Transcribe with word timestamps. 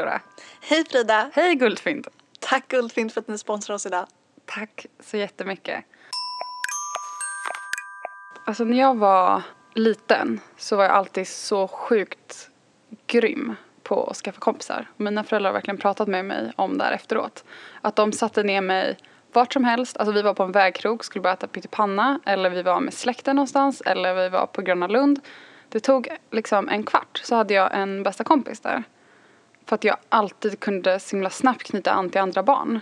Flora. 0.00 0.20
Hej 0.60 0.84
Frida! 0.84 1.30
Hej 1.34 1.54
Guldfynd. 1.54 2.06
Tack 2.38 2.68
Guldfynd 2.68 3.12
för 3.12 3.20
att 3.20 3.28
ni 3.28 3.38
sponsrar 3.38 3.74
oss 3.74 3.86
idag. 3.86 4.06
Tack 4.46 4.86
så 5.00 5.16
jättemycket. 5.16 5.84
Alltså 8.46 8.64
när 8.64 8.78
jag 8.78 8.98
var 8.98 9.42
liten 9.74 10.40
så 10.56 10.76
var 10.76 10.84
jag 10.84 10.92
alltid 10.92 11.28
så 11.28 11.68
sjukt 11.68 12.50
grym 13.06 13.54
på 13.82 14.04
att 14.04 14.16
skaffa 14.16 14.40
kompisar. 14.40 14.86
Mina 14.96 15.24
föräldrar 15.24 15.50
har 15.50 15.54
verkligen 15.54 15.78
pratat 15.78 16.08
med 16.08 16.24
mig 16.24 16.52
om 16.56 16.78
det 16.78 16.84
här 16.84 16.92
efteråt. 16.92 17.44
Att 17.80 17.96
de 17.96 18.12
satte 18.12 18.42
ner 18.42 18.60
mig 18.60 18.96
vart 19.32 19.52
som 19.52 19.64
helst. 19.64 19.96
Alltså 19.96 20.12
vi 20.12 20.22
var 20.22 20.34
på 20.34 20.42
en 20.42 20.52
vägkrog, 20.52 21.04
skulle 21.04 21.22
bara 21.22 21.32
äta 21.32 21.46
pyttipanna. 21.46 22.20
Eller 22.26 22.50
vi 22.50 22.62
var 22.62 22.80
med 22.80 22.94
släkten 22.94 23.36
någonstans. 23.36 23.80
Eller 23.80 24.14
vi 24.14 24.28
var 24.28 24.46
på 24.46 24.62
Gröna 24.62 24.86
Lund. 24.86 25.20
Det 25.68 25.80
tog 25.80 26.08
liksom 26.30 26.68
en 26.68 26.82
kvart 26.82 27.20
så 27.24 27.34
hade 27.34 27.54
jag 27.54 27.74
en 27.74 28.02
bästa 28.02 28.24
kompis 28.24 28.60
där. 28.60 28.84
För 29.66 29.74
att 29.74 29.84
jag 29.84 29.96
alltid 30.08 30.60
kunde 30.60 31.00
så 31.00 31.16
himla 31.16 31.30
snabbt 31.30 31.62
knyta 31.62 31.92
an 31.92 32.10
till 32.10 32.20
andra 32.20 32.42
barn. 32.42 32.80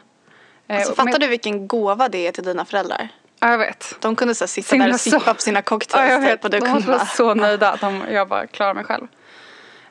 Eh, 0.68 0.76
Alltså, 0.76 0.94
fattar 0.94 1.10
med- 1.12 1.20
du 1.20 1.26
vilken 1.28 1.68
gåva 1.68 2.08
det 2.08 2.26
är 2.26 2.32
till 2.32 2.44
dina 2.44 2.64
föräldrar? 2.64 3.08
Ja, 3.40 3.50
jag 3.50 3.58
vet. 3.58 3.96
De 4.00 4.16
kunde 4.16 4.34
så 4.34 4.46
sitta 4.46 4.74
himla 4.74 4.86
där 4.86 4.94
och 4.94 5.00
sippa 5.00 5.20
så- 5.20 5.34
på 5.34 5.40
sina 5.40 5.58
Ja, 5.58 5.62
cocktails 5.62 6.10
jag 6.10 6.20
vet. 6.20 6.30
typ, 6.32 6.44
och 6.44 6.50
du 6.50 6.58
de 6.58 6.66
kunde 6.66 6.86
var 6.86 6.94
bara... 6.98 7.06
så 7.06 7.34
nöjda 7.34 7.72
att 7.72 7.80
de, 7.80 8.02
jag 8.12 8.28
bara 8.28 8.46
klarar 8.46 8.74
mig 8.74 8.84
själv. 8.84 9.06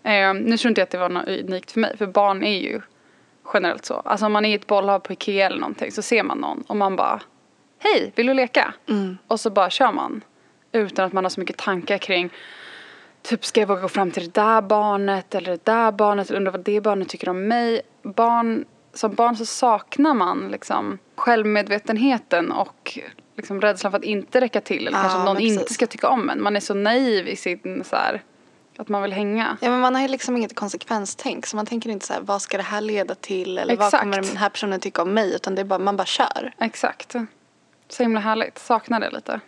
Eh, 0.03 0.33
nu 0.33 0.57
tror 0.57 0.69
inte 0.69 0.81
jag 0.81 0.85
att 0.85 0.91
det 0.91 0.97
var 0.97 1.09
något 1.09 1.27
unikt 1.27 1.71
för 1.71 1.79
mig, 1.79 1.97
för 1.97 2.05
barn 2.07 2.43
är 2.43 2.59
ju 2.59 2.81
generellt 3.53 3.85
så. 3.85 3.93
Alltså 4.05 4.25
om 4.25 4.31
man 4.33 4.45
är 4.45 4.49
i 4.49 4.53
ett 4.53 4.67
bollhav 4.67 4.99
på 4.99 5.13
Ikea 5.13 5.45
eller 5.45 5.57
någonting 5.59 5.91
så 5.91 6.01
ser 6.01 6.23
man 6.23 6.37
någon 6.37 6.61
och 6.67 6.77
man 6.77 6.95
bara 6.95 7.19
Hej, 7.79 8.11
vill 8.15 8.27
du 8.27 8.33
leka? 8.33 8.73
Mm. 8.89 9.17
Och 9.27 9.39
så 9.39 9.49
bara 9.49 9.69
kör 9.69 9.91
man. 9.91 10.21
Utan 10.71 11.05
att 11.05 11.13
man 11.13 11.25
har 11.25 11.29
så 11.29 11.39
mycket 11.39 11.57
tankar 11.57 11.97
kring 11.97 12.29
Typ 13.27 13.45
ska 13.45 13.59
jag 13.59 13.67
våga 13.67 13.81
gå 13.81 13.87
fram 13.87 14.11
till 14.11 14.23
det 14.23 14.33
där 14.33 14.61
barnet 14.61 15.35
eller 15.35 15.51
det 15.51 15.65
där 15.65 15.91
barnet 15.91 16.29
eller 16.29 16.37
undra 16.37 16.51
vad 16.51 16.63
det 16.63 16.81
barnet 16.81 17.09
tycker 17.09 17.29
om 17.29 17.47
mig. 17.47 17.81
Barn, 18.03 18.65
som 18.93 19.15
barn 19.15 19.35
så 19.35 19.45
saknar 19.45 20.13
man 20.13 20.47
liksom 20.51 20.97
självmedvetenheten 21.15 22.51
och 22.51 22.99
liksom 23.35 23.61
rädslan 23.61 23.91
för 23.91 23.97
att 23.97 24.03
inte 24.03 24.41
räcka 24.41 24.61
till 24.61 24.87
eller 24.87 24.97
Ja, 24.97 25.01
kanske 25.01 25.19
någon 25.19 25.33
men 25.33 25.43
inte 25.43 25.73
ska 25.73 25.87
tycka 25.87 26.09
om 26.09 26.29
en. 26.29 26.43
Man 26.43 26.55
är 26.55 26.59
så 26.59 26.73
naiv 26.73 27.27
i 27.27 27.35
sin 27.35 27.83
så 27.85 27.95
här, 27.95 28.23
att 28.77 28.87
man 28.87 29.01
vill 29.01 29.13
hänga. 29.13 29.57
Ja 29.61 29.69
men 29.69 29.79
man 29.79 29.95
har 29.95 30.01
ju 30.01 30.07
liksom 30.07 30.37
inget 30.37 30.55
konsekvenstänk 30.55 31.45
så 31.45 31.55
man 31.55 31.65
tänker 31.65 31.89
inte 31.89 32.05
så 32.05 32.13
här 32.13 32.21
vad 32.21 32.41
ska 32.41 32.57
det 32.57 32.63
här 32.63 32.81
leda 32.81 33.15
till 33.15 33.57
eller 33.57 33.75
vad 33.75 33.87
Exakt. 33.87 34.03
kommer 34.03 34.21
den 34.21 34.37
här 34.37 34.49
personen 34.49 34.79
tycka 34.79 35.01
om 35.01 35.13
mig 35.13 35.35
utan 35.35 35.55
det 35.55 35.61
är 35.61 35.65
bara, 35.65 35.79
man 35.79 35.97
bara 35.97 36.05
kör. 36.05 36.53
Exakt. 36.59 37.15
Så 37.87 38.03
himla 38.03 38.19
härligt. 38.19 38.59
Saknar 38.59 38.99
det 38.99 39.09
lite. 39.09 39.39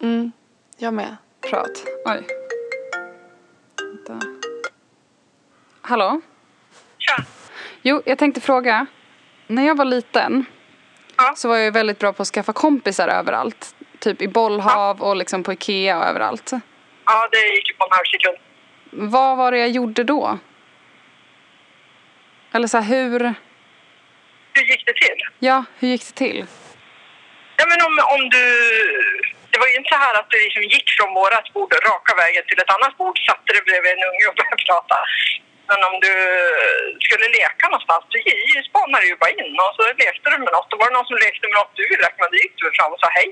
Mm. 0.00 0.32
Jag 0.76 0.94
med. 0.94 1.16
Prat. 1.40 1.84
Oj. 2.06 2.39
Vänta. 3.90 4.20
Hallå? 5.82 6.20
Tja. 6.98 7.24
Jo, 7.82 8.02
jag 8.06 8.18
tänkte 8.18 8.40
fråga. 8.40 8.86
När 9.46 9.66
jag 9.66 9.76
var 9.76 9.84
liten 9.84 10.44
Ja. 11.16 11.32
så 11.36 11.48
var 11.48 11.56
jag 11.56 11.72
väldigt 11.72 11.98
bra 11.98 12.12
på 12.12 12.22
att 12.22 12.28
skaffa 12.28 12.52
kompisar 12.52 13.08
överallt. 13.08 13.74
Typ 13.98 14.22
i 14.22 14.28
bollhav 14.28 15.02
och 15.02 15.16
liksom 15.16 15.42
på 15.42 15.52
Ikea 15.52 15.98
och 15.98 16.04
överallt. 16.04 16.52
Ja, 17.04 17.28
det 17.32 17.38
gick 17.56 17.68
ju 17.68 17.74
på 17.76 17.84
en 17.84 17.90
halv 17.92 18.04
sekund. 18.04 18.38
Vad 19.10 19.36
var 19.36 19.52
det 19.52 19.58
jag 19.58 19.70
gjorde 19.70 20.04
då? 20.04 20.38
Eller 22.52 22.66
så 22.68 22.78
här, 22.78 22.84
hur... 22.96 23.20
Hur 24.52 24.62
gick 24.62 24.86
det 24.86 24.92
till? 24.92 25.26
Ja, 25.38 25.64
hur 25.78 25.88
gick 25.88 26.06
det 26.06 26.12
till? 26.12 26.46
Ja, 27.56 27.64
men 27.68 27.86
om, 27.86 27.98
om 28.20 28.28
du... 28.30 28.44
Det 29.60 29.64
var 29.66 29.74
ju 29.74 29.80
inte 29.82 29.94
så 29.96 30.00
här 30.06 30.14
att 30.20 30.30
du 30.32 30.36
liksom 30.46 30.62
gick 30.74 30.88
från 30.96 31.10
vårat 31.20 31.46
bord 31.54 31.72
raka 31.90 32.12
vägen 32.22 32.44
till 32.48 32.58
ett 32.64 32.74
annat 32.76 32.94
bord, 33.00 33.16
satte 33.28 33.50
dig 33.54 33.62
bredvid 33.68 33.92
en 33.92 34.06
unge 34.10 34.24
och 34.30 34.36
började 34.38 34.62
prata. 34.70 34.96
Men 35.70 35.80
om 35.88 35.94
du 36.06 36.14
skulle 37.06 37.26
leka 37.38 37.64
någonstans, 37.68 38.02
du 38.12 38.18
gi- 38.28 38.62
spanade 38.70 39.06
ju 39.10 39.14
bara 39.22 39.32
in 39.40 39.50
och 39.64 39.72
så 39.76 39.82
lekte 40.04 40.26
du 40.32 40.36
med 40.44 40.52
något. 40.56 40.70
Och 40.72 40.78
var 40.80 40.86
det 40.90 40.96
någon 40.98 41.10
som 41.10 41.18
lekte 41.26 41.44
med 41.50 41.56
något 41.60 41.72
du 41.78 41.82
ville 41.90 42.02
leka 42.06 42.18
med, 42.22 42.30
då 42.34 42.38
gick 42.44 42.54
du 42.60 42.66
fram 42.78 42.90
och 42.94 43.00
sa 43.02 43.08
hej. 43.18 43.28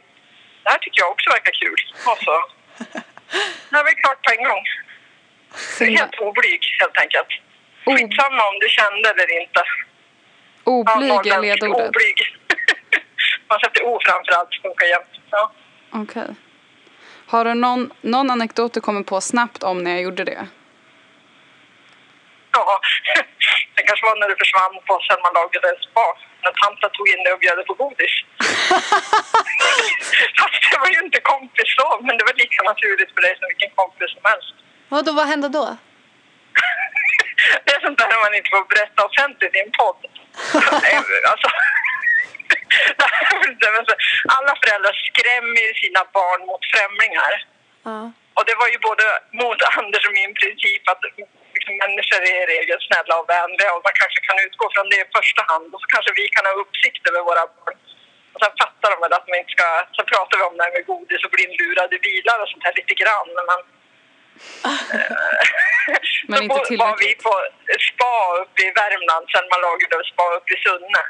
Det 0.62 0.68
här 0.72 0.78
tycker 0.82 0.98
jag 1.02 1.10
också 1.14 1.26
verkar 1.36 1.54
kul. 1.62 1.80
Och 2.10 2.18
så... 2.26 2.34
Det 3.70 3.82
var 3.84 3.90
ju 3.94 3.98
klart 4.04 4.20
på 4.26 4.30
en 4.36 4.44
gång. 4.50 4.62
Så 5.76 5.84
himla 5.84 6.00
Helt 6.00 6.16
oblyg, 6.26 6.62
helt 6.80 6.96
enkelt. 7.04 7.30
Skitsamma 7.86 8.42
om 8.50 8.56
du 8.62 8.68
kände 8.78 9.06
eller 9.12 9.28
inte. 9.42 9.62
oblyg 10.76 11.26
är 11.34 11.40
ledordet. 11.46 11.88
Oblyg. 11.88 12.18
Man 13.48 13.58
sätter 13.64 13.82
O 13.90 13.92
framför 14.06 14.32
allt, 14.38 14.52
funkar 14.62 14.86
jämt. 14.86 15.14
Ja. 15.36 15.52
Okej. 15.90 16.34
Har 17.26 17.44
du 17.44 17.54
någon, 17.54 17.92
någon 18.00 18.30
anekdot 18.30 18.74
du 18.74 18.80
kommer 18.80 19.02
på 19.02 19.20
snabbt 19.20 19.62
om 19.62 19.84
när 19.84 19.90
jag 19.90 20.02
gjorde 20.02 20.24
det? 20.24 20.46
ja. 22.66 22.76
Det 23.76 23.82
kanske 23.88 24.04
var 24.08 24.16
när 24.20 24.28
du 24.32 24.36
försvann 24.42 24.74
på 24.88 24.94
Selma-lagret 25.08 25.78
spa. 25.86 26.06
När 26.44 26.52
tanten 26.62 26.90
tog 26.96 27.06
in 27.12 27.20
dig 27.24 27.32
och 27.34 27.40
bjöd 27.44 27.60
på 27.70 27.74
godis. 27.82 28.14
Fast 30.38 30.60
det 30.70 30.78
var 30.82 30.90
ju 30.94 30.98
inte 31.06 31.20
kompislov, 31.32 31.96
men 32.06 32.14
det 32.18 32.24
var 32.28 32.34
lika 32.42 32.60
naturligt 32.70 33.10
för 33.14 33.22
dig 33.26 33.32
som 33.38 33.46
vilken 33.52 33.72
kompis 33.80 34.10
som 34.16 34.24
helst. 34.30 34.54
Vadå, 34.94 35.10
vad 35.20 35.26
hände 35.32 35.48
då? 35.58 35.66
Det 37.64 37.72
är 37.76 37.80
sånt 37.86 37.98
där 37.98 38.24
man 38.26 38.34
inte 38.38 38.50
får 38.54 38.64
berätta 38.74 39.00
offentligt 39.08 39.54
i 39.56 39.60
en 39.66 39.72
podd. 39.80 40.00
alltså, 41.32 41.48
alla 44.36 44.52
föräldrar 44.62 44.94
skrämmer 45.08 45.60
ju 45.68 45.72
sina 45.82 46.02
barn 46.18 46.40
mot 46.50 46.64
främlingar. 46.72 47.32
Ja. 47.88 48.00
Och 48.36 48.44
det 48.48 48.56
var 48.60 48.68
ju 48.74 48.78
både 48.88 49.04
mot 49.42 49.60
Anders 49.78 50.04
och 50.08 50.16
min 50.20 50.34
princip 50.40 50.82
att 50.92 51.02
liksom, 51.56 51.74
människor 51.84 52.20
är 52.32 52.36
i 52.42 52.50
regel 52.54 52.78
snälla 52.88 53.14
och 53.20 53.28
vänliga 53.36 53.70
och 53.74 53.82
man 53.86 53.96
kanske 54.00 54.20
kan 54.28 54.38
utgå 54.46 54.64
från 54.74 54.88
det 54.92 55.00
i 55.04 55.08
första 55.18 55.42
hand 55.50 55.68
och 55.74 55.80
så 55.82 55.86
kanske 55.94 56.12
vi 56.20 56.26
kan 56.34 56.46
ha 56.48 56.54
uppsikt 56.62 57.02
över 57.08 57.22
våra 57.30 57.44
barn. 57.56 57.76
Och 58.32 58.40
sen 58.42 58.54
fattar 58.62 58.88
de 58.92 58.96
väl 59.04 59.12
att 59.18 59.28
man 59.28 59.38
inte 59.40 59.54
ska... 59.56 59.66
Så 59.96 60.02
pratar 60.12 60.34
vi 60.38 60.44
om 60.50 60.56
det 60.56 60.64
här 60.66 60.74
med 60.76 60.86
godis 60.90 61.24
och 61.24 61.32
blindlurade 61.34 61.96
bilar 62.06 62.36
och 62.42 62.48
sånt 62.52 62.64
här 62.66 62.74
lite 62.80 62.94
grann. 63.02 63.28
Men, 63.48 63.58
Men 66.30 66.42
inte 66.42 66.54
bo- 66.54 66.76
var 66.84 66.94
vi 67.02 67.04
tillräckligt. 67.04 67.22
på 67.26 67.34
spa 67.90 68.14
uppe 68.42 68.60
i 68.68 68.70
Värmland, 68.80 69.24
sen 69.32 69.46
man 69.52 69.60
lagade 69.66 70.04
spa 70.12 70.24
uppe 70.38 70.50
i 70.56 70.58
Sunne. 70.66 71.02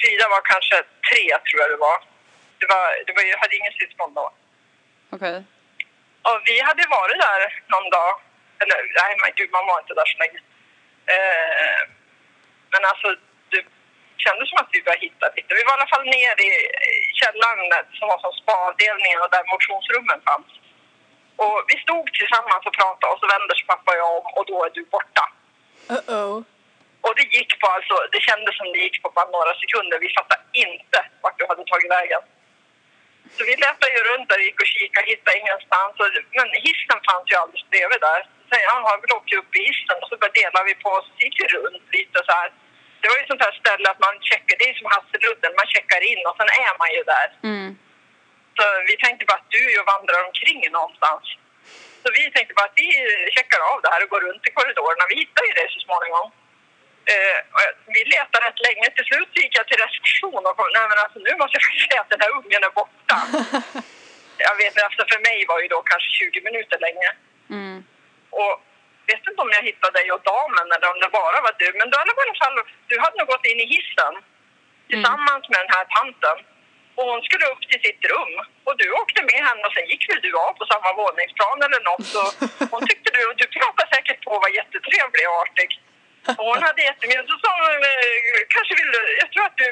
Frida 0.00 0.28
var 0.34 0.42
kanske 0.52 0.76
tre, 1.08 1.24
tror 1.46 1.60
jag 1.62 1.70
det 1.70 1.82
var. 1.88 1.98
Det 2.60 2.66
var, 2.74 2.84
det 3.06 3.12
var 3.16 3.22
jag 3.22 3.38
hade 3.38 3.56
ingen 3.56 3.72
syskon 3.80 4.14
då. 4.14 4.26
Okej. 5.10 5.38
Och 6.28 6.38
vi 6.48 6.56
hade 6.68 6.84
varit 6.98 7.18
där 7.26 7.40
någon 7.74 7.90
dag. 7.90 8.12
Eller 8.60 8.78
nej, 9.00 9.12
men 9.20 9.30
gud, 9.36 9.50
man 9.56 9.66
var 9.66 9.80
inte 9.80 9.94
där 9.94 10.08
så 10.12 10.18
länge. 10.22 10.40
Eh, 11.14 11.80
men 12.72 12.82
alltså, 12.90 13.08
det 13.52 13.62
kändes 14.24 14.48
som 14.48 14.58
att 14.62 14.72
vi 14.72 14.82
började 14.82 15.06
hitta 15.06 15.26
lite. 15.36 15.54
Vi 15.58 15.64
var 15.66 15.74
i 15.74 15.78
alla 15.78 15.92
fall 15.92 16.06
nere 16.16 16.42
i 16.50 16.54
källaren 17.20 17.60
som 17.98 18.08
var 18.12 18.18
som 18.24 18.32
spaavdelningen 18.42 19.20
och 19.24 19.30
där 19.34 19.44
motionsrummen 19.54 20.20
fanns. 20.28 20.50
Och 21.42 21.56
vi 21.70 21.76
stod 21.84 22.06
tillsammans 22.18 22.62
och 22.66 22.76
pratade 22.80 23.12
och 23.12 23.20
så 23.20 23.26
vände 23.34 23.54
sig 23.54 23.66
pappa 23.66 23.90
och 23.92 23.98
jag 24.02 24.12
om 24.18 24.26
och 24.38 24.46
då 24.50 24.56
är 24.66 24.70
du 24.70 24.84
borta. 24.96 25.24
Uh-oh. 25.88 26.44
Och 27.06 27.14
det 27.18 27.26
gick 27.36 27.52
på 27.60 27.66
alltså, 27.76 27.96
det 28.14 28.20
kändes 28.28 28.54
som 28.56 28.68
det 28.72 28.80
gick 28.86 28.98
på 29.02 29.08
bara 29.16 29.30
några 29.36 29.54
sekunder. 29.62 29.96
Vi 30.06 30.10
fattade 30.18 30.42
inte 30.66 30.98
vart 31.22 31.38
du 31.38 31.44
hade 31.50 31.64
tagit 31.64 31.90
vägen. 31.98 32.22
Så 33.36 33.40
vi 33.48 33.54
letade 33.64 33.92
ju 33.96 34.02
runt 34.10 34.28
där, 34.28 34.46
gick 34.46 34.60
och 34.62 34.70
kikade, 34.74 35.06
hittade 35.12 35.38
ingenstans. 35.42 35.94
Och, 36.02 36.10
men 36.38 36.48
hissen 36.66 37.00
fanns 37.08 37.26
ju 37.32 37.36
alldeles 37.40 37.66
bredvid 37.72 38.00
där. 38.10 38.20
Så 38.48 38.52
jag 38.66 38.78
ja, 38.88 39.00
vi 39.02 39.14
åkte 39.18 39.36
upp 39.40 39.52
i 39.58 39.62
hissen 39.68 39.98
och 40.02 40.08
så 40.10 40.16
bara 40.22 40.36
delade 40.40 40.68
vi 40.70 40.74
på 40.84 40.90
oss, 40.98 41.08
gick 41.22 41.36
vi 41.40 41.46
runt 41.56 41.86
lite 41.98 42.18
så 42.28 42.32
här. 42.40 42.48
Det 43.00 43.08
var 43.10 43.18
ju 43.20 43.26
sånt 43.26 43.46
här 43.46 43.54
ställe 43.60 43.86
att 43.90 44.04
man 44.06 44.14
checkar, 44.30 44.54
det 44.58 44.66
är 44.70 44.74
som 44.80 44.90
Hasseludden, 44.94 45.52
man 45.60 45.68
checkar 45.74 46.02
in 46.10 46.20
och 46.28 46.36
sen 46.38 46.50
är 46.66 46.74
man 46.82 46.90
ju 46.96 47.02
där. 47.14 47.28
Mm. 47.50 47.68
Så 48.56 48.64
vi 48.88 48.94
tänkte 49.04 49.24
bara 49.30 49.40
att 49.42 49.54
du 49.56 49.64
och 49.80 49.88
vandrar 49.94 50.20
omkring 50.28 50.60
någonstans. 50.78 51.24
Så 52.02 52.06
vi 52.18 52.22
tänkte 52.34 52.54
bara 52.58 52.68
att 52.70 52.80
vi 52.82 52.88
checkar 53.36 53.60
av 53.72 53.78
det 53.82 53.90
här 53.92 54.02
och 54.04 54.10
går 54.14 54.22
runt 54.28 54.48
i 54.48 54.50
korridorerna. 54.56 55.04
Vi 55.12 55.16
hittar 55.22 55.44
ju 55.48 55.52
det 55.58 55.66
så 55.74 55.80
småningom. 55.86 56.26
Eh, 57.12 57.38
vi 57.94 58.00
letade 58.12 58.46
rätt 58.46 58.60
länge. 58.68 58.86
Till 58.96 59.08
slut 59.10 59.30
gick 59.40 59.54
jag 59.58 59.66
till 59.66 59.82
reception 59.84 60.42
och 60.46 60.56
kom, 60.56 60.68
nej 60.76 60.86
men 60.90 60.98
alltså 61.04 61.18
nu 61.26 61.32
måste 61.40 61.54
jag 61.56 61.64
faktiskt 61.66 61.88
säga 61.88 62.00
att 62.02 62.12
den 62.14 62.22
här 62.24 62.32
ungen 62.38 62.62
är 62.68 62.74
borta. 62.80 63.18
jag 64.46 64.54
vet 64.60 64.72
inte, 64.72 64.86
alltså 64.86 65.02
för 65.12 65.20
mig 65.28 65.38
var 65.50 65.58
ju 65.62 65.68
då 65.74 65.78
kanske 65.90 66.08
20 66.10 66.40
minuter 66.48 66.78
länge. 66.86 67.08
Mm. 67.56 67.78
Och 68.40 68.54
vet 69.10 69.26
inte 69.30 69.42
om 69.44 69.52
jag 69.56 69.64
hittade 69.70 69.94
dig 69.98 70.06
och 70.14 70.22
damen 70.32 70.66
eller 70.74 70.88
om 70.92 70.98
det 71.02 71.10
bara 71.20 71.38
var 71.46 71.54
du. 71.62 71.68
Men 71.78 71.86
du, 71.90 71.94
hade 71.98 72.12
i 72.12 72.24
alla 72.24 72.40
fall, 72.42 72.56
du 72.90 72.96
hade 73.04 73.16
nog 73.18 73.28
gått 73.32 73.46
in 73.50 73.60
i 73.64 73.68
hissen 73.74 74.14
tillsammans 74.90 75.44
med 75.50 75.60
den 75.64 75.74
här 75.76 75.86
tanten. 75.98 76.36
Och 76.96 77.06
hon 77.10 77.22
skulle 77.26 77.46
upp 77.52 77.64
till 77.70 77.82
sitt 77.86 78.02
rum. 78.12 78.34
Och 78.66 78.76
du 78.80 78.86
åkte 79.00 79.20
med 79.30 79.40
henne 79.48 79.62
och 79.66 79.74
sen 79.76 79.86
gick 79.92 80.04
väl 80.10 80.24
du 80.26 80.32
av 80.46 80.52
på 80.60 80.64
samma 80.72 80.90
våningsplan 81.02 81.58
eller 81.66 81.82
något. 81.90 82.10
Och 82.20 82.30
hon 82.72 82.82
tyckte 82.88 83.08
du, 83.16 83.22
du 83.40 83.46
pratade 83.56 83.88
säkert 83.94 84.20
på 84.24 84.30
och 84.36 84.42
var 84.44 84.52
jättetrevlig 84.60 85.24
och 85.30 85.38
artig. 85.44 85.70
Och 86.38 86.46
hon 86.52 86.60
hade 86.68 86.80
jättemycket, 86.90 87.24
så 87.30 87.36
sa 87.42 87.50
hon, 87.64 87.82
eh, 87.90 88.40
kanske 88.54 88.72
vill 88.80 88.90
du, 88.96 89.00
jag 89.22 89.28
tror 89.32 89.44
att 89.48 89.56
du, 89.60 89.64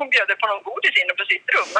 hon 0.00 0.10
bjöd 0.14 0.30
på 0.42 0.46
någon 0.50 0.62
godis 0.68 0.94
inne 1.02 1.12
på 1.20 1.24
sitt 1.32 1.46
rum. 1.56 1.72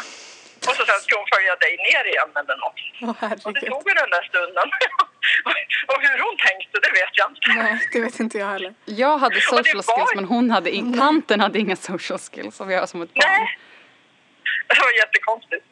Och 0.69 0.75
så 0.77 0.83
sen 0.89 1.01
skulle 1.03 1.19
hon 1.23 1.31
följa 1.35 1.57
dig 1.65 1.73
ner 1.89 2.05
igen 2.13 2.31
eller 2.41 2.57
något. 2.65 2.81
Åh 3.09 3.33
Och 3.47 3.53
det 3.55 3.61
tog 3.73 3.85
ju 3.91 3.95
den 4.03 4.11
där 4.17 4.25
stunden. 4.31 4.67
och 5.93 5.99
hur 6.07 6.19
hon 6.27 6.37
tänkte, 6.47 6.75
det 6.85 6.93
vet 7.01 7.13
jag 7.21 7.31
inte. 7.31 7.63
Nej, 7.63 7.89
det 7.93 8.01
vet 8.01 8.21
inte 8.21 8.39
jag 8.39 8.47
heller. 8.47 8.75
Jag 8.85 9.19
hade 9.19 9.41
social 9.41 9.77
var- 9.77 9.97
skills 9.97 10.15
men 10.15 10.25
hon 10.25 10.51
hade 10.51 10.71
in, 10.71 10.99
tanten 10.99 11.41
hade 11.41 11.59
inga 11.59 11.77
social 11.77 12.19
skills 12.19 12.61
vi 12.61 12.77
var 12.77 12.87
som 12.87 13.03
ett 13.03 13.15
barn. 13.15 13.25
Nej. 13.27 13.59
Det 14.69 14.81
var 14.81 14.93
jättekonstigt. 14.93 15.65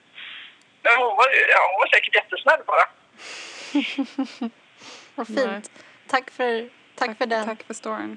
Men 0.82 0.92
hon 0.96 1.16
var, 1.16 1.26
ja, 1.50 1.60
hon 1.72 1.78
var 1.80 1.88
säkert 1.94 2.14
jättesnäll 2.14 2.60
bara. 2.66 2.84
Vad 5.14 5.26
fint. 5.26 5.70
Tack 6.06 6.30
för, 6.30 6.68
tack 6.94 7.18
för 7.18 7.26
den. 7.26 7.44
Tack 7.46 7.62
för 7.62 7.74
storyn. 7.74 8.16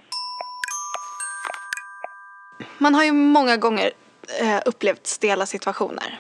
Man 2.78 2.96
har 2.96 3.04
ju 3.04 3.12
många 3.12 3.58
gånger 3.58 3.92
eh, 4.40 4.60
upplevt 4.66 5.08
stela 5.08 5.46
situationer. 5.46 6.20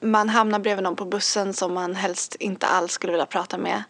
Man 0.00 0.28
hamnar 0.28 0.58
bredvid 0.58 0.82
någon 0.82 0.96
på 0.96 1.04
bussen 1.04 1.54
som 1.54 1.74
man 1.74 1.94
helst 1.94 2.34
inte 2.34 2.66
alls 2.66 2.92
skulle 2.92 3.12
vilja 3.12 3.26
prata 3.26 3.58
med. 3.58 3.82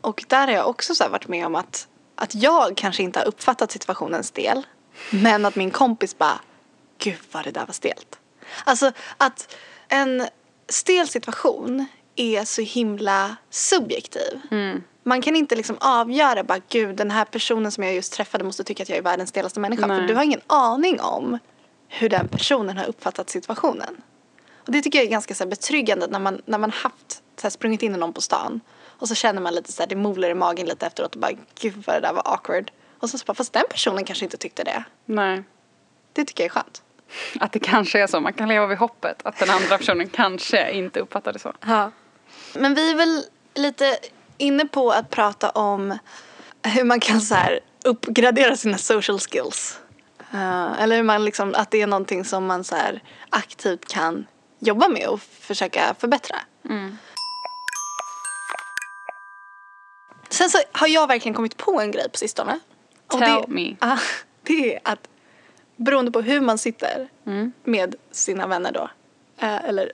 Och 0.00 0.24
där 0.28 0.46
har 0.46 0.54
jag 0.54 0.68
också 0.68 0.94
så 0.94 1.04
här 1.04 1.10
varit 1.10 1.28
med 1.28 1.46
om 1.46 1.54
att, 1.54 1.88
att 2.14 2.34
jag 2.34 2.76
kanske 2.76 3.02
inte 3.02 3.18
har 3.18 3.26
uppfattat 3.26 3.70
situationen 3.70 4.24
stel. 4.24 4.66
Men 5.10 5.44
att 5.44 5.56
min 5.56 5.70
kompis 5.70 6.18
bara, 6.18 6.40
gud 6.98 7.18
vad 7.32 7.44
det 7.44 7.50
där 7.50 7.66
var 7.66 7.72
stelt. 7.72 8.18
Alltså 8.64 8.92
att 9.16 9.56
en 9.88 10.26
stel 10.68 11.08
situation 11.08 11.86
är 12.20 12.44
så 12.44 12.62
himla 12.62 13.36
subjektiv. 13.50 14.40
Man 15.02 15.22
kan 15.22 15.36
inte 15.36 15.56
liksom 15.56 15.76
avgöra 15.80 16.44
bara 16.44 16.60
gud 16.68 16.96
den 16.96 17.10
här 17.10 17.24
personen 17.24 17.72
som 17.72 17.84
jag 17.84 17.94
just 17.94 18.12
träffade 18.12 18.44
måste 18.44 18.64
tycka 18.64 18.82
att 18.82 18.88
jag 18.88 18.98
är 18.98 19.02
världens 19.02 19.30
stelaste 19.30 19.60
människa. 19.60 19.82
För 19.82 19.96
Nej. 19.96 20.06
du 20.06 20.14
har 20.14 20.22
ingen 20.22 20.40
aning 20.46 21.00
om 21.00 21.38
hur 21.88 22.08
den 22.08 22.28
personen 22.28 22.76
har 22.76 22.84
uppfattat 22.84 23.30
situationen. 23.30 24.02
Och 24.66 24.72
det 24.72 24.82
tycker 24.82 24.98
jag 24.98 25.06
är 25.06 25.10
ganska 25.10 25.34
så 25.34 25.46
betryggande 25.46 26.06
när 26.06 26.18
man, 26.18 26.42
när 26.44 26.58
man 26.58 26.70
haft 26.70 27.22
så 27.36 27.42
här 27.42 27.50
sprungit 27.50 27.82
in 27.82 27.94
i 27.94 27.98
någon 27.98 28.12
på 28.12 28.20
stan 28.20 28.60
och 28.86 29.08
så 29.08 29.14
känner 29.14 29.40
man 29.40 29.54
lite 29.54 29.72
så 29.72 29.82
här, 29.82 29.88
det 29.88 29.96
molar 29.96 30.28
i 30.28 30.34
magen 30.34 30.66
lite 30.66 30.86
efteråt 30.86 31.14
och 31.14 31.20
bara 31.20 31.32
gud 31.60 31.82
vad 31.86 31.96
det 31.96 32.00
där 32.00 32.12
var 32.12 32.22
awkward. 32.24 32.70
Och 32.98 33.10
så, 33.10 33.18
så 33.18 33.24
bara, 33.24 33.34
fast 33.34 33.52
den 33.52 33.64
personen 33.70 34.04
kanske 34.04 34.24
inte 34.24 34.36
tyckte 34.36 34.64
det. 34.64 34.84
Nej. 35.04 35.42
Det 36.12 36.24
tycker 36.24 36.44
jag 36.44 36.46
är 36.46 36.50
skönt. 36.50 36.82
Att 37.40 37.52
det 37.52 37.58
kanske 37.58 38.02
är 38.02 38.06
så. 38.06 38.20
Man 38.20 38.32
kan 38.32 38.48
leva 38.48 38.66
vid 38.66 38.78
hoppet 38.78 39.20
att 39.24 39.38
den 39.38 39.50
andra 39.50 39.78
personen 39.78 40.08
kanske 40.08 40.72
inte 40.72 41.00
uppfattar 41.00 41.32
det 41.32 41.38
så. 41.38 41.52
Ja. 41.66 41.90
Men 42.54 42.74
vi 42.74 42.90
är 42.90 42.94
väl 42.94 43.24
lite 43.54 43.98
inne 44.38 44.64
på 44.66 44.90
att 44.90 45.10
prata 45.10 45.50
om 45.50 45.98
hur 46.62 46.84
man 46.84 47.00
kan 47.00 47.20
så 47.20 47.34
här 47.34 47.60
uppgradera 47.84 48.56
sina 48.56 48.78
social 48.78 49.18
skills. 49.20 49.80
Eh, 50.32 50.82
eller 50.82 50.96
hur 50.96 51.02
man 51.02 51.24
liksom, 51.24 51.54
att 51.54 51.70
det 51.70 51.82
är 51.82 51.86
någonting 51.86 52.24
som 52.24 52.46
man 52.46 52.64
så 52.64 52.76
här 52.76 53.02
aktivt 53.30 53.88
kan 53.88 54.26
jobba 54.58 54.88
med 54.88 55.08
och 55.08 55.20
försöka 55.20 55.94
förbättra. 55.98 56.36
Sen 60.30 60.50
så 60.50 60.58
har 60.72 60.88
jag 60.88 61.06
verkligen 61.06 61.34
kommit 61.34 61.56
på 61.56 61.80
en 61.80 61.90
grej 61.90 62.08
på 62.10 62.18
sistone. 62.18 62.60
Tell 63.10 63.20
det, 63.20 63.44
me. 63.48 63.76
Ah, 63.80 63.98
det 64.42 64.74
är 64.74 64.80
att 64.84 65.08
beroende 65.76 66.10
på 66.10 66.20
hur 66.20 66.40
man 66.40 66.58
sitter 66.58 67.08
Mm. 67.26 67.52
med 67.64 67.94
sina 68.10 68.46
vänner 68.46 68.72
då, 68.72 68.90
eh, 69.38 69.64
eller 69.64 69.92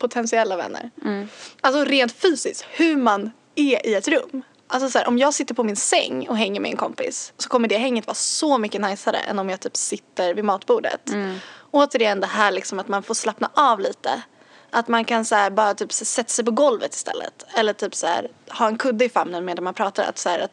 potentiella 0.00 0.56
vänner. 0.56 0.90
Mm. 1.04 1.28
Alltså 1.60 1.84
rent 1.84 2.12
fysiskt, 2.12 2.64
hur 2.70 2.96
man 2.96 3.30
är 3.54 3.86
i 3.86 3.94
ett 3.94 4.08
rum. 4.08 4.42
Alltså 4.66 4.90
så 4.90 4.98
här, 4.98 5.08
om 5.08 5.18
jag 5.18 5.34
sitter 5.34 5.54
på 5.54 5.64
min 5.64 5.76
säng 5.76 6.28
och 6.28 6.36
hänger 6.36 6.60
med 6.60 6.70
en 6.70 6.76
kompis 6.76 7.32
så 7.36 7.48
kommer 7.48 7.68
det 7.68 7.78
hänget 7.78 8.06
vara 8.06 8.14
så 8.14 8.58
mycket 8.58 8.80
najsare 8.80 9.16
än 9.16 9.38
om 9.38 9.50
jag 9.50 9.60
typ 9.60 9.76
sitter 9.76 10.34
vid 10.34 10.44
matbordet. 10.44 11.10
Mm. 11.10 11.36
Återigen 11.70 12.20
det 12.20 12.26
här 12.26 12.52
liksom 12.52 12.78
att 12.78 12.88
man 12.88 13.02
får 13.02 13.14
slappna 13.14 13.50
av 13.54 13.80
lite. 13.80 14.22
Att 14.70 14.88
man 14.88 15.04
kan 15.04 15.24
så 15.24 15.34
här 15.34 15.50
bara 15.50 15.74
typ 15.74 15.92
sätta 15.92 16.28
sig 16.28 16.44
på 16.44 16.50
golvet 16.50 16.94
istället. 16.94 17.46
Eller 17.54 17.72
typ 17.72 17.94
så 17.94 18.06
här 18.06 18.28
ha 18.48 18.66
en 18.66 18.78
kudde 18.78 19.04
i 19.04 19.08
famnen 19.08 19.44
medan 19.44 19.64
man 19.64 19.74
pratar. 19.74 20.04
Att 20.04 20.18
så 20.18 20.28
här, 20.28 20.38
att 20.38 20.50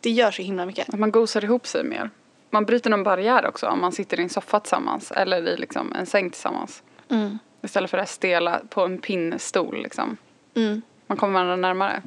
det 0.00 0.10
gör 0.10 0.30
så 0.30 0.42
himla 0.42 0.66
mycket. 0.66 0.88
Att 0.88 0.98
man 0.98 1.10
gosar 1.10 1.44
ihop 1.44 1.66
sig 1.66 1.84
mer. 1.84 2.10
Man 2.50 2.64
bryter 2.64 2.90
någon 2.90 3.02
barriär 3.02 3.46
också 3.46 3.66
om 3.66 3.80
man 3.80 3.92
sitter 3.92 4.20
i 4.20 4.22
en 4.22 4.28
soffa 4.28 4.60
tillsammans 4.60 5.10
eller 5.10 5.48
i 5.48 5.56
liksom 5.56 5.92
en 5.92 6.06
säng 6.06 6.30
tillsammans. 6.30 6.82
Mm. 7.10 7.38
Istället 7.62 7.90
för 7.90 7.98
att 7.98 8.08
stela 8.10 8.60
på 8.68 8.80
en 8.84 8.98
pinnstol 9.00 9.82
liksom. 9.82 10.16
Mm. 10.56 10.82
Man 11.06 11.16
kommer 11.18 11.32
varandra 11.34 11.56
närmare. 11.56 12.02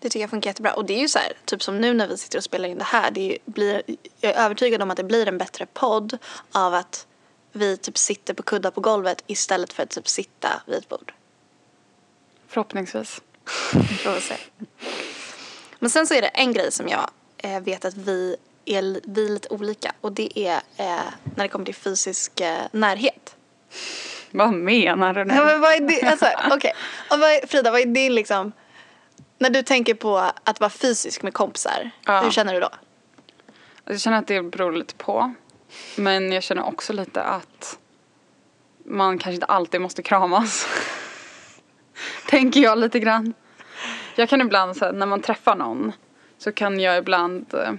Det 0.00 0.08
tycker 0.08 0.20
jag 0.20 0.30
funkar 0.30 0.50
jättebra. 0.50 0.72
Och 0.74 0.84
det 0.84 0.94
är 0.94 1.00
ju 1.00 1.08
så 1.08 1.18
här, 1.18 1.32
typ 1.44 1.62
som 1.62 1.78
nu 1.80 1.94
när 1.94 2.08
vi 2.08 2.16
sitter 2.16 2.38
och 2.38 2.44
spelar 2.44 2.68
in 2.68 2.78
det 2.78 2.84
här. 2.84 3.10
Det 3.10 3.20
är 3.20 3.32
ju- 3.32 3.38
blir, 3.44 3.82
jag 4.20 4.32
är 4.32 4.44
övertygad 4.44 4.82
om 4.82 4.90
att 4.90 4.96
det 4.96 5.04
blir 5.04 5.28
en 5.28 5.38
bättre 5.38 5.66
podd 5.66 6.18
av 6.52 6.74
att 6.74 7.06
vi 7.52 7.76
typ 7.76 7.98
sitter 7.98 8.34
på 8.34 8.42
kuddar 8.42 8.70
på 8.70 8.80
golvet 8.80 9.24
istället 9.26 9.72
för 9.72 9.82
att 9.82 9.90
typ 9.90 10.08
sitta 10.08 10.62
vid 10.66 10.76
ett 10.76 10.88
bord. 10.88 11.12
Förhoppningsvis. 12.48 13.20
Får 14.04 14.14
vi 14.14 14.20
se. 14.20 14.36
Men 15.78 15.90
sen 15.90 16.06
så 16.06 16.14
är 16.14 16.22
det 16.22 16.28
en 16.28 16.52
grej 16.52 16.72
som 16.72 16.88
jag 16.88 17.10
eh, 17.38 17.60
vet 17.60 17.84
att 17.84 17.94
vi 17.96 18.36
är, 18.64 19.00
vi 19.04 19.24
är 19.26 19.30
lite 19.30 19.48
olika. 19.48 19.92
Och 20.00 20.12
det 20.12 20.38
är 20.38 20.56
eh, 20.76 21.00
när 21.36 21.44
det 21.44 21.48
kommer 21.48 21.64
till 21.64 21.74
fysisk 21.74 22.40
eh, 22.40 22.62
närhet. 22.72 23.36
Vad 24.36 24.52
menar 24.52 25.14
du 25.14 25.24
nu? 25.24 25.34
Ja, 25.34 25.44
men 25.44 25.60
vad 25.60 25.72
är 25.74 25.80
det, 25.80 26.02
alltså, 26.02 26.26
okej. 26.50 26.72
Och 27.10 27.18
vad 27.20 27.30
är, 27.30 27.46
Frida, 27.46 27.70
vad 27.70 27.80
är 27.80 27.86
din 27.86 28.14
liksom, 28.14 28.52
när 29.38 29.50
du 29.50 29.62
tänker 29.62 29.94
på 29.94 30.18
att 30.44 30.60
vara 30.60 30.70
fysisk 30.70 31.22
med 31.22 31.34
kompisar, 31.34 31.90
Ja. 32.06 32.20
hur 32.20 32.30
känner 32.30 32.54
du 32.54 32.60
då? 32.60 32.68
Jag 33.84 34.00
känner 34.00 34.18
att 34.18 34.26
det 34.26 34.42
beror 34.42 34.72
lite 34.72 34.94
på. 34.94 35.34
Men 35.96 36.32
jag 36.32 36.42
känner 36.42 36.64
också 36.66 36.92
lite 36.92 37.22
att 37.22 37.78
man 38.84 39.18
kanske 39.18 39.34
inte 39.34 39.46
alltid 39.46 39.80
måste 39.80 40.02
kramas. 40.02 40.66
Tänker 42.28 42.60
jag 42.60 42.78
lite 42.78 42.98
grann. 43.00 43.34
Jag 44.14 44.28
kan 44.28 44.40
ibland, 44.40 44.76
så 44.76 44.84
här, 44.84 44.92
när 44.92 45.06
man 45.06 45.20
träffar 45.22 45.56
någon, 45.56 45.92
så 46.38 46.52
kan 46.52 46.80
jag 46.80 46.98
ibland 46.98 47.54
eh, 47.54 47.72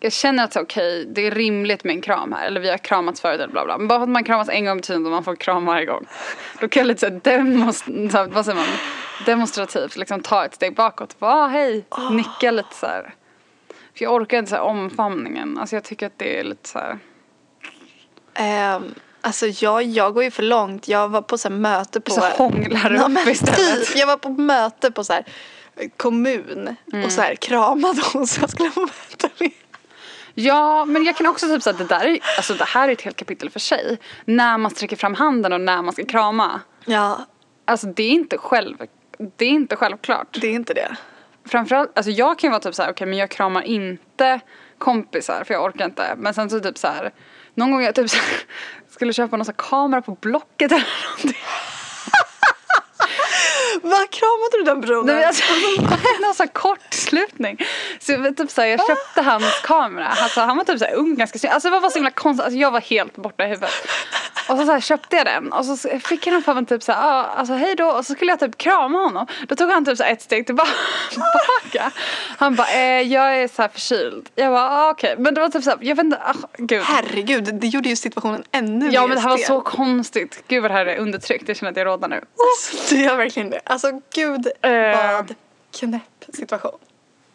jag 0.00 0.12
känner 0.12 0.44
att 0.44 0.52
så, 0.52 0.60
okej, 0.60 1.04
det 1.06 1.26
är 1.26 1.30
rimligt 1.30 1.84
med 1.84 1.94
en 1.94 2.00
kram 2.02 2.32
här. 2.32 2.46
Eller 2.46 2.60
vi 2.60 2.70
har 2.70 2.78
kramats 2.78 3.20
förut 3.20 3.40
eller 3.40 3.52
bla 3.52 3.64
bla. 3.64 3.78
Men 3.78 3.88
bara 3.88 3.98
för 3.98 4.02
att 4.02 4.08
man 4.08 4.24
kramas 4.24 4.48
en 4.48 4.64
gång 4.64 4.76
betyder 4.76 5.00
att 5.00 5.06
man 5.06 5.24
får 5.24 5.36
kram 5.36 5.66
varje 5.66 5.86
gång. 5.86 6.06
Då 6.60 6.68
kan 6.68 6.80
jag 6.80 6.86
lite 6.86 7.00
såhär 7.00 7.20
demonst- 7.20 8.32
vad 8.34 8.44
säger 8.44 8.56
man? 8.56 8.66
demonstrativt 9.26 9.96
liksom 9.96 10.20
ta 10.20 10.44
ett 10.44 10.54
steg 10.54 10.74
bakåt. 10.74 11.18
Bara, 11.18 11.46
hej, 11.48 11.84
nicka 12.10 12.50
lite 12.50 12.74
så 12.74 12.86
här. 12.86 13.14
För 13.96 14.04
jag 14.04 14.12
orkar 14.14 14.38
inte 14.38 14.50
så 14.50 14.56
här 14.56 14.62
omfamningen. 14.62 15.58
Alltså 15.58 15.76
jag 15.76 15.84
tycker 15.84 16.06
att 16.06 16.18
det 16.18 16.38
är 16.40 16.44
lite 16.44 16.68
så 16.68 16.78
här. 16.78 16.98
Um, 18.76 18.94
alltså 19.20 19.46
jag, 19.46 19.82
jag 19.82 20.14
går 20.14 20.24
ju 20.24 20.30
för 20.30 20.42
långt. 20.42 20.88
Jag 20.88 21.08
var 21.08 21.22
på 21.22 21.38
så 21.38 21.48
här 21.48 21.56
möte 21.56 22.00
på... 22.00 22.10
Så 22.10 22.20
hånglar 22.20 22.90
du 22.90 22.98
upp 22.98 23.28
istället. 23.28 23.96
Jag 23.96 24.06
var 24.06 24.16
på 24.16 24.28
möte 24.28 24.90
på 24.90 25.04
så 25.04 25.12
här 25.12 25.24
kommun 25.96 26.76
Mm. 26.92 27.04
och 27.04 27.12
så 27.12 27.20
här 27.20 27.34
kramade 27.34 28.02
hon 28.12 28.26
så 28.26 28.40
jag 28.40 28.50
skulle 28.50 28.70
få 28.70 28.80
möta 28.80 29.28
med. 29.38 29.50
Ja, 30.34 30.84
men 30.84 31.04
jag 31.04 31.16
kan 31.16 31.26
också 31.26 31.46
typ 31.46 31.62
säga 31.62 31.72
att 31.72 31.78
det 31.78 31.94
där 31.94 32.06
är, 32.06 32.18
alltså 32.36 32.54
det 32.54 32.64
här 32.64 32.88
är 32.88 32.92
ett 32.92 33.02
helt 33.02 33.16
kapitel 33.16 33.50
för 33.50 33.60
sig. 33.60 33.98
När 34.24 34.58
man 34.58 34.70
sträcker 34.70 34.96
fram 34.96 35.14
handen 35.14 35.52
och 35.52 35.60
när 35.60 35.82
man 35.82 35.92
ska 35.92 36.04
krama. 36.04 36.60
Ja, 36.84 37.18
Alltså 37.66 37.86
det 37.86 38.02
är 38.02 38.10
inte 38.10 38.38
själv, 38.38 38.76
det 39.36 39.44
är 39.44 39.48
inte 39.50 39.76
självklart. 39.76 40.38
det 40.40 40.46
är 40.46 40.52
inte 40.52 40.74
det. 40.74 40.96
Framförallt, 41.46 41.98
alltså 41.98 42.10
jag 42.10 42.38
kan 42.38 42.48
ju 42.48 42.50
vara 42.50 42.60
typ 42.60 42.74
så 42.74 42.82
här, 42.82 42.90
okej 42.90 43.06
men 43.06 43.18
jag 43.18 43.30
kramar 43.30 43.62
inte 43.62 44.40
kompisar 44.78 45.44
för 45.46 45.54
jag 45.54 45.64
orkar 45.64 45.84
inte. 45.84 46.14
Men 46.16 46.34
sen 46.34 46.50
så 46.50 46.60
typ 46.60 46.78
så 46.78 46.88
här, 46.88 47.12
någon 47.54 47.70
gång 47.70 47.82
jag 47.82 47.94
typ 47.94 48.10
så 48.10 48.16
här, 48.16 48.24
skulle 48.90 49.12
köpa 49.12 49.36
någon 49.36 49.46
så 49.46 49.52
kamera 49.52 50.02
på 50.02 50.14
Blocket 50.20 50.72
eller 50.72 50.88
någonting. 51.06 51.42
Vad 53.82 54.10
kramade 54.10 54.58
du 54.58 54.62
den 54.62 54.80
brodern? 54.80 55.16
Nej, 55.16 55.24
alltså, 55.24 55.44
någon 56.20 56.34
sån 56.34 56.48
kortslutning. 56.48 57.58
Så 58.00 58.12
jag, 58.12 58.36
typ 58.36 58.50
så 58.50 58.60
här, 58.60 58.68
jag 58.68 58.86
köpte 58.86 59.22
hans 59.22 59.60
kamera. 59.64 60.08
Alltså, 60.08 60.40
han 60.40 60.56
var 60.56 60.64
typ 60.64 60.78
så 60.78 60.84
här 60.84 60.94
ung, 60.94 61.14
ganska 61.14 61.38
snygg. 61.38 61.52
Alltså 61.52 61.68
det 61.68 61.72
var 61.72 61.80
bara 61.80 61.90
så 61.90 61.98
himla 61.98 62.10
konstigt. 62.10 62.44
Alltså, 62.44 62.58
jag 62.58 62.70
var 62.70 62.80
helt 62.80 63.16
borta 63.16 63.44
i 63.44 63.48
huvudet. 63.48 63.70
Och 64.48 64.58
så, 64.58 64.64
så 64.66 64.72
här, 64.72 64.80
köpte 64.80 65.16
jag 65.16 65.26
den 65.26 65.52
och 65.52 65.64
så 65.64 65.88
fick 65.98 66.26
han 66.26 66.42
för 66.42 66.54
mig 66.54 66.66
typ 66.66 66.82
så 66.82 66.92
här, 66.92 67.20
ah, 67.20 67.24
alltså 67.24 67.54
hej 67.54 67.74
då. 67.74 67.86
Och 67.86 68.06
så 68.06 68.14
skulle 68.14 68.32
jag 68.32 68.40
typ 68.40 68.58
krama 68.58 68.98
honom. 68.98 69.26
Då 69.48 69.56
tog 69.56 69.70
han 69.70 69.84
typ 69.84 69.98
så 69.98 70.04
ett 70.04 70.22
steg 70.22 70.46
tillbaka. 70.46 71.92
Han 72.38 72.54
bara, 72.54 72.68
eh, 72.68 73.00
jag 73.00 73.36
är 73.42 73.48
så 73.48 73.62
här 73.62 73.68
förkyld. 73.68 74.28
Jag 74.34 74.52
bara, 74.52 74.70
ah, 74.70 74.90
okej. 74.90 75.14
Men 75.18 75.34
det 75.34 75.40
var 75.40 75.48
typ 75.48 75.64
så 75.64 75.70
här, 75.70 75.78
jag 75.80 75.96
vet 75.96 76.04
inte, 76.04 76.18
ah, 76.24 76.34
gud. 76.58 76.82
Herregud, 76.82 77.54
det 77.54 77.66
gjorde 77.66 77.88
ju 77.88 77.96
situationen 77.96 78.44
ännu 78.52 78.90
Ja 78.90 79.00
mer 79.00 79.08
men 79.08 79.16
det 79.16 79.22
här 79.22 79.30
var 79.30 79.38
så 79.38 79.60
konstigt. 79.60 80.44
Gud 80.48 80.62
vad 80.62 80.70
det 80.70 80.74
här 80.74 80.86
är 80.86 80.96
undertryckt. 80.98 81.48
Jag 81.48 81.56
känner 81.56 81.70
att 81.70 81.76
jag 81.76 81.86
rådnar 81.86 82.08
nu. 82.08 82.16
Alltså, 82.16 82.94
det 82.94 83.00
gör 83.00 83.16
verkligen 83.16 83.50
det. 83.50 83.60
Alltså 83.64 84.00
gud 84.14 84.46
Eh. 84.62 84.72
vad 85.16 85.34
knäpp 85.72 86.24
situation. 86.34 86.78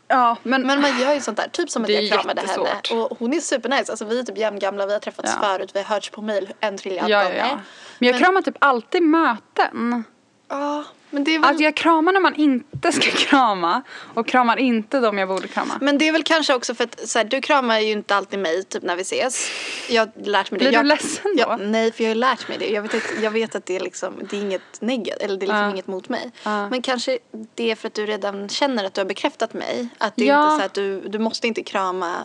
Ja 0.08 0.38
men, 0.44 0.68
Men 0.68 0.82
man 0.82 1.00
gör 1.00 1.14
ju 1.14 1.22
sånt 1.22 1.38
där, 1.38 1.48
typ 1.52 1.70
som 1.70 1.84
att 1.84 1.90
jag 1.90 2.10
kramade 2.12 2.42
henne. 2.42 2.70
Och 2.92 3.18
hon 3.20 3.34
är 3.34 3.40
supernice, 3.40 3.90
alltså 3.92 4.06
vi 4.06 4.20
är 4.20 4.24
typ 4.24 4.38
jämngamla, 4.38 4.86
vi 4.86 4.94
har 4.94 5.00
träffats 5.00 5.32
Ja. 5.42 5.48
förut, 5.48 5.72
vi 5.74 5.80
har 5.80 5.86
hörts 5.86 6.10
på 6.10 6.22
mail 6.22 6.54
en 6.60 6.78
trilliard 6.78 7.10
Ja, 7.10 7.18
ja, 7.18 7.24
gånger. 7.24 7.38
ja. 7.38 7.60
Men 8.00 8.08
jag 8.08 8.14
Men- 8.14 8.22
kramar 8.24 8.42
typ 8.42 8.56
alltid 8.60 9.04
möten. 9.04 10.04
Ja, 10.50 10.84
men 11.10 11.24
det 11.24 11.36
är 11.36 11.40
väl... 11.40 11.50
Att 11.56 11.60
jag 11.60 11.76
kramar 11.76 12.14
när 12.14 12.20
man 12.20 12.36
inte 12.36 12.92
ska 12.92 13.12
krama 13.12 13.82
och 14.14 14.28
kramar 14.28 14.58
inte 14.58 15.00
de 15.00 15.18
jag 15.18 15.28
borde 15.28 15.48
krama. 15.48 15.78
Men 15.82 15.98
det 15.98 16.08
är 16.08 16.12
väl 16.12 16.24
kanske 16.24 16.54
också 16.54 16.76
för 16.76 16.84
att 16.84 17.10
så 17.10 17.20
här, 17.20 17.26
du 17.26 17.42
kramar 17.42 17.80
ju 17.80 17.92
inte 17.92 18.16
alltid 18.16 18.40
mig 18.40 18.64
typ 18.64 18.84
när 18.84 18.96
vi 18.96 19.02
ses. 19.02 19.50
Jag 19.90 20.02
har 20.06 20.26
lärt 20.26 20.52
mig 20.52 20.60
det. 20.60 20.66
Blir 20.66 20.74
jag, 20.74 20.84
du 20.86 20.88
ledsen 20.90 21.36
då? 21.36 21.42
Jag, 21.42 21.60
nej, 21.62 21.92
för 21.92 22.04
jag 22.04 22.10
har 22.12 22.16
lärt 22.16 22.48
mig 22.50 22.58
det. 22.58 22.70
Jag 22.70 22.82
vet, 22.82 22.96
att, 22.96 23.04
jag 23.24 23.32
vet 23.32 23.56
att 23.56 23.66
det 23.66 23.76
är 23.76 23.80
liksom, 23.80 24.14
det 24.30 24.38
är 24.38 24.42
inget 24.42 24.82
negativt, 24.82 25.22
eller 25.24 25.38
det 25.38 25.46
är 25.46 25.48
liksom 25.48 25.64
Ja. 25.64 25.70
inget 25.70 25.88
mot 25.88 26.10
mig. 26.10 26.32
Ja. 26.44 26.70
Men 26.70 26.82
kanske 26.82 27.20
det 27.56 27.72
är 27.72 27.76
för 27.76 27.88
att 27.88 27.94
du 27.94 28.06
redan 28.06 28.50
känner 28.50 28.84
att 28.84 28.94
du 28.94 29.02
har 29.02 29.06
bekräftat 29.06 29.54
mig. 29.54 29.88
Att 29.98 30.16
det 30.16 30.24
är 30.24 30.28
Ja. 30.28 30.52
inte 30.54 30.60
så 30.64 30.66
att 30.66 30.74
du, 30.74 31.02
du 31.02 31.20
måste 31.20 31.48
inte 31.48 31.64
krama 31.64 32.16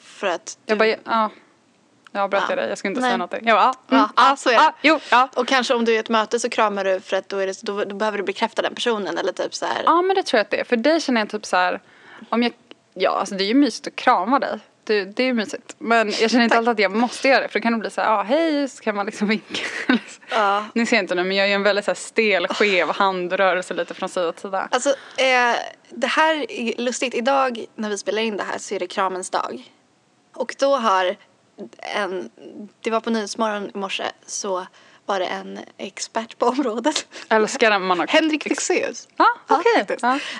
för 0.00 0.26
att 0.26 0.58
du... 0.64 0.70
Jag 0.70 0.78
bara, 0.78 0.88
ja. 1.04 1.30
Jag 2.12 2.22
avbröt 2.22 2.42
Ja. 2.48 2.56
dig, 2.56 2.68
jag 2.68 2.78
skulle 2.78 2.90
inte 2.90 3.00
Nej. 3.00 3.08
säga 3.08 3.16
någonting. 3.16 3.48
Jag 3.48 3.56
bara, 3.56 3.64
ja, 3.64 3.74
Ja, 3.88 3.96
mm, 3.96 4.08
ja, 4.16 4.36
så 4.36 4.48
är 4.48 4.52
det. 4.52 4.58
ja, 4.62 4.74
jo, 4.82 4.98
ja. 5.10 5.28
Och 5.36 5.48
kanske 5.48 5.74
om 5.74 5.84
du 5.84 5.92
är 5.92 5.96
i 5.96 5.98
ett 5.98 6.08
möte 6.08 6.40
så 6.40 6.48
kramar 6.48 6.84
du 6.84 7.00
för 7.00 7.16
att 7.16 7.28
då, 7.28 7.38
är 7.38 7.46
det, 7.46 7.62
då, 7.62 7.84
då 7.84 7.94
behöver 7.94 8.18
du 8.18 8.24
bekräfta 8.24 8.62
den 8.62 8.74
personen 8.74 9.18
eller 9.18 9.32
typ 9.32 9.54
så 9.54 9.66
här. 9.66 9.82
Ja 9.84 10.02
men 10.02 10.16
det 10.16 10.22
tror 10.22 10.38
jag 10.38 10.44
att 10.44 10.50
det 10.50 10.60
är. 10.60 10.64
För 10.64 10.76
dig 10.76 11.00
känner 11.00 11.20
jag 11.20 11.30
typ 11.30 11.46
så 11.46 11.56
här, 11.56 11.80
om 12.28 12.42
jag, 12.42 12.52
ja 12.94 13.10
alltså 13.10 13.34
det 13.34 13.44
är 13.44 13.48
ju 13.48 13.54
mysigt 13.54 13.86
att 13.86 13.96
krama 13.96 14.38
dig. 14.38 14.58
Det, 14.84 15.04
det 15.04 15.22
är 15.22 15.26
ju 15.26 15.32
mysigt. 15.34 15.74
Men 15.78 16.12
jag 16.20 16.30
känner 16.30 16.44
inte 16.44 16.56
alltid 16.56 16.70
att 16.70 16.78
jag 16.78 16.92
måste 16.96 17.28
göra 17.28 17.40
det. 17.42 17.48
För 17.48 17.58
då 17.58 17.62
kan 17.62 17.72
det 17.72 17.78
bli 17.78 17.90
så 17.90 18.00
här, 18.00 18.12
ja 18.12 18.22
hej, 18.22 18.68
så 18.68 18.82
kan 18.82 18.96
man 18.96 19.06
liksom 19.06 19.28
vinka. 19.28 19.62
Ja. 20.32 20.64
Ni 20.74 20.86
ser 20.86 20.98
inte 20.98 21.14
nu 21.14 21.24
men 21.24 21.36
jag 21.36 21.48
gör 21.48 21.54
en 21.54 21.62
väldigt 21.62 21.84
så 21.84 21.90
här 21.90 21.96
stel, 21.96 22.48
skev 22.48 22.88
handrörelse 22.92 23.74
lite 23.74 23.94
från 23.94 24.08
sida 24.08 24.32
till 24.32 24.40
sida. 24.42 24.68
Alltså, 24.70 24.88
eh, 25.16 25.54
det 25.90 26.06
här 26.06 26.50
är 26.50 26.82
lustigt. 26.82 27.14
Idag 27.14 27.64
när 27.74 27.88
vi 27.88 27.98
spelar 27.98 28.22
in 28.22 28.36
det 28.36 28.42
här 28.44 28.58
så 28.58 28.74
är 28.74 28.78
det 28.78 28.86
kramens 28.86 29.30
dag. 29.30 29.62
Och 30.34 30.54
då 30.58 30.76
har 30.76 31.16
en, 31.78 32.30
det 32.80 32.90
var 32.90 33.00
på 33.00 33.10
Nyhetsmorgon 33.10 33.70
i 33.74 33.78
morse, 33.78 34.04
så 34.26 34.66
var 35.06 35.18
det 35.20 35.26
en 35.26 35.58
expert 35.78 36.38
på 36.38 36.46
området. 36.46 37.06
Älskar 37.28 37.78
man 37.78 37.98
har... 37.98 38.06
Henrik 38.06 38.42
Fexeus. 38.42 39.08
Ja, 39.16 39.26
okej. 39.48 39.86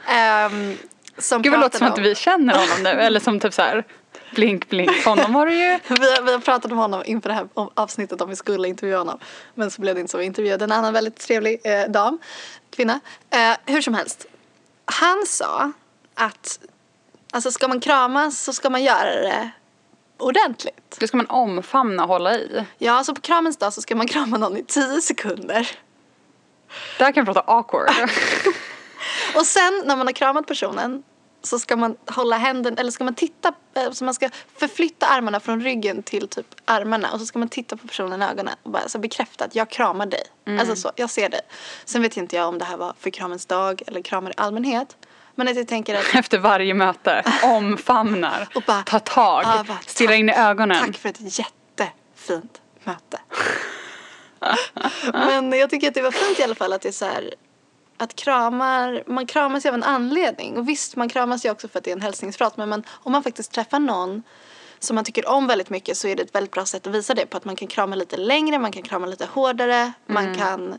Ehm, 0.09 0.79
som 1.19 1.43
Gud 1.43 1.53
vad 1.53 1.61
det 1.61 1.65
låter 1.65 1.79
som 1.79 1.87
pratade 1.87 2.11
att 2.11 2.11
vi 2.11 2.15
känner 2.15 2.55
honom 2.55 2.83
nu. 2.83 2.89
Eller 3.03 3.21
som 3.21 3.41
typ 3.41 3.55
så 3.55 3.63
här, 3.63 3.85
blink 4.35 4.69
blink. 4.69 5.05
Honom 5.05 5.35
har 5.35 5.47
du 5.47 5.55
ju. 5.55 5.79
Vi 5.89 6.15
har, 6.15 6.23
vi 6.23 6.33
har 6.33 6.39
pratat 6.39 6.73
om 6.73 6.79
honom 6.79 7.03
inför 7.07 7.29
det 7.29 7.35
här 7.35 7.49
om- 7.55 7.71
avsnittet 7.75 8.21
om 8.21 8.29
vi 8.29 8.37
skulle 8.37 8.69
intervjua 8.69 8.99
honom. 8.99 9.19
Men 9.55 9.71
så 9.71 9.81
blev 9.81 9.95
det 9.95 10.01
inte 10.01 10.11
så. 10.11 10.19
Vi 10.19 10.25
intervjuade 10.25 10.65
en 10.65 10.73
annan 10.73 10.93
väldigt 10.93 11.17
trevlig 11.17 11.61
eh, 11.65 11.85
dam, 11.89 12.19
kvinna. 12.71 13.01
Eh, 13.31 13.57
hur 13.67 13.83
som 13.83 13.95
helst. 13.95 14.27
Han 14.85 15.25
sa 15.27 15.73
att 16.15 16.61
alltså 17.33 17.51
ska 17.51 17.69
man 17.69 17.81
kramas 17.81 18.41
så 18.41 18.53
ska 18.53 18.71
man 18.71 18.83
göra 18.83 19.15
det 19.15 19.51
ordentligt. 20.21 20.97
Det 20.99 21.07
ska 21.09 21.17
man 21.17 21.27
omfamna 21.27 22.03
och 22.03 22.09
hålla 22.09 22.35
i. 22.35 22.65
Ja, 22.79 22.93
alltså 22.93 23.15
på 23.15 23.21
kramens 23.21 23.57
dag 23.57 23.73
så 23.73 23.83
ska 23.83 23.97
man 23.97 24.07
krama 24.09 24.39
någon 24.39 24.57
i 24.57 24.65
tio 24.65 25.01
sekunder. 25.01 25.71
Där 26.99 27.13
kan 27.13 27.25
vi 27.25 27.27
prata 27.27 27.41
awkward. 27.41 27.91
Och 29.35 29.47
sen 29.47 29.83
när 29.85 29.97
man 29.97 30.07
har 30.07 30.13
kramat 30.13 30.47
personen 30.47 31.03
så 31.43 31.59
ska 31.59 31.77
man 31.77 31.97
hålla 32.07 32.37
händen, 32.37 32.79
eller 32.79 32.91
ska 32.91 33.05
man 33.05 33.15
titta, 33.15 33.53
eh, 33.75 33.91
så 33.91 34.05
man 34.05 34.15
ska 34.15 34.31
förflytta 34.57 35.07
armarna 35.07 35.41
från 35.41 35.61
ryggen 35.61 36.03
till 36.03 36.29
typ 36.29 36.47
armarna 36.65 37.13
och 37.13 37.21
så 37.21 37.27
ska 37.27 37.39
man 37.39 37.49
titta 37.49 37.77
på 37.77 37.87
personen 37.87 38.23
i 38.23 38.25
ögonen 38.25 38.55
och 38.63 38.71
bara 38.71 38.89
så 38.89 38.99
bekräfta 38.99 39.45
att 39.45 39.55
jag 39.55 39.71
kramar 39.71 40.07
dig. 40.07 40.23
Alltså 40.59 40.77
så, 40.77 40.91
jag 40.97 41.11
ser 41.11 41.29
dig. 41.29 41.41
Sen 41.85 42.03
vet 42.03 42.17
inte 42.17 42.37
jag 42.37 42.49
om 42.49 42.59
det 42.59 42.65
här 42.65 42.77
var 42.77 42.95
för 42.99 43.11
kramens 43.11 43.47
dag 43.47 43.83
eller 43.87 44.03
kramar 44.03 44.31
i 44.31 44.35
allmänhet. 44.37 44.97
Men 45.41 45.49
att 45.49 45.57
jag 45.57 45.69
tänker 45.69 45.95
att 45.95 46.15
Efter 46.15 46.39
varje 46.39 46.75
möte. 46.75 47.25
Omfamnar. 47.43 48.49
Och 48.55 48.63
bara- 48.67 48.83
ta 48.83 48.99
tag. 48.99 49.43
Ja, 49.45 49.65
bara, 49.69 49.79
stirra 49.87 50.09
tack, 50.09 50.19
in 50.19 50.29
i 50.29 50.33
ögonen. 50.33 50.85
Tack 50.87 50.97
för 50.97 51.09
ett 51.09 51.39
jättefint 51.39 52.61
möte. 52.85 53.21
Men 55.13 55.53
jag 55.53 55.71
tycker 55.71 55.89
att 55.89 55.95
det 55.95 56.03
var 56.03 56.11
fint 56.11 56.39
i 56.39 56.43
alla 56.43 56.55
fall 56.55 56.73
att 56.73 56.81
det 56.83 56.89
är 56.89 56.93
så 56.93 57.05
här 57.05 57.35
att 57.97 58.17
kramar, 58.17 59.03
man 59.07 59.27
kramas 59.27 59.65
ju 59.65 59.69
av 59.69 59.75
en 59.75 59.83
anledning. 59.83 60.57
Och 60.59 60.69
visst, 60.69 60.97
man 60.97 61.09
kramas 61.09 61.47
ju 61.47 61.51
också 61.51 61.69
för 61.69 61.79
att 61.79 61.85
det 61.85 61.91
är 61.91 61.97
en 61.97 62.03
hälsningsfras. 62.03 62.57
Men 62.57 62.69
man, 62.69 62.83
om 62.91 63.13
man 63.13 63.23
faktiskt 63.23 63.53
träffar 63.53 63.79
någon 63.79 64.23
som 64.79 64.95
man 64.95 65.05
tycker 65.05 65.29
om 65.29 65.47
väldigt 65.47 65.71
mycket 65.71 65.97
så 65.97 66.09
är 66.09 66.17
det 66.17 66.23
ett 66.23 66.35
väldigt 66.35 66.53
bra 66.53 66.65
sätt 66.65 66.87
att 66.87 66.95
visa 66.95 67.15
det 67.15 67.27
på. 67.27 67.37
Att 67.37 67.45
man 67.45 67.57
kan 67.57 67.69
krama 67.69 67.97
lite 67.97 68.17
längre, 68.17 68.59
man 68.59 68.73
kan 68.73 68.83
krama 68.83 69.07
lite 69.07 69.27
hårdare. 69.33 69.93
Man 70.07 70.35
kan, 70.37 70.79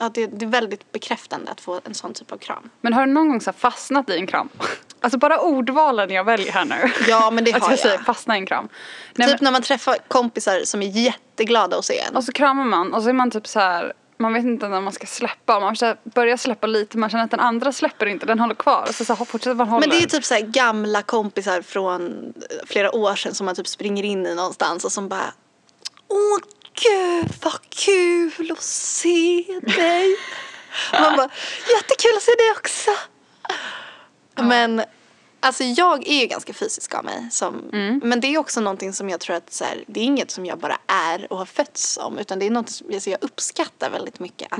ja, 0.00 0.08
det, 0.14 0.26
det 0.26 0.44
är 0.44 0.50
väldigt 0.50 0.92
bekräftande 0.92 1.50
att 1.50 1.60
få 1.60 1.80
en 1.84 1.94
sån 1.94 2.14
typ 2.14 2.32
av 2.32 2.36
kram. 2.36 2.70
Men 2.80 2.92
har 2.92 3.06
du 3.06 3.12
någon 3.12 3.28
gång 3.28 3.40
så 3.40 3.52
fastnat 3.52 4.10
i 4.10 4.16
en 4.16 4.26
kram? 4.26 4.48
Alltså 5.00 5.18
bara 5.18 5.40
ordvalen 5.40 6.10
jag 6.10 6.24
väljer 6.24 6.52
här 6.52 6.64
nu. 6.64 6.92
Ja, 7.08 7.30
men 7.30 7.44
det 7.44 7.52
att 7.54 7.62
har 7.62 7.68
jag 7.68 7.72
jag. 7.72 7.82
säger 7.82 7.98
fastna 7.98 8.36
i 8.36 8.40
en 8.40 8.46
kram. 8.46 8.68
Nej, 9.14 9.28
typ 9.28 9.40
men, 9.40 9.44
när 9.44 9.52
man 9.52 9.62
träffar 9.62 9.96
kompisar 10.08 10.60
som 10.64 10.82
är 10.82 10.86
jätteglada 10.86 11.76
att 11.78 11.84
se 11.84 11.98
en. 11.98 12.16
och 12.16 12.24
så 12.24 12.32
kramar 12.32 12.64
man 12.64 12.94
och 12.94 13.02
så 13.02 13.08
är 13.08 13.12
man 13.12 13.30
typ 13.30 13.46
så 13.46 13.60
här. 13.60 13.92
Man 14.16 14.32
vet 14.32 14.44
inte 14.44 14.68
när 14.68 14.80
man 14.80 14.92
ska 14.92 15.06
släppa. 15.06 15.60
Man 15.60 15.76
börjar 16.04 16.36
släppa 16.36 16.66
lite. 16.66 16.98
Man 16.98 17.10
känner 17.10 17.24
att 17.24 17.30
den 17.30 17.40
andra 17.40 17.72
släpper 17.72 18.06
inte. 18.06 18.26
Den 18.26 18.40
håller 18.40 18.54
kvar. 18.54 18.88
Så, 18.92 19.04
så 19.04 19.14
här, 19.14 19.24
fortsätter 19.24 19.54
man 19.54 19.68
hålla. 19.68 19.80
Men 19.80 19.90
det 19.90 20.04
är 20.04 20.06
typ 20.06 20.24
så 20.24 20.34
här 20.34 20.40
gamla 20.40 21.02
kompisar 21.02 21.62
från 21.62 22.32
flera 22.66 22.94
år 22.94 23.14
sedan 23.14 23.34
som 23.34 23.46
man 23.46 23.54
typ 23.54 23.68
springer 23.68 24.02
in 24.02 24.26
i 24.26 24.34
någonstans 24.34 24.84
och 24.84 24.92
som 24.92 25.08
bara 25.08 25.32
Åh 26.08 26.38
gud 26.82 27.34
vad 27.42 27.70
kul 27.70 28.52
att 28.52 28.62
se 28.62 29.44
dig. 29.62 30.16
Man 30.92 31.16
bara 31.16 31.30
jättekul 31.76 32.16
att 32.16 32.22
se 32.22 32.32
dig 32.32 32.50
också. 32.56 32.90
Men 34.36 34.82
alltså 35.40 35.64
jag 35.64 36.08
är 36.08 36.20
ju 36.20 36.26
ganska 36.26 36.52
fysisk 36.52 36.94
av 36.94 37.04
mig. 37.04 37.28
Som, 37.30 37.54
Men 38.02 38.20
det 38.20 38.26
är 38.26 38.38
också 38.38 38.60
någonting 38.60 38.92
som 38.92 39.10
jag 39.10 39.20
tror 39.20 39.36
att 39.36 39.52
så 39.52 39.64
här, 39.64 39.84
det 39.86 40.00
är 40.00 40.04
inget 40.04 40.30
som 40.30 40.46
jag 40.46 40.58
bara 40.58 40.78
är 40.86 41.32
och 41.32 41.38
har 41.38 41.46
fötts 41.46 41.92
som. 41.92 42.18
Utan 42.18 42.38
det 42.38 42.46
är 42.46 42.50
något 42.50 42.70
som 42.70 42.86
alltså 42.94 43.10
jag 43.10 43.18
uppskattar 43.24 43.90
väldigt 43.90 44.20
mycket. 44.20 44.52
Att, 44.52 44.58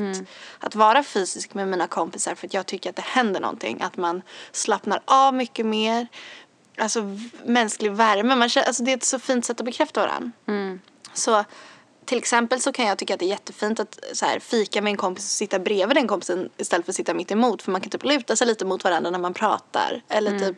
att 0.58 0.74
vara 0.74 1.02
fysisk 1.02 1.54
med 1.54 1.68
mina 1.68 1.86
kompisar 1.86 2.34
för 2.34 2.46
att 2.46 2.54
jag 2.54 2.66
tycker 2.66 2.90
att 2.90 2.96
det 2.96 3.04
händer 3.04 3.40
någonting. 3.40 3.82
Att 3.82 3.96
man 3.96 4.22
slappnar 4.52 5.02
av 5.04 5.34
mycket 5.34 5.66
mer. 5.66 6.06
Alltså 6.78 7.16
mänsklig 7.44 7.92
värme. 7.92 8.34
Man 8.34 8.42
alltså 8.42 8.82
det 8.82 8.92
är 8.92 8.96
ett 8.96 9.04
så 9.04 9.18
fint 9.18 9.44
sätt 9.44 9.60
att 9.60 9.66
bekräfta 9.66 10.00
varandra. 10.00 10.30
Så 11.12 11.44
till 12.08 12.18
exempel 12.18 12.60
så 12.60 12.72
kan 12.72 12.86
jag 12.86 12.98
tycka 12.98 13.14
att 13.14 13.20
det 13.20 13.26
är 13.26 13.28
jättefint 13.28 13.80
att 13.80 13.98
så 14.12 14.26
här, 14.26 14.38
fika 14.38 14.82
med 14.82 14.90
en 14.90 14.96
kompis 14.96 15.24
och 15.24 15.30
sitta 15.30 15.58
bredvid 15.58 15.96
den 15.96 16.08
kompisen 16.08 16.50
istället 16.56 16.86
för 16.86 16.92
att 16.92 16.96
sitta 16.96 17.14
mitt 17.14 17.30
emot. 17.30 17.62
För 17.62 17.72
man 17.72 17.80
kan 17.80 17.90
typ 17.90 18.04
luta 18.04 18.36
sig 18.36 18.46
lite 18.46 18.64
mot 18.64 18.84
varandra 18.84 19.10
när 19.10 19.18
man 19.18 19.34
pratar. 19.34 20.02
Eller 20.08 20.38
typ 20.38 20.56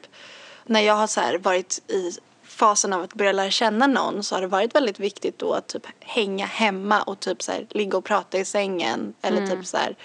när 0.64 0.80
jag 0.80 0.94
har 0.94 1.06
så 1.06 1.20
här, 1.20 1.38
varit 1.38 1.90
i 1.90 2.12
fasen 2.44 2.92
av 2.92 3.02
att 3.02 3.14
börja 3.14 3.32
lära 3.32 3.50
känna 3.50 3.86
någon 3.86 4.24
så 4.24 4.34
har 4.34 4.42
det 4.42 4.46
varit 4.46 4.74
väldigt 4.74 5.00
viktigt 5.00 5.38
då 5.38 5.52
att 5.52 5.66
typ 5.68 5.86
hänga 6.00 6.46
hemma 6.46 7.02
och 7.02 7.20
typ 7.20 7.42
så 7.42 7.52
här, 7.52 7.66
ligga 7.70 7.98
och 7.98 8.04
prata 8.04 8.38
i 8.38 8.44
sängen. 8.44 9.14
Eller 9.22 9.46
typ 9.46 9.66
så 9.66 9.76
här, 9.76 9.96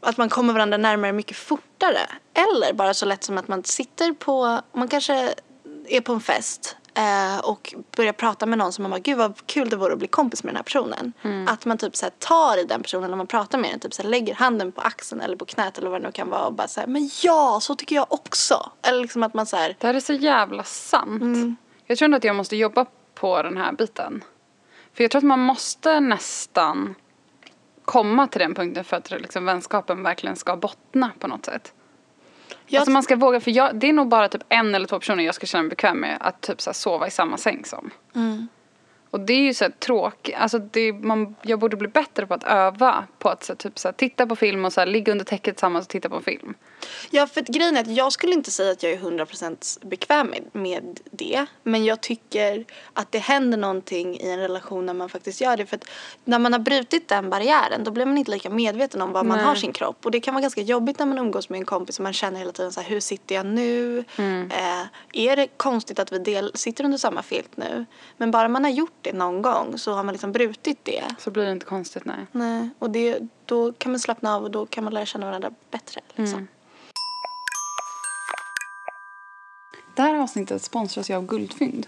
att 0.00 0.16
man 0.16 0.28
kommer 0.28 0.52
varandra 0.52 0.76
närmare 0.76 1.12
mycket 1.12 1.36
fortare. 1.36 2.00
Eller 2.34 2.72
bara 2.72 2.94
så 2.94 3.06
lätt 3.06 3.24
som 3.24 3.38
att 3.38 3.48
man 3.48 3.64
sitter 3.64 4.12
på, 4.12 4.60
man 4.72 4.88
kanske 4.88 5.34
är 5.88 6.00
på 6.00 6.12
en 6.12 6.20
fest 6.20 6.76
eh, 6.94 7.38
och 7.38 7.74
börjar 7.96 8.12
prata 8.12 8.46
med 8.46 8.58
någon 8.58 8.72
som 8.72 8.82
man 8.82 8.90
bara, 8.90 9.00
gud 9.00 9.18
vad 9.18 9.46
kul 9.46 9.68
det 9.68 9.76
vore 9.76 9.92
att 9.92 9.98
bli 9.98 10.08
kompis 10.08 10.44
med 10.44 10.52
den 10.52 10.56
här 10.56 10.62
personen. 10.62 11.12
Att 11.48 11.64
man 11.64 11.78
typ 11.78 11.96
så 11.96 12.06
här, 12.06 12.12
tar 12.18 12.60
i 12.60 12.64
den 12.64 12.82
personen 12.82 13.10
när 13.10 13.16
man 13.16 13.26
pratar 13.26 13.58
med 13.58 13.70
den, 13.70 13.80
typ 13.80 13.94
så 13.94 14.02
här, 14.02 14.08
lägger 14.08 14.34
handen 14.34 14.72
på 14.72 14.80
axeln 14.80 15.20
eller 15.20 15.36
på 15.36 15.44
knät 15.44 15.78
eller 15.78 15.90
vad 15.90 16.00
det 16.00 16.06
nu 16.06 16.12
kan 16.12 16.28
vara 16.28 16.46
och 16.46 16.52
bara 16.52 16.68
så 16.68 16.80
här, 16.80 16.86
men 16.86 17.10
ja, 17.22 17.58
så 17.62 17.74
tycker 17.74 17.96
jag 17.96 18.06
också. 18.08 18.70
Eller 18.82 19.00
liksom 19.00 19.22
att 19.22 19.34
man 19.34 19.46
så 19.46 19.56
här, 19.56 19.76
Det 19.80 19.86
här 19.86 19.94
är 19.94 20.00
så 20.00 20.12
jävla 20.12 20.64
sant. 20.64 21.22
Mm. 21.22 21.56
Jag 21.86 21.98
tror 21.98 22.04
ändå 22.04 22.16
att 22.16 22.24
jag 22.24 22.36
måste 22.36 22.56
jobba 22.56 22.86
på 23.14 23.42
den 23.42 23.56
här 23.56 23.72
biten. 23.72 24.24
För 24.94 25.04
jag 25.04 25.10
tror 25.10 25.18
att 25.20 25.24
man 25.24 25.40
måste 25.40 26.00
nästan 26.00 26.94
komma 27.84 28.26
till 28.26 28.40
den 28.40 28.54
punkten 28.54 28.84
för 28.84 28.96
att 28.96 29.10
liksom 29.10 29.44
vänskapen 29.44 30.02
verkligen 30.02 30.36
ska 30.36 30.56
bottna 30.56 31.10
på 31.18 31.26
något 31.26 31.44
sätt. 31.44 31.72
Jag, 32.66 32.80
Alltså 32.80 32.90
man 32.90 33.02
ska 33.02 33.16
våga, 33.16 33.40
för 33.40 33.50
jag, 33.50 33.76
det 33.76 33.88
är 33.88 33.92
nog 33.92 34.08
bara 34.08 34.28
typ 34.28 34.42
en 34.48 34.74
eller 34.74 34.86
två 34.86 34.98
personer 34.98 35.24
jag 35.24 35.34
ska 35.34 35.46
känna 35.46 35.62
mig 35.62 35.70
bekväm 35.70 36.00
med 36.00 36.16
att 36.20 36.40
typ 36.40 36.60
så 36.60 36.72
sova 36.72 37.06
i 37.06 37.10
samma 37.10 37.36
säng 37.36 37.64
som. 37.64 37.90
Mm. 38.14 38.48
Och 39.12 39.20
det 39.20 39.32
är 39.32 39.40
ju 39.40 39.54
så 39.54 39.64
här 39.64 39.70
tråkigt, 39.70 40.34
alltså 40.38 40.58
det, 40.58 40.92
man, 40.92 41.34
jag 41.42 41.58
borde 41.58 41.76
bli 41.76 41.88
bättre 41.88 42.26
på 42.26 42.34
att 42.34 42.44
öva 42.44 43.06
på 43.18 43.28
att 43.28 43.44
så 43.44 43.52
här, 43.52 43.56
typ 43.56 43.78
så 43.78 43.88
här, 43.88 43.92
titta 43.92 44.26
på 44.26 44.36
film 44.36 44.64
och 44.64 44.72
så 44.72 44.80
här, 44.80 44.86
ligga 44.86 45.12
under 45.12 45.24
täcket 45.24 45.54
tillsammans 45.56 45.86
och 45.86 45.90
titta 45.90 46.08
på 46.08 46.16
en 46.16 46.22
film. 46.22 46.54
Ja, 47.10 47.26
för 47.26 47.40
grejen 47.40 47.76
är 47.76 47.80
att 47.80 47.96
jag 47.96 48.12
skulle 48.12 48.32
inte 48.32 48.50
säga 48.50 48.72
att 48.72 48.82
jag 48.82 48.92
är 48.92 48.98
100% 48.98 49.86
bekväm 49.86 50.26
med, 50.26 50.42
med 50.52 51.00
det. 51.10 51.46
Men 51.62 51.84
jag 51.84 52.00
tycker 52.00 52.64
att 52.92 53.12
det 53.12 53.18
händer 53.18 53.58
någonting 53.58 54.16
i 54.20 54.30
en 54.30 54.38
relation 54.38 54.86
när 54.86 54.94
man 54.94 55.08
faktiskt 55.08 55.40
gör 55.40 55.56
det. 55.56 55.66
För 55.66 55.76
att 55.76 55.84
när 56.24 56.38
man 56.38 56.52
har 56.52 56.60
brutit 56.60 57.08
den 57.08 57.30
barriären 57.30 57.84
då 57.84 57.90
blir 57.90 58.06
man 58.06 58.18
inte 58.18 58.30
lika 58.30 58.50
medveten 58.50 59.02
om 59.02 59.12
var 59.12 59.24
man 59.24 59.36
Nej. 59.36 59.46
har 59.46 59.54
sin 59.54 59.72
kropp. 59.72 60.06
Och 60.06 60.10
det 60.10 60.20
kan 60.20 60.34
vara 60.34 60.42
ganska 60.42 60.60
jobbigt 60.60 60.98
när 60.98 61.06
man 61.06 61.18
umgås 61.18 61.48
med 61.48 61.58
en 61.58 61.64
kompis 61.64 61.98
och 61.98 62.02
man 62.02 62.12
känner 62.12 62.38
hela 62.38 62.52
tiden 62.52 62.72
så 62.72 62.80
här, 62.80 62.88
hur 62.88 63.00
sitter 63.00 63.34
jag 63.34 63.46
nu? 63.46 63.98
Eh, 64.18 64.82
är 65.12 65.36
det 65.36 65.46
konstigt 65.56 65.98
att 65.98 66.12
vi 66.12 66.18
del, 66.18 66.50
sitter 66.54 66.84
under 66.84 66.98
samma 66.98 67.22
filt 67.22 67.56
nu? 67.56 67.86
Men 68.16 68.30
bara 68.30 68.48
man 68.48 68.64
har 68.64 68.70
gjort 68.70 69.01
det 69.02 69.12
någon 69.12 69.42
gång 69.42 69.78
så 69.78 69.92
har 69.92 70.02
man 70.02 70.12
liksom 70.12 70.32
brutit 70.32 70.78
det. 70.82 71.04
Så 71.18 71.30
blir 71.30 71.44
det 71.44 71.52
inte 71.52 71.66
konstigt, 71.66 72.04
nej. 72.04 72.26
Nej, 72.32 72.70
och 72.78 72.90
det, 72.90 73.18
då 73.46 73.72
kan 73.72 73.92
man 73.92 74.00
slappna 74.00 74.34
av 74.34 74.44
och 74.44 74.50
då 74.50 74.66
kan 74.66 74.84
man 74.84 74.94
lära 74.94 75.06
känna 75.06 75.26
varandra 75.26 75.50
bättre. 75.70 76.00
Liksom. 76.14 76.48
Det 79.96 80.02
här 80.02 80.14
avsnittet 80.14 80.62
sponsras 80.62 81.10
ju 81.10 81.14
av 81.14 81.26
Guldfynd. 81.26 81.86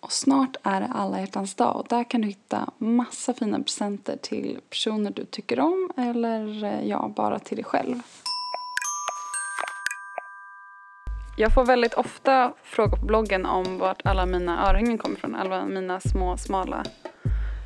Och 0.00 0.12
snart 0.12 0.56
är 0.62 0.80
det 0.80 0.90
alla 0.94 1.20
hjärtans 1.20 1.54
dag 1.54 1.76
och 1.76 1.86
där 1.88 2.04
kan 2.04 2.20
du 2.20 2.28
hitta 2.28 2.70
massa 2.78 3.34
fina 3.34 3.58
presenter 3.58 4.16
till 4.16 4.60
personer 4.68 5.10
du 5.10 5.24
tycker 5.24 5.60
om 5.60 5.90
eller 5.96 6.64
eh, 6.64 6.88
ja, 6.88 7.12
bara 7.16 7.38
till 7.38 7.56
dig 7.56 7.64
själv. 7.64 8.02
Jag 11.36 11.54
får 11.54 11.64
väldigt 11.64 11.94
ofta 11.94 12.52
frågor 12.64 12.96
på 12.96 13.06
bloggen 13.06 13.46
om 13.46 13.78
vart 13.78 14.00
alla 14.04 14.26
mina 14.26 14.68
örhängen 14.70 14.98
kommer 14.98 15.16
ifrån. 15.16 15.34
Alla 15.34 15.64
mina 15.64 16.00
små 16.00 16.36
smala 16.36 16.84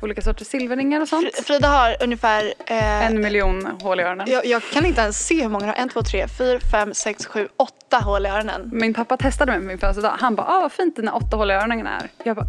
olika 0.01 0.21
sorters 0.21 0.47
silverringar 0.47 1.01
och 1.01 1.07
sånt. 1.07 1.25
Fr- 1.35 1.43
Frida 1.43 1.67
har 1.67 1.95
ungefär... 2.03 2.53
Eh, 2.65 3.05
En 3.05 3.21
miljon 3.21 3.67
hål 3.81 3.99
i 3.99 4.03
öronen. 4.03 4.27
jag, 4.31 4.45
jag 4.45 4.61
kan 4.73 4.85
inte 4.85 5.01
ens 5.01 5.27
se 5.27 5.41
hur 5.41 5.49
många 5.49 5.65
du 5.65 5.71
har. 5.71 5.75
En, 5.77 5.89
två, 5.89 6.01
tre, 6.01 6.27
fyra, 6.27 6.59
fem, 6.71 6.93
sex, 6.93 7.25
sju, 7.25 7.47
åtta 7.57 7.97
hål 7.97 8.25
i 8.25 8.29
öronen. 8.29 8.69
Min 8.73 8.93
pappa 8.93 9.17
testade 9.17 9.51
mig 9.51 9.59
på 9.61 9.65
min 9.67 9.77
födelsedag. 9.77 10.13
Han 10.19 10.35
bara, 10.35 10.47
ah, 10.47 10.59
vad 10.61 10.71
fint 10.71 10.95
dina 10.95 11.13
åtta 11.13 11.37
hål 11.37 11.51
i 11.51 11.53
öronen 11.53 11.87
är. 11.87 12.09
Jag 12.23 12.35
bara, 12.35 12.47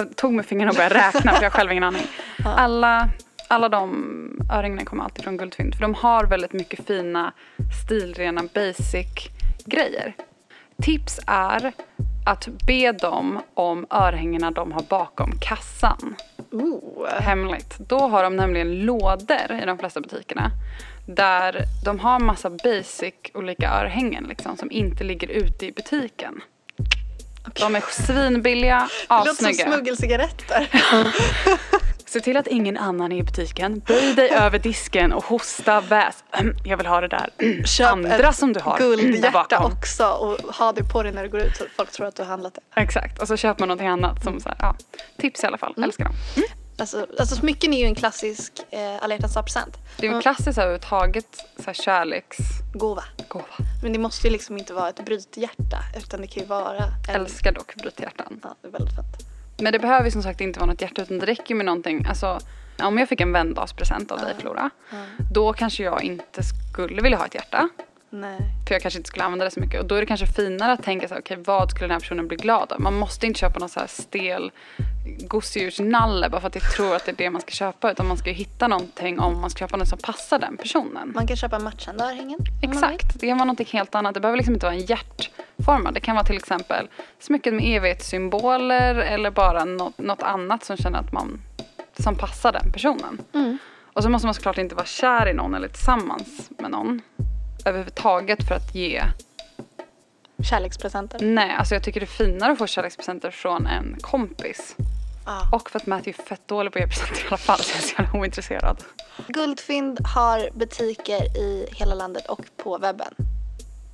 eh, 0.00 0.04
tog 0.16 0.32
med 0.32 0.46
fingrarna 0.46 0.70
och 0.70 0.76
började 0.76 0.94
räkna 0.94 1.32
för 1.32 1.42
jag 1.42 1.50
har 1.50 1.58
själv 1.58 1.72
ingen 1.72 1.84
aning. 1.84 2.02
Alla, 2.44 3.08
alla 3.48 3.68
de 3.68 4.40
örhängena 4.52 4.84
kommer 4.84 5.04
alltid 5.04 5.24
från 5.24 5.36
Guldfynd. 5.36 5.74
För 5.74 5.82
de 5.82 5.94
har 5.94 6.24
väldigt 6.24 6.52
mycket 6.52 6.86
fina, 6.86 7.32
stilrena, 7.84 8.42
basic 8.54 9.06
grejer. 9.64 10.14
Tips 10.82 11.20
är 11.26 11.72
att 12.26 12.48
be 12.66 12.92
dem 12.92 13.42
om 13.54 13.86
örhängena 13.90 14.50
de 14.50 14.72
har 14.72 14.82
bakom 14.82 15.32
kassan. 15.40 16.16
Ooh. 16.52 17.06
Hemligt. 17.20 17.74
Då 17.78 17.98
har 17.98 18.22
de 18.22 18.36
nämligen 18.36 18.80
lådor 18.84 19.60
i 19.62 19.66
de 19.66 19.78
flesta 19.78 20.00
butikerna. 20.00 20.50
Där 21.06 21.62
de 21.84 22.00
har 22.00 22.18
massa 22.18 22.50
basic 22.50 23.14
olika 23.34 23.70
örhängen 23.70 24.24
liksom, 24.24 24.56
som 24.56 24.70
inte 24.70 25.04
ligger 25.04 25.28
ute 25.28 25.66
i 25.66 25.72
butiken. 25.72 26.40
De 27.60 27.76
är 27.76 27.80
svinbilliga, 27.90 28.88
Det 29.08 29.14
låter 29.14 29.32
som 29.32 29.46
assnygga. 29.46 29.72
smuggelcigaretter. 29.72 30.68
Se 32.06 32.20
till 32.20 32.36
att 32.36 32.46
ingen 32.46 32.76
annan 32.76 33.12
är 33.12 33.16
i 33.16 33.22
butiken. 33.22 33.82
Böj 33.86 34.14
dig 34.14 34.30
över 34.30 34.58
disken 34.58 35.12
och 35.12 35.24
hosta, 35.24 35.80
väs. 35.80 36.24
Jag 36.64 36.76
vill 36.76 36.86
ha 36.86 37.00
det 37.00 37.08
där. 37.08 37.30
Köp 37.66 37.92
Andra 37.92 38.28
ett 38.28 38.36
som 38.36 38.52
du 38.52 38.60
har. 38.60 38.78
guldhjärta 38.78 39.64
också 39.64 40.06
och 40.06 40.54
ha 40.54 40.72
det 40.72 40.84
på 40.84 41.02
dig 41.02 41.12
när 41.12 41.22
du 41.22 41.28
går 41.28 41.40
ut 41.40 41.56
så 41.56 41.64
folk 41.76 41.90
tror 41.92 42.06
att 42.06 42.16
du 42.16 42.22
har 42.22 42.28
handlat 42.28 42.54
det. 42.54 42.80
Exakt. 42.80 43.22
Och 43.22 43.28
så 43.28 43.36
köper 43.36 43.60
man 43.60 43.68
någonting 43.68 43.88
annat 43.88 44.24
som 44.24 44.40
så 44.40 44.48
här, 44.48 44.56
ja. 44.60 44.76
Tips 45.18 45.44
i 45.44 45.46
alla 45.46 45.58
fall. 45.58 45.74
Älskar 45.82 46.04
dem. 46.04 46.14
Alltså, 46.78 47.06
alltså 47.18 47.36
smycken 47.36 47.72
är 47.72 47.78
ju 47.78 47.84
en 47.86 47.94
klassisk 47.94 48.52
eh, 48.70 49.02
alla 49.02 49.14
hjärtans 49.14 49.34
dag-present. 49.34 49.76
Det 49.96 50.06
är 50.06 50.10
ju 50.10 50.16
en 50.16 50.22
klassisk 50.22 50.58
överhuvudtaget 50.58 51.26
så 51.58 51.90
här. 51.90 52.22
Gåva. 52.72 53.04
Men 53.82 53.92
det 53.92 53.98
måste 53.98 54.26
ju 54.26 54.32
liksom 54.32 54.58
inte 54.58 54.72
vara 54.72 54.88
ett 54.88 55.04
brythjärta 55.04 55.78
utan 55.96 56.20
det 56.20 56.26
kan 56.26 56.42
ju 56.42 56.48
vara 56.48 56.76
en... 57.08 57.14
Älskar 57.14 57.52
dock 57.52 57.74
brythjärtan. 57.74 58.40
Ja, 58.42 58.54
det 58.62 58.68
är 58.68 58.72
väldigt 58.72 58.94
fint. 58.94 59.35
Men 59.62 59.72
det 59.72 59.78
behöver 59.78 60.04
ju 60.04 60.10
som 60.10 60.22
sagt 60.22 60.40
inte 60.40 60.60
vara 60.60 60.70
något 60.70 60.82
hjärta 60.82 61.02
utan 61.02 61.18
det 61.18 61.26
räcker 61.26 61.54
med 61.54 61.66
någonting. 61.66 62.06
Alltså, 62.08 62.38
om 62.82 62.98
jag 62.98 63.08
fick 63.08 63.20
en 63.20 63.32
vändagspresent 63.32 64.10
av 64.10 64.18
dig 64.18 64.34
Flora. 64.38 64.70
Då 65.32 65.52
kanske 65.52 65.82
jag 65.82 66.02
inte 66.02 66.42
skulle 66.42 67.02
vilja 67.02 67.18
ha 67.18 67.26
ett 67.26 67.34
hjärta. 67.34 67.68
Nej. 68.10 68.38
För 68.66 68.74
jag 68.74 68.82
kanske 68.82 68.98
inte 68.98 69.08
skulle 69.08 69.24
använda 69.24 69.44
det 69.44 69.50
så 69.50 69.60
mycket. 69.60 69.80
Och 69.80 69.86
då 69.86 69.94
är 69.94 70.00
det 70.00 70.06
kanske 70.06 70.26
finare 70.26 70.72
att 70.72 70.82
tänka 70.82 71.08
så 71.08 71.14
här, 71.14 71.20
okej 71.20 71.36
vad 71.44 71.70
skulle 71.70 71.84
den 71.84 71.90
här 71.90 72.00
personen 72.00 72.28
bli 72.28 72.36
glad 72.36 72.72
av? 72.72 72.80
Man 72.80 72.94
måste 72.94 73.26
inte 73.26 73.40
köpa 73.40 73.58
någon 73.58 73.68
så 73.68 73.80
här 73.80 73.86
stel 73.86 74.50
gosedjursnalle 75.18 76.28
bara 76.28 76.40
för 76.40 76.48
att 76.48 76.54
jag 76.54 76.72
tror 76.72 76.96
att 76.96 77.04
det 77.04 77.10
är 77.10 77.16
det 77.16 77.30
man 77.30 77.40
ska 77.40 77.50
köpa. 77.50 77.90
Utan 77.90 78.06
man 78.08 78.16
ska 78.16 78.30
ju 78.30 78.36
hitta 78.36 78.68
någonting 78.68 79.20
om 79.20 79.40
man 79.40 79.50
ska 79.50 79.58
köpa 79.58 79.76
något 79.76 79.88
som 79.88 79.98
passar 79.98 80.38
den 80.38 80.56
personen. 80.56 81.12
Man 81.14 81.26
kan 81.26 81.36
köpa 81.36 81.58
matchande 81.58 82.04
örhängen. 82.04 82.38
Exakt, 82.62 83.20
det 83.20 83.26
kan 83.26 83.38
vara 83.38 83.52
något 83.52 83.68
helt 83.68 83.94
annat. 83.94 84.14
Det 84.14 84.20
behöver 84.20 84.36
liksom 84.36 84.54
inte 84.54 84.66
vara 84.66 84.74
en 84.74 84.86
hjärtformad. 84.86 85.94
Det 85.94 86.00
kan 86.00 86.14
vara 86.16 86.26
till 86.26 86.36
exempel 86.36 86.88
smycket 87.18 87.54
med 87.54 87.76
evighetssymboler 87.76 88.94
eller 88.94 89.30
bara 89.30 89.64
något, 89.64 89.98
något 89.98 90.22
annat 90.22 90.64
som 90.64 90.76
känner 90.76 90.98
att 90.98 91.12
man 91.12 91.42
som 91.98 92.16
passar 92.16 92.52
den 92.52 92.72
personen. 92.72 93.18
Mm. 93.34 93.58
Och 93.92 94.02
så 94.02 94.10
måste 94.10 94.26
man 94.26 94.34
såklart 94.34 94.58
inte 94.58 94.74
vara 94.74 94.86
kär 94.86 95.28
i 95.28 95.34
någon 95.34 95.54
eller 95.54 95.68
tillsammans 95.68 96.50
med 96.58 96.70
någon 96.70 97.02
överhuvudtaget 97.64 98.48
för 98.48 98.54
att 98.54 98.74
ge. 98.74 99.02
Kärlekspresenter. 100.42 101.18
Nej, 101.22 101.50
alltså 101.58 101.74
jag 101.74 101.82
tycker 101.82 102.00
det 102.00 102.04
är 102.04 102.28
finare 102.28 102.52
att 102.52 102.58
få 102.58 102.66
kärlekspresenter 102.66 103.30
från 103.30 103.66
en 103.66 103.96
kompis. 104.00 104.76
Ja. 105.26 105.48
Och 105.52 105.70
för 105.70 105.78
att 105.78 105.86
Matthew 105.86 106.22
är 106.22 106.26
fett 106.26 106.48
dålig 106.48 106.72
på 106.72 106.78
att 106.78 106.84
ge 106.84 106.88
presenter 106.88 107.24
i 107.24 107.26
alla 107.28 107.36
fall 107.36 107.58
så 107.62 107.70
jag 107.72 107.78
är 107.78 107.86
så 107.86 107.94
jävla 108.02 108.20
ointresserad. 108.20 108.84
Guldfynd 109.28 110.00
har 110.14 110.50
butiker 110.58 111.38
i 111.38 111.66
hela 111.72 111.94
landet 111.94 112.26
och 112.26 112.40
på 112.56 112.78
webben. 112.78 113.14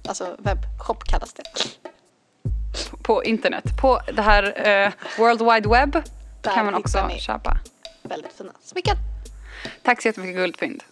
Alltså 0.09 0.37
webbshop 0.39 1.05
kallas 1.05 1.33
det. 1.33 1.43
På 3.03 3.25
internet, 3.25 3.65
på 3.81 4.01
det 4.13 4.23
här 4.23 4.69
eh, 4.69 4.93
World 5.19 5.43
Wide 5.43 5.69
Web 5.69 5.93
Där 6.41 6.55
kan 6.55 6.65
man 6.65 6.75
också 6.75 7.09
köpa. 7.19 7.59
Väldigt 8.03 8.33
fina 8.33 8.53
smycken. 8.63 8.97
Tack 9.83 10.03
så 10.03 10.09
jättemycket 10.09 10.37
Guldfynd. 10.37 10.83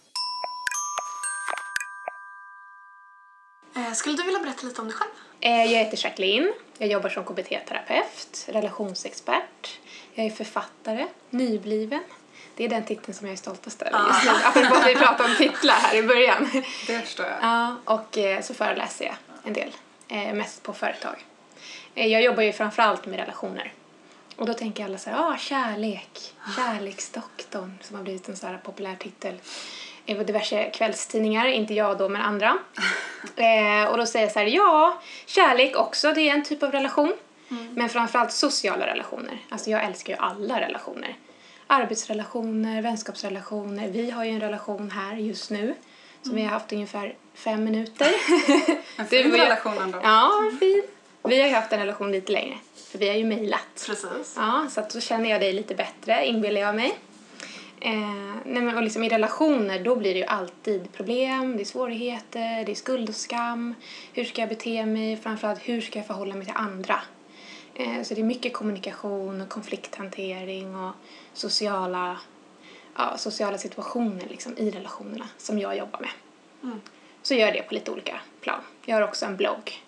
Eh, 3.75 3.93
skulle 3.93 4.17
du 4.17 4.23
vilja 4.23 4.39
berätta 4.39 4.67
lite 4.67 4.81
om 4.81 4.87
dig 4.87 4.97
själv? 4.97 5.11
Eh, 5.41 5.71
Jag 5.73 5.79
heter 5.79 5.99
Jacqueline. 6.05 6.53
Jag 6.77 6.89
jobbar 6.89 7.09
som 7.09 7.23
KBT-terapeut, 7.23 8.45
relationsexpert. 8.47 9.79
Jag 10.13 10.25
är 10.25 10.29
författare, 10.29 11.07
nybliven. 11.29 12.03
Det 12.55 12.65
är 12.65 12.69
den 12.69 12.85
titeln 12.85 13.13
som 13.13 13.27
jag 13.27 13.33
är 13.33 13.37
stoltast 13.37 13.81
över 13.81 13.99
just 14.07 14.25
nu. 14.25 14.31
Apropå 14.45 14.75
att 14.75 14.87
vi 14.87 14.95
pratade 14.95 15.29
om 15.29 15.35
titlar 15.35 15.73
här 15.75 15.95
i 15.95 16.03
början. 16.03 16.49
Det 16.87 16.99
förstår 16.99 17.25
jag. 17.25 17.37
Ja, 17.41 17.75
och 17.85 18.17
eh, 18.17 18.41
så 18.41 18.53
föreläser 18.53 19.05
jag 19.05 19.15
en 19.43 19.53
del, 19.53 19.71
eh, 20.07 20.33
mest 20.33 20.63
på 20.63 20.73
företag. 20.73 21.25
Jag 21.93 22.21
jobbar 22.21 22.43
ju 22.43 22.53
framförallt 22.53 23.05
med 23.05 23.19
relationer. 23.19 23.73
Och 24.35 24.45
då 24.45 24.53
tänker 24.53 24.85
alla 24.85 24.97
så 24.97 25.09
här, 25.09 25.19
ah, 25.33 25.37
kärlek, 25.37 26.33
kärleksdoktorn, 26.55 27.77
som 27.81 27.95
har 27.95 28.03
blivit 28.03 28.29
en 28.29 28.37
så 28.37 28.47
här 28.47 28.57
populär 28.57 28.95
titel 28.99 29.39
i 30.19 30.23
diverse 30.23 30.69
kvällstidningar, 30.69 31.45
inte 31.45 31.73
jag 31.73 31.97
då, 31.97 32.09
men 32.09 32.21
andra. 32.21 32.57
Eh, 33.35 33.85
och 33.91 33.97
då 33.97 34.05
säger 34.05 34.25
jag 34.25 34.33
så 34.33 34.39
här, 34.39 34.45
ja, 34.45 35.01
kärlek 35.25 35.77
också, 35.77 36.13
det 36.13 36.29
är 36.29 36.33
en 36.33 36.43
typ 36.43 36.63
av 36.63 36.71
relation. 36.71 37.13
Men 37.75 37.89
framförallt 37.89 38.31
sociala 38.31 38.87
relationer. 38.87 39.37
Alltså 39.49 39.69
jag 39.69 39.83
älskar 39.83 40.13
ju 40.13 40.19
alla 40.19 40.59
relationer. 40.59 41.15
Arbetsrelationer, 41.67 42.81
vänskapsrelationer. 42.81 43.87
Vi 43.87 44.11
har 44.11 44.25
ju 44.25 44.31
en 44.31 44.39
relation 44.39 44.91
här 44.91 45.15
just 45.15 45.49
nu 45.49 45.75
som 46.21 46.35
vi 46.35 46.41
har 46.41 46.49
haft 46.49 46.73
ungefär 46.73 47.15
fem 47.33 47.63
minuter. 47.63 48.11
En 48.97 49.05
fin 49.05 49.31
relation 49.31 49.77
ändå. 49.77 49.99
Ja, 50.03 50.31
fin. 50.59 50.83
Vi 51.23 51.41
har 51.41 51.47
ju 51.47 51.53
haft 51.53 51.73
en 51.73 51.79
relation 51.79 52.11
lite 52.11 52.31
längre, 52.31 52.57
för 52.91 52.97
vi 52.97 53.09
har 53.09 53.15
ju 53.15 53.25
mejlat. 53.25 53.85
Precis. 53.87 54.33
Ja, 54.37 54.67
så 54.69 54.79
att 54.79 54.89
då 54.89 54.99
känner 54.99 55.29
jag 55.29 55.41
dig 55.41 55.53
lite 55.53 55.75
bättre, 55.75 56.25
inbillar 56.25 56.61
jag 56.61 56.75
mig. 56.75 56.97
Eh, 57.83 58.35
nej 58.45 58.61
men, 58.63 58.77
och 58.77 58.83
liksom 58.83 59.03
I 59.03 59.09
relationer 59.09 59.83
då 59.83 59.95
blir 59.95 60.13
det 60.13 60.19
ju 60.19 60.25
alltid 60.25 60.91
problem, 60.91 61.57
det 61.57 61.63
är 61.63 61.65
svårigheter, 61.65 62.65
det 62.65 62.71
är 62.71 62.75
skuld 62.75 63.09
och 63.09 63.15
skam. 63.15 63.75
Hur 64.13 64.23
ska 64.23 64.41
jag 64.41 64.49
bete 64.49 64.85
mig? 64.85 65.17
Framförallt 65.17 65.59
hur 65.69 65.81
ska 65.81 65.99
jag 65.99 66.07
förhålla 66.07 66.35
mig 66.35 66.45
till 66.45 66.55
andra? 66.57 67.01
Eh, 67.73 68.03
så 68.03 68.13
det 68.13 68.21
är 68.21 68.25
mycket 68.25 68.53
kommunikation 68.53 69.41
och 69.41 69.49
konflikthantering 69.49 70.75
och 70.75 70.91
sociala, 71.33 72.17
ja, 72.97 73.17
sociala 73.17 73.57
situationer 73.57 74.25
liksom, 74.29 74.57
i 74.57 74.71
relationerna 74.71 75.27
som 75.37 75.59
jag 75.59 75.77
jobbar 75.77 75.99
med. 75.99 76.09
Så 77.21 77.33
gör 77.33 77.45
jag 77.45 77.53
det 77.53 77.61
på 77.61 77.73
lite 77.73 77.91
olika 77.91 78.19
plan. 78.41 78.59
Jag 78.85 78.95
har 78.95 79.03
också 79.03 79.25
en 79.25 79.37
blogg 79.37 79.83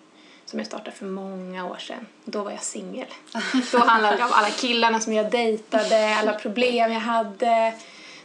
som 0.54 0.58
jag 0.60 0.66
startade 0.66 0.90
för 0.96 1.06
många 1.06 1.66
år 1.66 1.76
sedan. 1.76 2.06
Då 2.24 2.42
var 2.42 2.50
jag 2.50 2.62
singel. 2.62 3.06
Då 3.72 3.78
handlade 3.78 4.16
det 4.16 4.24
om 4.24 4.32
alla 4.32 4.50
killarna 4.50 5.00
som 5.00 5.12
jag 5.12 5.30
dejtade, 5.30 6.16
alla 6.16 6.32
problem 6.32 6.92
jag 6.92 7.00
hade. 7.00 7.74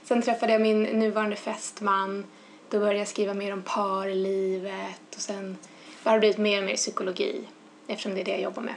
Sen 0.04 0.22
träffade 0.22 0.52
jag 0.52 0.62
min 0.62 0.84
nuvarande 0.84 1.36
fästman. 1.36 2.26
Då 2.70 2.80
började 2.80 3.00
jag 3.00 3.08
skriva 3.08 3.34
mer 3.34 3.54
om 3.54 3.62
parlivet 3.62 5.15
och 5.15 5.22
sen 5.22 5.58
har 6.04 6.13
det 6.13 6.20
blivit 6.20 6.38
mer 6.38 6.60
och 6.60 6.65
mer 6.65 6.76
psykologi 6.76 7.42
eftersom 7.88 8.15
det 8.15 8.22
är 8.22 8.26
det 8.26 8.32
jag 8.32 8.42
jobbar 8.42 8.63
med. 8.63 8.76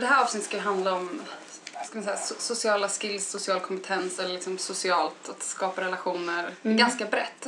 Det 0.00 0.06
här 0.06 0.22
avsnittet 0.22 0.48
ska 0.48 0.60
handla 0.60 0.94
om 0.94 1.20
ska 1.86 1.94
man 1.94 2.04
säga, 2.04 2.16
so- 2.16 2.38
sociala 2.38 2.88
skills, 2.88 3.30
social 3.30 3.60
kompetens 3.60 4.18
eller 4.18 4.34
liksom 4.34 4.58
socialt, 4.58 5.28
att 5.28 5.42
skapa 5.42 5.80
relationer. 5.80 6.50
Det 6.62 6.68
är 6.68 6.74
ganska 6.74 7.06
brett. 7.06 7.46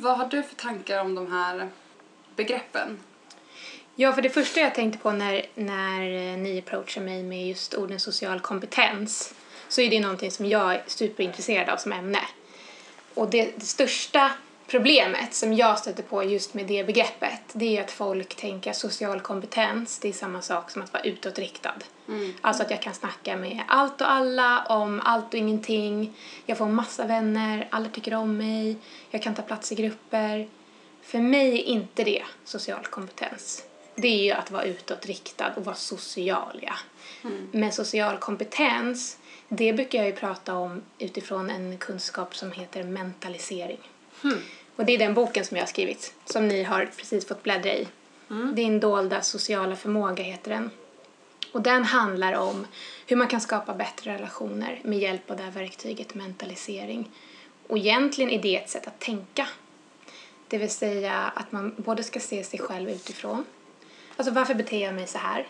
Vad 0.00 0.18
har 0.18 0.26
du 0.26 0.42
för 0.42 0.54
tankar 0.54 1.00
om 1.00 1.14
de 1.14 1.32
här 1.32 1.68
begreppen? 2.36 2.98
Ja, 4.00 4.12
för 4.12 4.22
det 4.22 4.30
första 4.30 4.60
jag 4.60 4.74
tänkte 4.74 4.98
på 4.98 5.12
när, 5.12 5.46
när 5.54 6.00
eh, 6.00 6.38
ni 6.38 6.58
approachar 6.58 7.00
mig 7.00 7.22
med 7.22 7.48
just 7.48 7.74
orden 7.74 8.00
social 8.00 8.40
kompetens 8.40 9.34
så 9.68 9.80
är 9.80 9.90
det 9.90 10.00
någonting 10.00 10.30
som 10.30 10.46
jag 10.46 10.74
är 10.74 10.82
superintresserad 10.86 11.68
av 11.68 11.76
som 11.76 11.92
ämne. 11.92 12.20
Och 13.14 13.30
det, 13.30 13.52
det 13.56 13.64
största 13.64 14.30
problemet 14.66 15.34
som 15.34 15.52
jag 15.52 15.78
stöter 15.78 16.02
på 16.02 16.24
just 16.24 16.54
med 16.54 16.66
det 16.66 16.84
begreppet 16.84 17.40
det 17.52 17.76
är 17.76 17.82
att 17.82 17.90
folk 17.90 18.34
tänker 18.34 18.70
att 18.70 18.76
social 18.76 19.20
kompetens 19.20 19.98
det 19.98 20.08
är 20.08 20.12
samma 20.12 20.42
sak 20.42 20.70
som 20.70 20.82
att 20.82 20.92
vara 20.92 21.02
utåtriktad. 21.02 21.74
Alltså 22.40 22.62
att 22.62 22.70
jag 22.70 22.82
kan 22.82 22.94
snacka 22.94 23.36
med 23.36 23.62
allt 23.68 24.00
och 24.00 24.12
alla 24.12 24.64
om 24.64 25.00
allt 25.04 25.34
och 25.34 25.40
ingenting. 25.40 26.16
Jag 26.46 26.58
får 26.58 26.66
massa 26.66 27.06
vänner, 27.06 27.68
alla 27.70 27.88
tycker 27.88 28.14
om 28.14 28.36
mig, 28.36 28.76
jag 29.10 29.22
kan 29.22 29.34
ta 29.34 29.42
plats 29.42 29.72
i 29.72 29.74
grupper. 29.74 30.48
För 31.02 31.18
mig 31.18 31.58
är 31.58 31.64
inte 31.64 32.04
det 32.04 32.22
social 32.44 32.86
kompetens. 32.86 33.67
Det 34.02 34.08
är 34.08 34.24
ju 34.24 34.30
att 34.30 34.50
vara 34.50 34.64
utåtriktad 34.64 35.52
och 35.56 35.64
vara 35.64 35.76
social, 35.76 36.60
ja. 36.62 36.74
Men 37.52 37.72
social 37.72 38.18
kompetens, 38.18 39.18
det 39.48 39.72
brukar 39.72 39.98
jag 39.98 40.06
ju 40.06 40.12
prata 40.12 40.54
om 40.54 40.82
utifrån 40.98 41.50
en 41.50 41.78
kunskap 41.78 42.36
som 42.36 42.52
heter 42.52 42.82
mentalisering. 42.84 43.78
Och 44.76 44.84
det 44.84 44.92
är 44.92 44.98
den 44.98 45.14
boken 45.14 45.44
som 45.44 45.56
jag 45.56 45.62
har 45.62 45.68
skrivit, 45.68 46.14
som 46.24 46.48
ni 46.48 46.62
har 46.62 46.90
precis 46.96 47.28
fått 47.28 47.42
bläddra 47.42 47.72
i. 47.74 47.88
Din 48.54 48.80
dolda 48.80 49.22
sociala 49.22 49.76
förmåga 49.76 50.24
heter 50.24 50.50
den. 50.50 50.70
Och 51.52 51.62
den 51.62 51.84
handlar 51.84 52.32
om 52.32 52.66
hur 53.06 53.16
man 53.16 53.28
kan 53.28 53.40
skapa 53.40 53.74
bättre 53.74 54.14
relationer 54.14 54.80
med 54.84 54.98
hjälp 54.98 55.30
av 55.30 55.36
det 55.36 55.42
här 55.42 55.50
verktyget 55.50 56.14
mentalisering. 56.14 57.10
Och 57.66 57.78
egentligen 57.78 58.30
är 58.30 58.42
det 58.42 58.56
ett 58.56 58.70
sätt 58.70 58.86
att 58.86 58.98
tänka. 58.98 59.48
Det 60.48 60.58
vill 60.58 60.70
säga 60.70 61.32
att 61.34 61.52
man 61.52 61.74
både 61.76 62.02
ska 62.02 62.20
se 62.20 62.44
sig 62.44 62.60
själv 62.60 62.90
utifrån. 62.90 63.44
Alltså 64.18 64.32
varför 64.32 64.54
beter 64.54 64.82
jag 64.82 64.94
mig 64.94 65.06
så 65.06 65.18
här? 65.18 65.46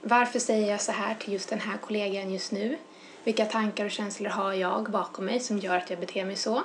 Varför 0.00 0.38
säger 0.38 0.70
jag 0.70 0.80
så 0.80 0.92
här 0.92 1.14
till 1.14 1.32
just 1.32 1.48
den 1.48 1.60
här 1.60 1.78
kollegan 1.78 2.32
just 2.32 2.52
nu? 2.52 2.78
Vilka 3.24 3.44
tankar 3.46 3.84
och 3.84 3.90
känslor 3.90 4.30
har 4.30 4.52
jag 4.52 4.90
bakom 4.90 5.24
mig 5.24 5.40
som 5.40 5.58
gör 5.58 5.76
att 5.76 5.90
jag 5.90 6.00
beter 6.00 6.24
mig 6.24 6.36
så? 6.36 6.62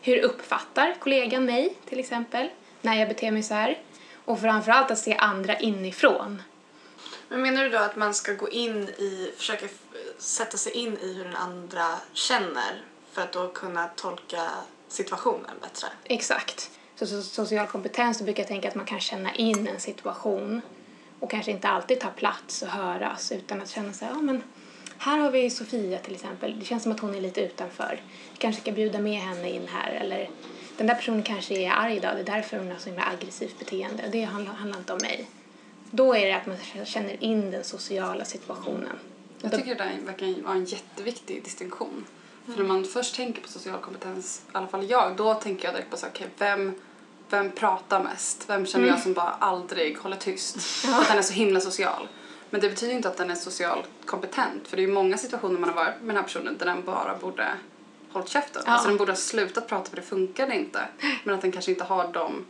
Hur 0.00 0.18
uppfattar 0.18 0.94
kollegan 1.00 1.44
mig 1.44 1.74
till 1.88 1.98
exempel 1.98 2.48
när 2.82 2.94
jag 2.94 3.08
beter 3.08 3.30
mig 3.30 3.42
så 3.42 3.54
här? 3.54 3.78
Och 4.24 4.40
framförallt 4.40 4.90
att 4.90 4.98
se 4.98 5.14
andra 5.14 5.58
inifrån. 5.58 6.42
Men 7.28 7.42
menar 7.42 7.64
du 7.64 7.70
då 7.70 7.78
att 7.78 7.96
man 7.96 8.14
ska 8.14 8.32
gå 8.32 8.50
in 8.50 8.82
i, 8.82 9.32
försöka 9.36 9.66
sätta 10.18 10.56
sig 10.56 10.72
in 10.72 10.98
i 10.98 11.14
hur 11.14 11.24
den 11.24 11.36
andra 11.36 11.86
känner 12.12 12.82
för 13.12 13.22
att 13.22 13.32
då 13.32 13.48
kunna 13.48 13.88
tolka 13.88 14.50
situationen 14.88 15.56
bättre? 15.60 15.88
Exakt. 16.04 16.70
Så, 16.96 17.06
så 17.06 17.22
social 17.22 17.66
kompetens, 17.66 18.18
då 18.18 18.24
brukar 18.24 18.42
jag 18.42 18.48
tänka 18.48 18.68
att 18.68 18.74
man 18.74 18.86
kan 18.86 19.00
känna 19.00 19.34
in 19.34 19.68
en 19.68 19.80
situation 19.80 20.62
och 21.20 21.30
kanske 21.30 21.50
inte 21.50 21.68
alltid 21.68 22.00
ta 22.00 22.08
plats 22.08 22.62
och 22.62 22.68
höras 22.68 23.32
utan 23.32 23.62
att 23.62 23.70
känna 23.70 23.92
så 23.92 24.04
här, 24.04 24.12
ja 24.12 24.22
men 24.22 24.42
här 24.98 25.18
har 25.18 25.30
vi 25.30 25.50
Sofia 25.50 25.98
till 25.98 26.14
exempel. 26.14 26.58
Det 26.58 26.64
känns 26.64 26.82
som 26.82 26.92
att 26.92 27.00
hon 27.00 27.14
är 27.14 27.20
lite 27.20 27.40
utanför. 27.40 28.00
Vi 28.32 28.38
kanske 28.38 28.62
ska 28.62 28.72
bjuda 28.72 28.98
med 28.98 29.20
henne 29.20 29.50
in 29.50 29.68
här 29.68 29.92
eller 29.92 30.30
den 30.76 30.86
där 30.86 30.94
personen 30.94 31.22
kanske 31.22 31.54
är 31.54 31.70
arg 31.70 31.96
idag, 31.96 32.16
det 32.16 32.20
är 32.20 32.36
därför 32.36 32.58
hon 32.58 32.70
har 32.70 32.78
så 32.78 32.88
himla 32.88 33.04
aggressivt 33.04 33.58
beteende 33.58 34.04
och 34.04 34.10
det 34.10 34.22
handlar, 34.22 34.52
handlar 34.52 34.78
inte 34.78 34.92
om 34.92 34.98
mig. 35.02 35.30
Då 35.90 36.14
är 36.14 36.26
det 36.26 36.32
att 36.32 36.46
man 36.46 36.56
känner 36.84 37.24
in 37.24 37.50
den 37.50 37.64
sociala 37.64 38.24
situationen. 38.24 38.98
Jag 39.40 39.52
tycker 39.52 39.74
det 39.74 39.84
där 39.84 39.92
verkar 40.04 40.42
vara 40.42 40.54
en 40.54 40.64
jätteviktig 40.64 41.44
distinktion. 41.44 42.04
För 42.46 42.56
när 42.56 42.64
man 42.64 42.84
först 42.84 43.16
tänker 43.16 43.42
på 43.42 43.48
social 43.48 43.80
kompetens, 43.80 44.42
i 44.46 44.50
alla 44.52 44.66
fall 44.66 44.90
jag, 44.90 45.16
då 45.16 45.34
tänker 45.34 45.64
jag 45.64 45.74
direkt 45.74 45.90
på 45.90 45.96
så 45.96 46.06
okej, 46.06 46.26
vem, 46.38 46.74
vem 47.30 47.52
pratar 47.52 48.02
mest? 48.02 48.44
Vem 48.48 48.66
känner 48.66 48.88
jag 48.88 49.00
som 49.00 49.12
bara 49.12 49.30
aldrig 49.30 49.98
håller 49.98 50.16
tyst? 50.16 50.56
Att 50.86 51.08
den 51.08 51.18
är 51.18 51.22
så 51.22 51.32
himla 51.32 51.60
social. 51.60 52.08
Men 52.50 52.60
det 52.60 52.68
betyder 52.68 52.94
inte 52.94 53.08
att 53.08 53.16
den 53.16 53.30
är 53.30 53.34
social 53.34 53.86
kompetent. 54.04 54.68
För 54.68 54.76
det 54.76 54.82
är 54.82 54.86
ju 54.86 54.92
många 54.92 55.18
situationer 55.18 55.58
man 55.58 55.68
har 55.68 55.76
varit 55.76 56.00
med 56.00 56.08
den 56.08 56.16
här 56.16 56.22
personen 56.22 56.58
där 56.58 56.66
den 56.66 56.84
bara 56.84 57.16
borde 57.18 57.48
hållit 58.12 58.28
käften. 58.28 58.62
Ja. 58.66 58.72
Alltså 58.72 58.88
den 58.88 58.96
borde 58.96 59.12
ha 59.12 59.16
slutat 59.16 59.68
prata 59.68 59.90
för 59.90 59.96
det 59.96 60.02
funkade 60.02 60.54
inte. 60.54 60.80
Men 61.24 61.34
att 61.34 61.40
den 61.40 61.52
kanske 61.52 61.70
inte 61.70 61.84
har 61.84 62.12
de 62.12 62.44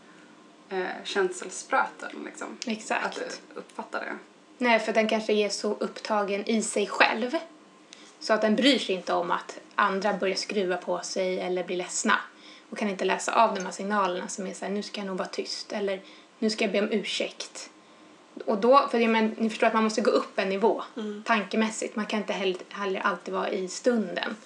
eh, 0.68 0.86
känselspröten 1.04 2.10
liksom. 2.24 2.58
Exakt. 2.66 3.06
Att 3.06 3.18
eh, 3.18 3.28
uppfatta 3.54 4.00
det. 4.00 4.18
Nej, 4.58 4.80
för 4.80 4.92
den 4.92 5.08
kanske 5.08 5.32
är 5.32 5.48
så 5.48 5.76
upptagen 5.80 6.48
i 6.48 6.62
sig 6.62 6.86
själv 6.86 7.36
så 8.20 8.32
att 8.32 8.40
den 8.40 8.56
bryr 8.56 8.78
sig 8.78 8.94
inte 8.94 9.12
om 9.12 9.30
att 9.30 9.58
andra 9.74 10.12
börjar 10.12 10.36
skruva 10.36 10.76
på 10.76 11.00
sig 11.00 11.40
eller 11.40 11.64
blir 11.64 11.76
ledsna 11.76 12.20
och 12.70 12.78
kan 12.78 12.88
inte 12.88 13.04
läsa 13.04 13.44
av 13.44 13.54
de 13.54 13.64
här 13.64 13.72
signalerna 13.72 14.28
som 14.28 14.46
är 14.46 14.54
så 14.54 14.64
här, 14.64 14.72
nu 14.72 14.82
ska 14.82 15.00
jag 15.00 15.06
nog 15.06 15.18
vara 15.18 15.28
tyst 15.28 15.72
eller 15.72 16.00
nu 16.38 16.50
ska 16.50 16.64
jag 16.64 16.72
be 16.72 16.80
om 16.80 16.90
ursäkt. 16.90 17.70
Och 18.44 18.58
då, 18.58 18.88
för 18.90 19.08
men, 19.08 19.34
ni 19.38 19.50
förstår 19.50 19.66
att 19.66 19.74
man 19.74 19.84
måste 19.84 20.00
gå 20.00 20.10
upp 20.10 20.38
en 20.38 20.48
nivå 20.48 20.82
tankemässigt. 21.24 21.96
Man 21.96 22.06
kan 22.06 22.18
inte 22.18 22.32
heller, 22.32 22.56
heller 22.68 23.00
alltid 23.00 23.34
vara 23.34 23.50
i 23.50 23.68
stunden. 23.68 24.36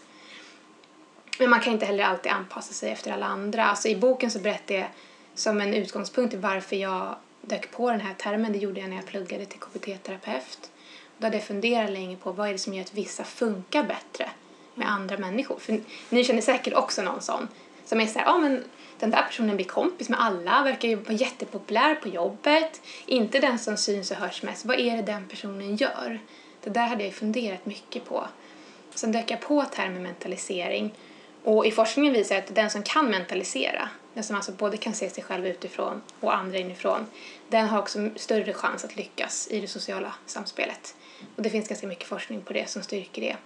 Men 1.39 1.51
man 1.51 1.61
kan 1.61 1.73
inte 1.73 1.87
heller 1.87 2.05
alltid 2.05 2.33
anpassa 2.33 2.73
sig 2.73 2.91
efter 2.91 3.13
alla 3.13 3.27
andra. 3.27 3.65
Alltså 3.65 3.89
I 3.89 3.97
boken 3.97 4.31
så 4.31 4.39
berättar 4.39 4.75
jag 4.75 4.87
som 5.35 5.61
en 5.61 5.75
utgångspunkt 5.75 6.31
till 6.31 6.41
varför 6.41 6.77
jag 6.77 7.17
dök 7.41 7.71
på 7.71 7.91
den 7.91 8.01
här 8.01 8.15
termen. 8.15 8.53
Det 8.53 8.59
gjorde 8.59 8.81
jag 8.81 8.89
när 8.89 8.97
jag 8.97 9.07
pluggade 9.07 9.47
till 9.47 9.61
KBT-terapeut. 9.61 10.71
Då 11.19 11.27
hade 11.27 11.37
jag 11.37 11.45
funderat 11.45 11.91
länge 11.91 12.17
på 12.17 12.33
vad 12.33 12.49
är 12.49 12.53
det 12.53 12.59
som 12.59 12.75
gör 12.75 12.83
att 12.83 12.95
vissa 12.95 13.25
funkar 13.25 13.83
bättre 13.83 14.31
med 14.75 14.91
andra 14.91 15.19
människor. 15.19 15.59
För 15.59 15.81
ni 16.09 16.25
känner 16.25 16.43
säkert 16.43 16.75
också 16.75 17.03
någon 17.03 17.21
sån 17.21 17.49
som 17.91 18.01
är 18.01 18.07
så 18.07 18.19
här, 18.19 18.27
ja 18.27 18.39
men 18.39 18.65
den 18.99 19.11
där 19.11 19.23
personen 19.23 19.57
blir 19.57 19.67
kompis 19.67 20.09
med 20.09 20.21
alla, 20.21 20.63
verkar 20.63 20.89
ju 20.89 20.95
vara 20.95 21.13
jättepopulär 21.13 21.95
på 21.95 22.09
jobbet, 22.09 22.83
inte 23.07 23.39
den 23.39 23.59
som 23.59 23.77
syns 23.77 24.11
och 24.11 24.17
hörs 24.17 24.43
mest. 24.43 24.65
Vad 24.65 24.79
är 24.79 24.97
det 24.97 25.03
den 25.03 25.29
personen 25.29 25.77
gör? 25.77 26.21
Det 26.65 26.71
där 26.71 26.87
hade 26.87 27.05
jag 27.05 27.15
funderat 27.15 27.67
mycket 27.67 28.05
på. 28.05 28.29
Sen 28.95 29.13
dök 29.13 29.31
jag 29.31 29.41
på 29.41 29.65
termen 29.65 30.03
mentalisering 30.03 30.95
och 31.45 31.67
i 31.67 31.71
forskningen 31.71 32.13
visar 32.13 32.37
att 32.37 32.55
den 32.55 32.71
som 32.71 32.83
kan 32.83 33.11
mentalisera, 33.11 33.89
den 34.15 34.25
som 34.25 34.37
alltså 34.37 34.53
både 34.53 34.77
kan 34.77 34.95
se 34.95 35.11
sig 35.11 35.25
själv 35.25 35.47
utifrån 35.47 36.03
och 36.21 36.37
andra 36.37 36.59
inifrån, 36.59 37.07
den 37.49 37.69
har 37.69 37.79
också 37.79 38.11
större 38.17 38.53
chans 38.53 38.85
att 38.85 38.97
lyckas 38.97 39.49
i 39.51 39.61
det 39.61 39.69
sociala 39.69 40.15
samspelet. 40.27 40.95
Och 41.37 41.43
det 41.43 41.51
finns 41.51 41.69
ganska 41.69 41.87
mycket 41.87 42.09
forskning 42.09 42.43
på 42.43 42.53
det 42.53 42.71
som 42.71 42.83
styrker 42.83 43.23
det. 43.23 43.37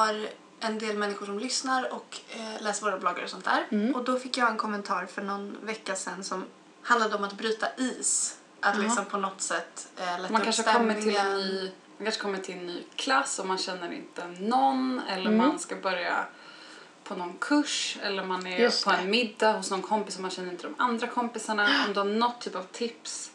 Har 0.00 0.28
en 0.60 0.78
del 0.78 0.96
människor 0.96 1.26
som 1.26 1.38
lyssnar 1.38 1.92
och 1.94 2.18
eh, 2.30 2.62
läser 2.62 2.82
våra 2.86 2.98
bloggar 2.98 3.22
och 3.24 3.30
sånt 3.30 3.44
där. 3.44 3.94
Och 3.94 4.04
då 4.04 4.18
fick 4.18 4.36
jag 4.36 4.50
en 4.50 4.56
kommentar 4.56 5.06
för 5.06 5.22
någon 5.22 5.56
vecka 5.62 5.94
sedan 5.94 6.24
som 6.24 6.44
handlade 6.82 7.14
om 7.16 7.24
att 7.24 7.32
bryta 7.32 7.66
is. 7.76 8.36
Att 8.60 8.78
liksom 8.78 9.04
på 9.04 9.16
något 9.18 9.40
sätt 9.40 9.88
eh, 9.96 10.04
lätta 10.20 10.32
Man 10.32 10.40
upp 10.40 10.44
kanske 10.44 10.62
kommer 10.62 10.94
till 10.94 11.08
en 11.08 11.14
stämningen. 11.14 11.48
ny, 11.48 11.70
man 11.96 12.04
kanske 12.04 12.22
kommer 12.22 12.38
till 12.38 12.54
en 12.54 12.66
ny 12.66 12.82
klass 12.96 13.38
och 13.38 13.46
man 13.46 13.58
känner 13.58 13.92
inte 13.92 14.26
någon 14.26 15.00
eller 15.08 15.30
man 15.30 15.58
ska 15.58 15.76
börja 15.76 16.24
på 17.04 17.14
någon 17.14 17.36
kurs 17.38 17.98
eller 18.02 18.24
man 18.24 18.46
är 18.46 18.58
Just 18.58 18.84
på 18.84 18.90
det. 18.90 18.96
en 18.96 19.10
middag 19.10 19.52
hos 19.52 19.70
någon 19.70 19.82
kompis 19.82 20.16
och 20.16 20.22
man 20.22 20.30
känner 20.30 20.50
inte 20.52 20.62
de 20.66 20.74
andra 20.78 21.06
kompisarna. 21.06 21.68
Om 21.86 21.92
du 21.92 22.00
har 22.00 22.06
något 22.06 22.40
typ 22.40 22.54
av 22.56 22.62
tips. 22.72 23.30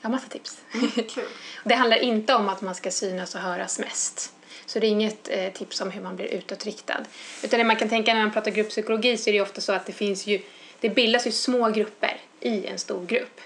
Ja, 0.00 0.08
massa 0.08 0.28
tips. 0.28 0.58
Kul. 0.94 1.28
Det 1.64 1.74
handlar 1.74 1.96
inte 1.96 2.34
om 2.34 2.48
att 2.48 2.60
man 2.60 2.74
ska 2.74 2.90
synas 2.90 3.34
och 3.34 3.40
höras 3.40 3.78
mest. 3.78 4.32
Så 4.70 4.78
det 4.78 4.86
är 4.86 4.88
inget 4.88 5.28
eh, 5.28 5.52
tips 5.52 5.80
om 5.80 5.90
hur 5.90 6.02
man 6.02 6.16
blir 6.16 6.26
utåtriktad. 6.26 7.04
Utan 7.42 7.58
det 7.58 7.64
man 7.64 7.76
kan 7.76 7.88
tänka 7.88 8.14
när 8.14 8.20
man 8.20 8.32
pratar 8.32 8.50
grupppsykologi 8.50 9.16
så 9.16 9.30
är 9.30 9.32
det 9.32 9.36
ju 9.36 9.42
ofta 9.42 9.60
så 9.60 9.72
att 9.72 9.86
det 9.86 9.92
finns 9.92 10.26
ju, 10.26 10.40
det 10.80 10.88
bildas 10.88 11.26
ju 11.26 11.32
små 11.32 11.70
grupper 11.70 12.20
i 12.40 12.66
en 12.66 12.78
stor 12.78 13.06
grupp. 13.06 13.40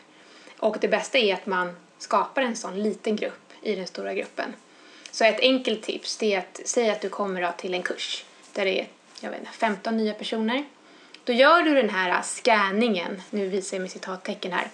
Och 0.58 0.76
det 0.80 0.88
bästa 0.88 1.18
är 1.18 1.34
att 1.34 1.46
man 1.46 1.76
skapar 1.98 2.42
en 2.42 2.56
sån 2.56 2.82
liten 2.82 3.16
grupp 3.16 3.52
i 3.62 3.74
den 3.74 3.86
stora 3.86 4.14
gruppen. 4.14 4.54
Så 5.10 5.24
ett 5.24 5.40
enkelt 5.40 5.82
tips 5.82 6.16
det 6.16 6.34
är 6.34 6.38
att 6.38 6.60
säga 6.68 6.92
att 6.92 7.00
du 7.00 7.08
kommer 7.08 7.42
då 7.42 7.52
till 7.56 7.74
en 7.74 7.82
kurs 7.82 8.24
där 8.52 8.64
det 8.64 8.80
är 8.80 8.86
jag 9.20 9.30
vet 9.30 9.40
inte, 9.40 9.52
15 9.52 9.96
nya 9.96 10.14
personer. 10.14 10.64
Då 11.24 11.32
gör 11.32 11.62
du 11.62 11.74
den 11.74 11.90
här 11.90 12.10
eh, 12.10 12.22
scanningen, 12.22 13.22
nu 13.30 13.48
visar 13.48 13.76
jag 13.76 13.82
med 13.82 13.90
citattecken 13.90 14.52
här, 14.52 14.68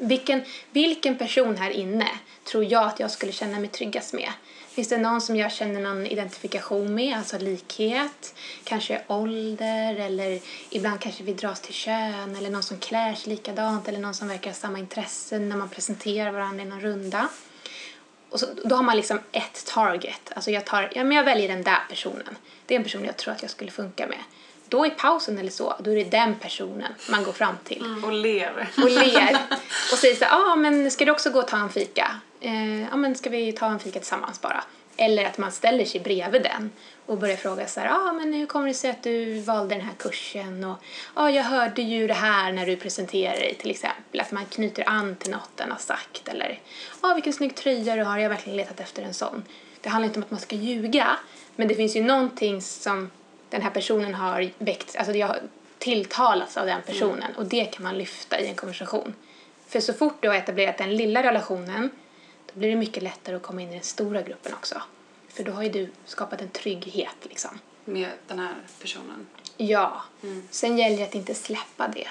vilken, 0.00 0.44
vilken 0.70 1.18
person 1.18 1.56
här 1.56 1.70
inne 1.70 2.08
tror 2.44 2.64
jag 2.64 2.84
att 2.84 3.00
jag 3.00 3.10
skulle 3.10 3.32
känna 3.32 3.60
mig 3.60 3.68
tryggast 3.68 4.12
med? 4.12 4.32
Finns 4.68 4.88
det 4.88 4.98
någon 4.98 5.20
som 5.20 5.36
jag 5.36 5.52
känner 5.52 5.80
någon 5.80 6.06
identifikation 6.06 6.94
med, 6.94 7.18
alltså 7.18 7.38
likhet? 7.38 8.34
Kanske 8.64 9.02
ålder 9.06 9.96
eller 9.96 10.40
ibland 10.70 11.00
kanske 11.00 11.24
vi 11.24 11.32
dras 11.32 11.60
till 11.60 11.74
kön 11.74 12.36
eller 12.36 12.50
någon 12.50 12.62
som 12.62 12.78
klär 12.78 13.14
sig 13.14 13.32
likadant 13.32 13.88
eller 13.88 13.98
någon 13.98 14.14
som 14.14 14.28
verkar 14.28 14.50
ha 14.50 14.54
samma 14.54 14.78
intressen 14.78 15.48
när 15.48 15.56
man 15.56 15.68
presenterar 15.68 16.30
varandra 16.30 16.64
i 16.64 16.66
någon 16.66 16.80
runda. 16.80 17.28
Och 18.30 18.40
så, 18.40 18.46
då 18.64 18.76
har 18.76 18.82
man 18.82 18.96
liksom 18.96 19.20
ett 19.32 19.66
target. 19.66 20.32
Alltså 20.34 20.50
jag, 20.50 20.64
tar, 20.64 20.92
ja, 20.94 21.04
men 21.04 21.16
jag 21.16 21.24
väljer 21.24 21.48
den 21.48 21.62
där 21.62 21.78
personen. 21.88 22.36
Det 22.66 22.74
är 22.74 22.78
en 22.78 22.84
person 22.84 23.04
jag 23.04 23.16
tror 23.16 23.34
att 23.34 23.42
jag 23.42 23.50
skulle 23.50 23.70
funka 23.70 24.06
med. 24.06 24.18
Då 24.68 24.86
i 24.86 24.90
pausen 24.90 25.38
eller 25.38 25.50
så, 25.50 25.74
då 25.78 25.90
är 25.90 25.96
det 25.96 26.04
den 26.04 26.34
personen 26.34 26.92
man 27.10 27.24
går 27.24 27.32
fram 27.32 27.54
till 27.64 27.84
Och 28.04 28.12
ler. 28.12 28.68
och 28.82 28.90
ler 28.90 29.38
och 29.92 29.98
säger 29.98 30.14
så 30.14 30.24
här, 30.24 30.52
ah, 30.52 30.56
men 30.56 30.90
ska 30.90 31.04
du 31.04 31.10
också 31.12 31.30
gå 31.30 31.38
och 31.38 31.48
ta 31.48 31.56
en 31.56 31.70
fika? 31.70 32.20
Eh, 32.40 32.82
ja, 32.82 32.96
men 32.96 33.14
ska 33.14 33.30
vi 33.30 33.52
ta 33.52 33.66
en 33.66 33.78
fika 33.78 33.98
tillsammans 33.98 34.40
bara? 34.40 34.64
Eller 34.96 35.24
att 35.24 35.38
man 35.38 35.52
ställer 35.52 35.84
sig 35.84 36.00
bredvid 36.00 36.42
den 36.42 36.70
och 37.06 37.18
börjar 37.18 37.36
fråga 37.36 37.66
så 37.66 37.80
här, 37.80 37.88
ah, 37.92 38.12
men 38.12 38.32
hur 38.32 38.46
kommer 38.46 38.68
det 38.68 38.74
sig 38.74 38.90
att 38.90 39.02
du 39.02 39.40
valde 39.40 39.74
den 39.74 39.84
här 39.84 39.94
kursen? 39.98 40.64
Och 40.64 40.76
ah, 41.14 41.28
jag 41.28 41.42
hörde 41.44 41.82
ju 41.82 42.06
det 42.06 42.14
här 42.14 42.52
när 42.52 42.66
du 42.66 42.76
presenterade 42.76 43.38
dig 43.38 43.54
till 43.54 43.70
exempel. 43.70 44.20
Att 44.20 44.32
man 44.32 44.46
knyter 44.46 44.88
an 44.88 45.16
till 45.16 45.30
något 45.30 45.50
den 45.54 45.70
har 45.70 45.78
sagt. 45.78 46.28
Eller, 46.28 46.60
ah, 47.00 47.14
vilken 47.14 47.32
snygg 47.32 47.54
tröja 47.54 47.96
du 47.96 48.02
har, 48.04 48.16
jag 48.18 48.24
har 48.24 48.28
verkligen 48.34 48.56
letat 48.56 48.80
efter 48.80 49.02
en 49.02 49.14
sån. 49.14 49.42
Det 49.80 49.88
handlar 49.88 50.06
inte 50.06 50.18
om 50.18 50.22
att 50.22 50.30
man 50.30 50.40
ska 50.40 50.56
ljuga, 50.56 51.16
men 51.56 51.68
det 51.68 51.74
finns 51.74 51.96
ju 51.96 52.02
någonting 52.04 52.62
som 52.62 53.10
den 53.54 53.62
här 53.62 53.70
personen 53.70 54.14
har 54.14 54.50
väckt, 54.58 54.96
alltså 54.96 55.14
jag 55.14 55.26
har 55.26 55.40
tilltalats 55.78 56.56
av 56.56 56.66
den 56.66 56.82
personen 56.82 57.34
och 57.36 57.46
det 57.46 57.64
kan 57.64 57.82
man 57.82 57.98
lyfta 57.98 58.40
i 58.40 58.46
en 58.46 58.54
konversation. 58.54 59.14
För 59.68 59.80
så 59.80 59.92
fort 59.92 60.16
du 60.20 60.28
har 60.28 60.34
etablerat 60.34 60.78
den 60.78 60.96
lilla 60.96 61.22
relationen 61.22 61.90
då 62.46 62.58
blir 62.60 62.70
det 62.70 62.76
mycket 62.76 63.02
lättare 63.02 63.36
att 63.36 63.42
komma 63.42 63.62
in 63.62 63.68
i 63.68 63.74
den 63.74 63.82
stora 63.82 64.22
gruppen 64.22 64.54
också. 64.54 64.82
För 65.28 65.44
då 65.44 65.52
har 65.52 65.62
ju 65.62 65.68
du 65.68 65.90
skapat 66.04 66.40
en 66.40 66.48
trygghet 66.48 67.16
liksom. 67.22 67.60
Med 67.84 68.08
den 68.26 68.38
här 68.38 68.54
personen. 68.80 69.26
Ja. 69.56 70.02
Sen 70.50 70.78
gäller 70.78 70.96
det 70.96 71.04
att 71.04 71.14
inte 71.14 71.34
släppa 71.34 71.88
det. 71.88 72.08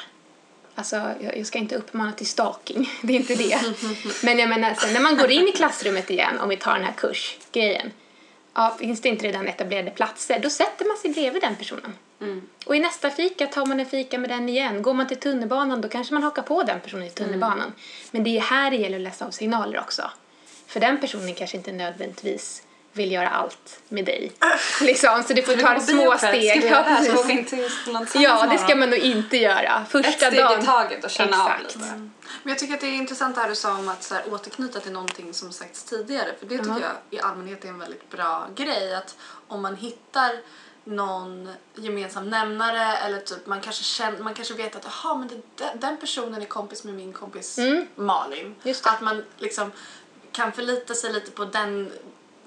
Alltså, 0.76 0.96
jag, 0.96 1.38
jag 1.38 1.48
ska 1.48 1.60
inte 1.60 1.76
uppmana 1.76 2.12
till 2.12 2.28
stalking, 2.28 2.90
det 3.02 3.14
är 3.14 3.18
inte 3.18 3.36
det. 3.36 3.62
Men 4.24 4.40
jag 4.40 4.50
menar, 4.50 4.74
sen 4.74 4.94
när 4.94 5.02
man 5.02 5.18
går 5.18 5.32
in 5.32 5.48
i 5.48 5.52
klassrummet 5.52 6.10
igen, 6.10 6.40
om 6.40 6.50
vi 6.50 6.58
tar 6.58 6.74
den 6.74 6.84
här 6.84 6.94
kursgrejen, 6.94 7.92
ja, 8.54 8.76
finns 8.80 9.02
det 9.02 9.10
inte 9.10 9.28
redan 9.28 9.48
etablerade 9.48 9.92
platser, 9.92 10.40
då 10.40 10.50
sätter 10.50 10.86
man 10.86 10.98
sig 10.98 11.12
bredvid 11.12 11.42
den 11.42 11.56
personen. 11.56 11.94
Och 12.66 12.76
i 12.76 12.80
nästa 12.80 13.10
fika 13.10 13.48
tar 13.48 13.66
man 13.66 13.80
en 13.80 13.86
fika 13.86 14.18
med 14.18 14.30
den 14.30 14.50
igen. 14.50 14.82
Går 14.82 14.94
man 14.94 15.08
till 15.08 15.18
tunnelbanan 15.20 15.82
då 15.82 15.90
kanske 15.90 16.14
man 16.14 16.24
hakar 16.24 16.42
på 16.42 16.64
den 16.64 16.80
personen 16.80 17.08
i 17.08 17.10
tunnelbanan. 17.10 17.74
Men 18.12 18.24
det 18.24 18.38
är 18.38 18.42
här 18.42 18.72
det 18.72 18.78
gäller 18.78 18.98
att 18.98 19.04
läsa 19.04 19.26
av 19.26 19.32
signaler 19.32 19.80
också. 19.80 20.12
För 20.68 20.80
den 20.80 21.00
personen 21.00 21.34
kanske 21.34 21.58
inte 21.58 21.72
nödvändigtvis 21.72 22.63
vill 22.94 23.12
göra 23.12 23.30
allt 23.30 23.80
med 23.90 24.06
dig. 24.06 24.32
liksom, 24.82 25.24
så 25.28 25.34
du 25.34 25.42
får 25.44 25.54
ta 25.54 25.80
små 25.80 26.18
steg. 26.18 26.62
Ska 26.64 26.70
det 26.70 26.76
här 26.84 27.14
går 27.16 27.24
vi 27.28 27.34
in 27.34 27.46
till 27.46 27.70
skolan 27.70 28.06
tillsammans 28.06 28.16
Ja, 28.16 28.48
det 28.52 28.58
ska 28.58 28.76
man 28.76 28.90
nog 28.90 29.00
inte 29.00 29.38
göra. 29.38 29.82
Ett 29.86 29.92
Första 29.92 30.12
steg 30.28 30.36
dagen. 30.40 30.62
i 30.62 30.66
taget 30.66 31.04
och 31.04 31.10
känna 31.10 31.44
av 31.44 31.50
Exakt. 31.50 31.76
lite. 31.76 31.88
Men 32.44 32.52
jag 32.52 32.60
tycker 32.60 32.74
att 32.74 32.82
det 32.82 32.88
är 32.88 32.94
intressant 32.94 33.36
det 33.36 33.42
här 33.42 33.50
du 33.50 33.56
sa 33.56 33.78
om 33.78 33.90
att 33.90 34.04
så 34.04 34.16
här, 34.16 34.24
återknyta 34.34 34.80
till 34.80 34.92
någonting 34.92 35.34
som 35.34 35.52
sagts 35.52 35.84
tidigare. 35.84 36.30
För 36.40 36.46
det 36.46 36.58
tycker 36.58 36.70
jag 36.72 36.92
i 37.10 37.20
allmänhet 37.20 37.66
är 37.66 37.70
en 37.70 37.80
väldigt 37.80 38.10
bra 38.10 38.48
grej. 38.56 38.96
Att 38.96 39.16
om 39.48 39.62
man 39.62 39.76
hittar 39.76 40.32
någon 40.86 41.50
gemensam 41.76 42.30
nämnare 42.30 42.98
eller 42.98 43.20
typ 43.20 43.46
man 43.46 43.62
kanske, 43.62 43.84
känner, 43.84 44.20
man 44.20 44.34
kanske 44.34 44.54
vet 44.54 44.76
att 44.76 44.86
aha, 44.86 45.16
men 45.16 45.28
det, 45.28 45.66
den- 45.80 45.98
personen 45.98 46.42
är 46.42 46.46
kompis 46.46 46.84
med 46.84 46.94
min 46.94 47.14
kompis 47.14 47.60
Malin. 47.96 48.56
Just 48.64 48.84
det. 48.84 48.90
Att 48.90 49.02
man 49.02 49.24
liksom 49.38 49.72
kan 50.32 50.52
förlita 50.52 50.94
sig 50.94 51.14
lite 51.14 51.32
på 51.32 51.46
den, 51.46 51.92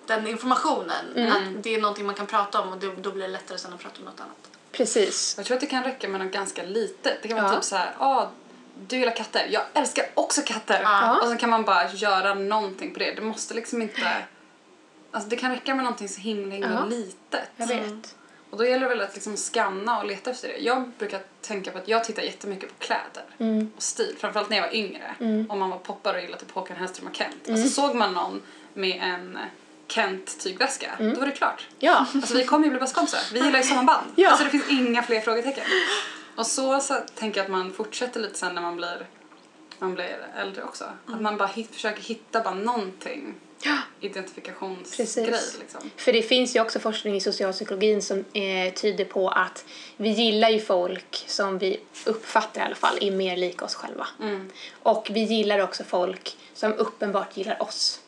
den 0.07 0.27
informationen. 0.27 1.31
Att 1.33 1.63
det 1.63 1.75
är 1.75 1.81
någonting 1.81 2.07
man 2.07 2.15
kan 2.15 2.27
prata 2.27 2.61
om 2.61 2.69
och 2.69 2.79
då, 2.79 2.93
då 2.99 3.11
blir 3.13 3.23
det 3.23 3.29
lättare 3.33 3.59
sen 3.59 3.73
att 3.73 3.81
prata 3.81 3.99
om 3.99 4.05
något 4.05 4.21
annat. 4.21 4.51
Precis. 4.73 5.35
Jag 5.37 5.47
tror 5.47 5.55
att 5.55 5.61
det 5.61 5.67
kan 5.67 5.85
räcka 5.85 6.09
med 6.09 6.21
något 6.21 6.33
ganska 6.33 6.63
litet. 6.63 7.19
Det 7.23 7.29
kan 7.29 7.37
vara 7.37 7.49
Ja. 7.49 7.55
typ 7.55 7.65
så 7.65 7.77
här, 7.77 7.95
ah, 7.99 8.27
du 8.89 8.97
gillar 8.99 9.17
katter, 9.17 9.47
jag 9.51 9.63
älskar 9.75 10.07
också 10.15 10.43
katter. 10.45 10.81
Ja. 10.83 11.21
Och 11.23 11.29
så 11.29 11.37
kan 11.37 11.51
man 11.51 11.65
bara 11.65 11.93
göra 11.93 12.35
någonting 12.35 12.93
på 12.93 12.99
det. 12.99 13.13
Det 13.15 13.23
måste 13.23 13.55
liksom 13.55 13.83
inte... 13.83 14.17
Alltså 15.11 15.29
det 15.31 15.37
kan 15.37 15.51
räcka 15.51 15.75
med 15.75 15.85
någonting 15.85 16.09
så 16.09 16.21
himla, 16.21 16.55
himla 16.55 16.71
Ja. 16.73 16.85
litet. 16.85 17.49
Jag 17.57 17.67
vet. 17.67 18.15
Och 18.51 18.59
då 18.59 18.67
gäller 18.67 18.81
det 18.81 18.89
väl 18.89 19.01
att 19.01 19.15
liksom 19.15 19.37
scanna 19.37 19.99
och 19.99 20.07
leta 20.07 20.31
efter 20.31 20.49
det. 20.49 20.57
Jag 20.59 20.89
brukar 20.99 21.21
tänka 21.41 21.71
på 21.71 21.79
att 21.79 21.89
jag 21.89 22.05
tittar 22.05 22.23
jättemycket 22.23 22.69
på 22.69 22.85
kläder 22.85 23.25
Mm. 23.39 23.71
och 23.77 23.83
stil. 23.83 24.15
Framförallt 24.19 24.51
när 24.51 24.57
jag 24.57 24.67
var 24.67 24.75
yngre. 24.75 25.15
Om 25.49 25.59
man 25.59 25.71
var 25.71 25.79
poppare 25.79 26.17
och 26.17 26.23
gillade 26.23 26.43
typ 26.43 26.51
Håkan 26.53 26.77
Hellström 26.77 27.09
och 27.09 27.17
Kent. 27.17 27.49
Mm. 27.49 27.61
Alltså 27.63 27.81
såg 27.81 27.95
man 27.95 28.15
någon 28.15 28.43
med 28.75 29.01
en 29.03 29.39
Kent 29.89 30.39
tygväska, 30.41 30.91
Mm. 30.99 31.15
då 31.15 31.21
var 31.21 31.27
det 31.27 31.33
klart. 31.33 31.67
Ja. 31.79 32.07
Alltså 32.15 32.35
vi 32.37 32.45
kommer 32.45 32.65
ju 32.65 32.71
bli 32.71 32.81
bästa 32.81 32.95
kompisar. 32.95 33.21
Vi 33.33 33.41
gillar 33.45 33.59
ju 33.59 33.65
samma 33.69 33.83
band. 33.83 34.07
Ja. 34.17 34.29
Alltså 34.31 34.45
det 34.45 34.51
finns 34.51 34.69
inga 34.71 35.03
fler 35.03 35.21
frågetecken. 35.21 35.65
Och 36.37 36.47
så, 36.47 36.81
så 36.81 36.95
tänker 37.15 37.39
jag 37.41 37.45
att 37.45 37.51
man 37.53 37.73
fortsätter 37.73 38.21
lite 38.21 38.39
sen 38.39 38.55
när 38.55 38.63
man 38.63 38.77
blir, 38.77 39.07
man 39.79 39.95
blir 39.95 40.27
äldre 40.37 40.63
också. 40.63 40.85
Att 41.07 41.21
man 41.21 41.37
bara 41.37 41.49
hit, 41.49 41.69
försöker 41.75 42.03
hitta 42.03 42.41
bara 42.41 42.55
någonting. 42.55 43.35
Ja. 43.63 43.77
Identifikationsgrej 44.01 45.41
liksom. 45.61 45.91
För 45.97 46.13
det 46.13 46.23
finns 46.23 46.57
ju 46.57 46.61
också 46.61 46.79
forskning 46.81 47.17
i 47.17 47.21
socialpsykologin 47.21 48.03
som 48.03 48.19
eh, 48.33 48.73
tyder 48.75 49.05
på 49.05 49.29
att 49.29 49.65
vi 49.97 50.09
gillar 50.09 50.49
ju 50.49 50.61
folk 50.61 51.25
som 51.27 51.59
vi 51.59 51.81
uppfattar 52.05 52.61
i 52.61 52.65
alla 52.65 52.75
fall 52.75 52.99
är 53.01 53.11
mer 53.11 53.37
lika 53.37 53.65
oss 53.65 53.75
själva. 53.75 54.07
Mm. 54.21 54.51
Och 54.83 55.09
vi 55.13 55.21
gillar 55.21 55.59
också 55.59 55.85
folk 55.85 56.37
som 56.55 56.73
uppenbart 56.73 57.37
gillar 57.37 57.63
oss. 57.63 58.01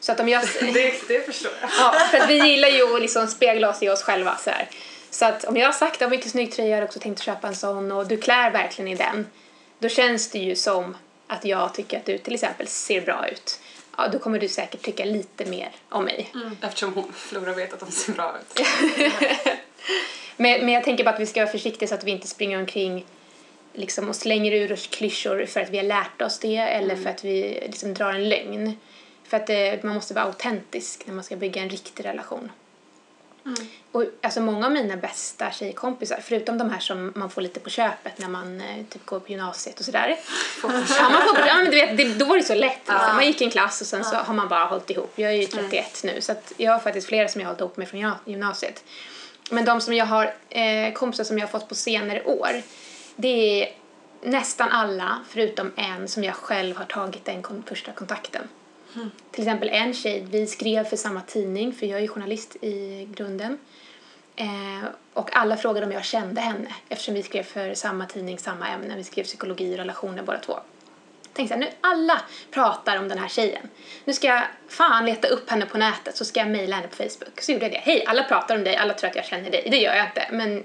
Så 0.00 0.12
att 0.12 0.20
om 0.20 0.28
jag... 0.28 0.42
Det, 0.60 1.08
det 1.08 1.26
förstår 1.26 1.52
jag. 1.60 1.70
Ja, 1.78 1.92
för 2.10 2.18
att 2.18 2.30
vi 2.30 2.48
gillar 2.50 2.68
ju 2.68 2.94
att 2.94 3.00
liksom 3.00 3.26
spegla 3.26 3.70
oss 3.70 3.82
i 3.82 3.88
oss 3.88 4.02
själva 4.02 4.36
så 4.36 4.50
här. 4.50 4.68
Så 5.10 5.24
att 5.24 5.44
om 5.44 5.56
jag 5.56 5.66
har 5.66 5.72
sagt 5.72 6.02
att 6.02 6.12
vilken 6.12 6.30
snygg 6.30 6.52
tröja 6.52 6.68
jag 6.68 6.76
har 6.76 6.84
också 6.84 7.00
tänkt 7.00 7.22
köpa 7.22 7.48
en 7.48 7.54
sån 7.54 7.92
och 7.92 8.08
du 8.08 8.16
klär 8.16 8.50
verkligen 8.50 8.88
i 8.88 8.94
den. 8.94 9.26
Då 9.78 9.88
känns 9.88 10.30
det 10.30 10.38
ju 10.38 10.56
som 10.56 10.96
att 11.26 11.44
jag 11.44 11.74
tycker 11.74 11.96
att 11.96 12.06
du 12.06 12.18
till 12.18 12.34
exempel 12.34 12.66
ser 12.66 13.00
bra 13.00 13.28
ut. 13.28 13.60
Ja, 13.96 14.08
då 14.08 14.18
kommer 14.18 14.38
du 14.38 14.48
säkert 14.48 14.82
tycka 14.82 15.04
lite 15.04 15.44
mer 15.44 15.70
om 15.88 16.04
mig. 16.04 16.32
Eftersom 16.62 16.94
hon, 16.94 17.12
Flora 17.12 17.52
vet 17.52 17.72
att 17.72 17.80
hon 17.80 17.92
ser 17.92 18.12
bra 18.12 18.34
ut. 18.40 18.66
Men, 20.36 20.64
men 20.64 20.74
jag 20.74 20.84
tänker 20.84 21.04
bara 21.04 21.14
att 21.14 21.20
vi 21.20 21.26
ska 21.26 21.40
vara 21.40 21.52
försiktiga 21.52 21.88
så 21.88 21.94
att 21.94 22.04
vi 22.04 22.10
inte 22.10 22.28
springer 22.28 22.58
omkring 22.58 23.06
liksom, 23.72 24.08
och 24.08 24.16
slänger 24.16 24.52
ur 24.52 24.72
oss 24.72 24.86
klyschor 24.86 25.46
för 25.46 25.60
att 25.60 25.70
vi 25.70 25.76
har 25.76 25.84
lärt 25.84 26.22
oss 26.22 26.38
det 26.38 26.56
eller 26.56 26.96
för 26.96 27.10
att 27.10 27.24
vi 27.24 27.60
liksom, 27.62 27.94
drar 27.94 28.12
en 28.12 28.28
lögn. 28.28 28.76
För 29.30 29.36
att 29.36 29.50
eh, 29.50 29.56
man 29.82 29.94
måste 29.94 30.14
vara 30.14 30.24
autentisk 30.24 31.02
när 31.06 31.14
man 31.14 31.24
ska 31.24 31.36
bygga 31.36 31.62
en 31.62 31.70
riktig 31.70 32.04
relation. 32.04 32.52
Och 33.92 34.04
alltså 34.22 34.40
många 34.40 34.66
av 34.66 34.72
mina 34.72 34.96
bästa 34.96 35.50
tjejkompisar, 35.50 36.20
förutom 36.22 36.58
de 36.58 36.70
här 36.70 36.80
som 36.80 37.12
man 37.16 37.30
får 37.30 37.42
lite 37.42 37.60
på 37.60 37.70
köpet 37.70 38.18
när 38.18 38.28
man 38.28 38.60
eh, 38.60 38.84
typ 38.90 39.06
går 39.06 39.20
på 39.20 39.28
gymnasiet 39.32 39.78
och 39.78 39.84
sådär. 39.84 40.16
ja, 40.62 41.08
man 41.10 41.22
får, 41.22 41.38
ja, 41.46 41.56
men 41.56 41.64
du 41.64 41.70
vet, 41.70 41.96
det, 41.96 42.18
då 42.18 42.24
var 42.24 42.36
det 42.36 42.42
så 42.42 42.54
lätt. 42.54 42.78
Liksom. 42.78 43.14
Man 43.14 43.26
gick 43.26 43.40
i 43.40 43.44
en 43.44 43.50
klass 43.50 43.80
och 43.80 43.86
sen 43.86 44.04
så 44.04 44.16
har 44.16 44.34
man 44.34 44.48
bara 44.48 44.64
hållit 44.64 44.90
ihop. 44.90 45.12
Jag 45.16 45.30
är 45.30 45.36
ju 45.36 45.46
31 45.46 46.00
nu 46.04 46.20
så 46.20 46.34
jag 46.56 46.72
har 46.72 46.78
faktiskt 46.78 47.06
flera 47.06 47.28
som 47.28 47.40
jag 47.40 47.48
har 47.48 47.52
hållit 47.52 47.60
ihop 47.60 47.76
med 47.76 47.88
från 47.88 48.00
gymna- 48.00 48.18
gymnasiet. 48.24 48.84
Men 49.50 49.64
de 49.64 49.80
som 49.80 49.94
jag 49.94 50.06
har, 50.06 50.34
eh, 50.48 50.92
kompisar 50.92 51.24
som 51.24 51.38
jag 51.38 51.46
har 51.46 51.50
fått 51.50 51.68
på 51.68 51.74
senare 51.74 52.22
år, 52.24 52.62
det 53.16 53.62
är 53.62 53.74
nästan 54.22 54.68
alla 54.68 55.18
förutom 55.28 55.72
en 55.76 56.08
som 56.08 56.24
jag 56.24 56.34
själv 56.34 56.76
har 56.76 56.84
tagit 56.84 57.24
den 57.24 57.62
första 57.66 57.92
kontakten. 57.92 58.48
Mm. 58.96 59.10
Till 59.30 59.42
exempel 59.42 59.68
en 59.68 59.94
tjej, 59.94 60.26
vi 60.30 60.46
skrev 60.46 60.84
för 60.84 60.96
samma 60.96 61.20
tidning, 61.20 61.72
för 61.72 61.86
jag 61.86 61.98
är 61.98 62.02
ju 62.02 62.08
journalist 62.08 62.56
i 62.60 63.08
grunden. 63.14 63.58
Eh, 64.36 64.88
och 65.12 65.36
alla 65.36 65.56
frågade 65.56 65.86
om 65.86 65.92
jag 65.92 66.04
kände 66.04 66.40
henne 66.40 66.74
eftersom 66.88 67.14
vi 67.14 67.22
skrev 67.22 67.42
för 67.42 67.74
samma 67.74 68.06
tidning, 68.06 68.38
samma 68.38 68.68
ämne. 68.68 68.96
Vi 68.96 69.04
skrev 69.04 69.24
psykologi 69.24 69.74
och 69.74 69.78
relationer 69.78 70.22
båda 70.22 70.38
två. 70.38 70.60
Tänkte 71.32 71.54
så 71.54 71.60
här, 71.60 71.66
nu 71.66 71.76
alla 71.80 72.20
pratar 72.50 72.98
om 72.98 73.08
den 73.08 73.18
här 73.18 73.28
tjejen. 73.28 73.68
Nu 74.04 74.12
ska 74.12 74.26
jag 74.26 74.42
fan 74.68 75.06
leta 75.06 75.28
upp 75.28 75.50
henne 75.50 75.66
på 75.66 75.78
nätet 75.78 76.16
så 76.16 76.24
ska 76.24 76.40
jag 76.40 76.48
mejla 76.48 76.76
henne 76.76 76.88
på 76.88 76.96
Facebook. 76.96 77.40
Så 77.40 77.52
gjorde 77.52 77.64
jag 77.64 77.72
det. 77.72 77.78
Hej, 77.78 78.04
alla 78.06 78.22
pratar 78.22 78.56
om 78.56 78.64
dig, 78.64 78.76
alla 78.76 78.94
tror 78.94 79.10
att 79.10 79.16
jag 79.16 79.24
känner 79.24 79.50
dig. 79.50 79.68
Det 79.70 79.76
gör 79.76 79.94
jag 79.94 80.06
inte, 80.06 80.28
men 80.30 80.64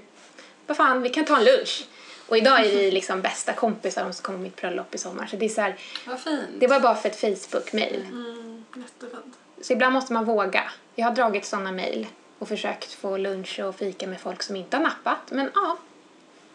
vad 0.66 0.76
fan, 0.76 1.02
vi 1.02 1.08
kan 1.08 1.24
ta 1.24 1.36
en 1.36 1.44
lunch. 1.44 1.84
Och 2.28 2.36
idag 2.36 2.60
är 2.66 2.70
vi 2.70 2.90
liksom 2.90 3.20
bästa 3.22 3.52
kompisar, 3.52 4.04
de 4.04 4.12
som 4.12 4.22
kommer 4.22 4.38
på 4.38 4.42
mitt 4.42 4.56
bröllop 4.56 4.94
i 4.94 4.98
sommar. 4.98 5.26
Så 5.26 5.36
det 5.36 5.44
är 5.44 5.48
så 5.48 5.60
här, 5.60 5.76
Vad 6.06 6.20
fint. 6.20 6.42
det 6.58 6.66
var 6.66 6.80
bara 6.80 6.94
för 6.94 7.08
ett 7.08 7.20
Facebook-mail. 7.20 8.06
Mm, 8.08 8.64
jättefint. 8.76 9.38
Så 9.62 9.72
ibland 9.72 9.92
måste 9.92 10.12
man 10.12 10.24
våga. 10.24 10.70
Jag 10.94 11.06
har 11.06 11.14
dragit 11.14 11.44
sådana 11.46 11.72
mejl 11.72 12.06
och 12.38 12.48
försökt 12.48 12.92
få 12.92 13.16
lunch 13.16 13.60
och 13.60 13.76
fika 13.76 14.06
med 14.06 14.20
folk 14.20 14.42
som 14.42 14.56
inte 14.56 14.76
har 14.76 14.84
nappat. 14.84 15.18
Men 15.30 15.50
ja, 15.54 15.76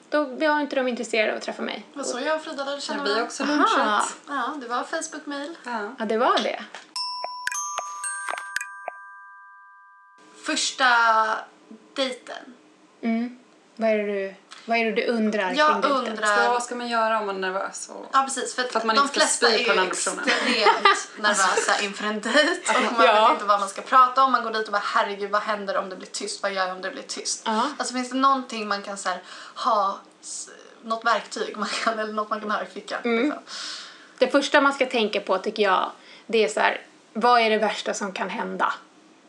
då 0.09 0.23
var 0.25 0.59
inte 0.59 0.75
de 0.75 0.87
intresserade 0.87 1.31
av 1.31 1.37
att 1.37 1.43
träffa 1.43 1.61
mig. 1.61 1.85
Var 1.93 2.03
så 2.03 2.19
jag 2.19 2.35
och 2.35 2.41
Frida 2.43 2.65
lärde 2.65 2.81
känna 2.81 3.03
vi 3.03 3.09
varandra. 3.09 3.25
också 3.25 3.43
Aha. 3.43 3.51
lunchat? 3.55 4.15
Ja, 4.27 4.57
det 4.61 4.67
var 4.67 4.83
Facebook-mail. 4.83 5.55
Ja. 5.65 5.95
Ja, 5.99 6.05
det 6.05 6.17
var 6.17 6.39
det. 6.43 6.63
Första 10.45 10.85
dejten. 11.93 12.53
Mm. 13.01 13.37
Vad, 13.75 13.89
är 13.89 13.97
det 13.97 14.03
du, 14.03 14.35
vad 14.65 14.77
är 14.77 14.85
det 14.85 14.91
du 14.91 15.05
undrar 15.05 15.51
Jag 15.53 15.83
kring 15.83 15.91
undrar- 15.91 16.45
Så 16.45 16.51
vad 16.51 16.63
ska 16.63 16.75
man 16.75 16.87
göra 16.87 17.19
om 17.19 17.25
man 17.25 17.35
är 17.35 17.39
nervös? 17.39 17.89
Och... 17.89 18.05
Ja 18.13 18.23
precis, 18.23 18.55
för, 18.55 18.61
att 18.63 18.71
För 18.71 18.79
att 18.79 18.85
man 18.85 18.95
de 18.95 19.01
inte 19.01 19.11
ska 19.13 19.19
flesta 19.19 19.47
spy 19.47 19.55
är 19.55 19.63
på 19.63 19.67
den 19.67 19.75
ju 19.75 19.81
andra 19.81 19.95
personen. 19.95 20.19
extremt 20.27 21.17
nervösa 21.17 21.81
inför 21.81 22.05
en 22.05 22.21
dejt 22.21 22.61
och 22.87 22.93
man 22.97 23.05
Ja. 23.05 23.21
vet 23.23 23.31
inte 23.33 23.45
vad 23.45 23.59
man 23.59 23.69
ska 23.69 23.81
prata 23.81 24.23
om. 24.23 24.31
Man 24.31 24.43
går 24.43 24.51
dit 24.51 24.65
och 24.65 24.71
bara 24.71 24.83
herregud 24.85 25.31
vad 25.31 25.41
händer 25.41 25.77
om 25.77 25.89
det 25.89 25.95
blir 25.95 26.07
tyst? 26.07 26.43
Vad 26.43 26.51
gör 26.53 26.67
jag 26.67 26.75
om 26.75 26.81
det 26.81 26.91
blir 26.91 27.03
tyst? 27.03 27.41
Ja. 27.45 27.69
Alltså 27.77 27.93
finns 27.93 28.09
det 28.09 28.15
någonting 28.17 28.67
man 28.67 28.81
kan 28.81 28.97
så 28.97 29.09
här, 29.09 29.21
ha, 29.55 29.99
något 30.81 31.05
verktyg 31.05 31.57
man 31.57 31.69
kan, 31.83 31.99
eller 31.99 32.13
något 32.13 32.29
man 32.29 32.39
kan 32.41 32.51
ha 32.51 32.61
i 32.63 32.65
fickan? 32.65 32.99
Mm. 33.03 33.23
Liksom. 33.23 33.43
Det 34.17 34.27
första 34.27 34.61
man 34.61 34.73
ska 34.73 34.85
tänka 34.85 35.21
på 35.21 35.37
tycker 35.37 35.63
jag, 35.63 35.91
det 36.27 36.43
är 36.43 36.47
så 36.47 36.59
här, 36.59 36.81
vad 37.13 37.41
är 37.41 37.49
det 37.49 37.57
värsta 37.57 37.93
som 37.93 38.11
kan 38.13 38.29
hända? 38.29 38.73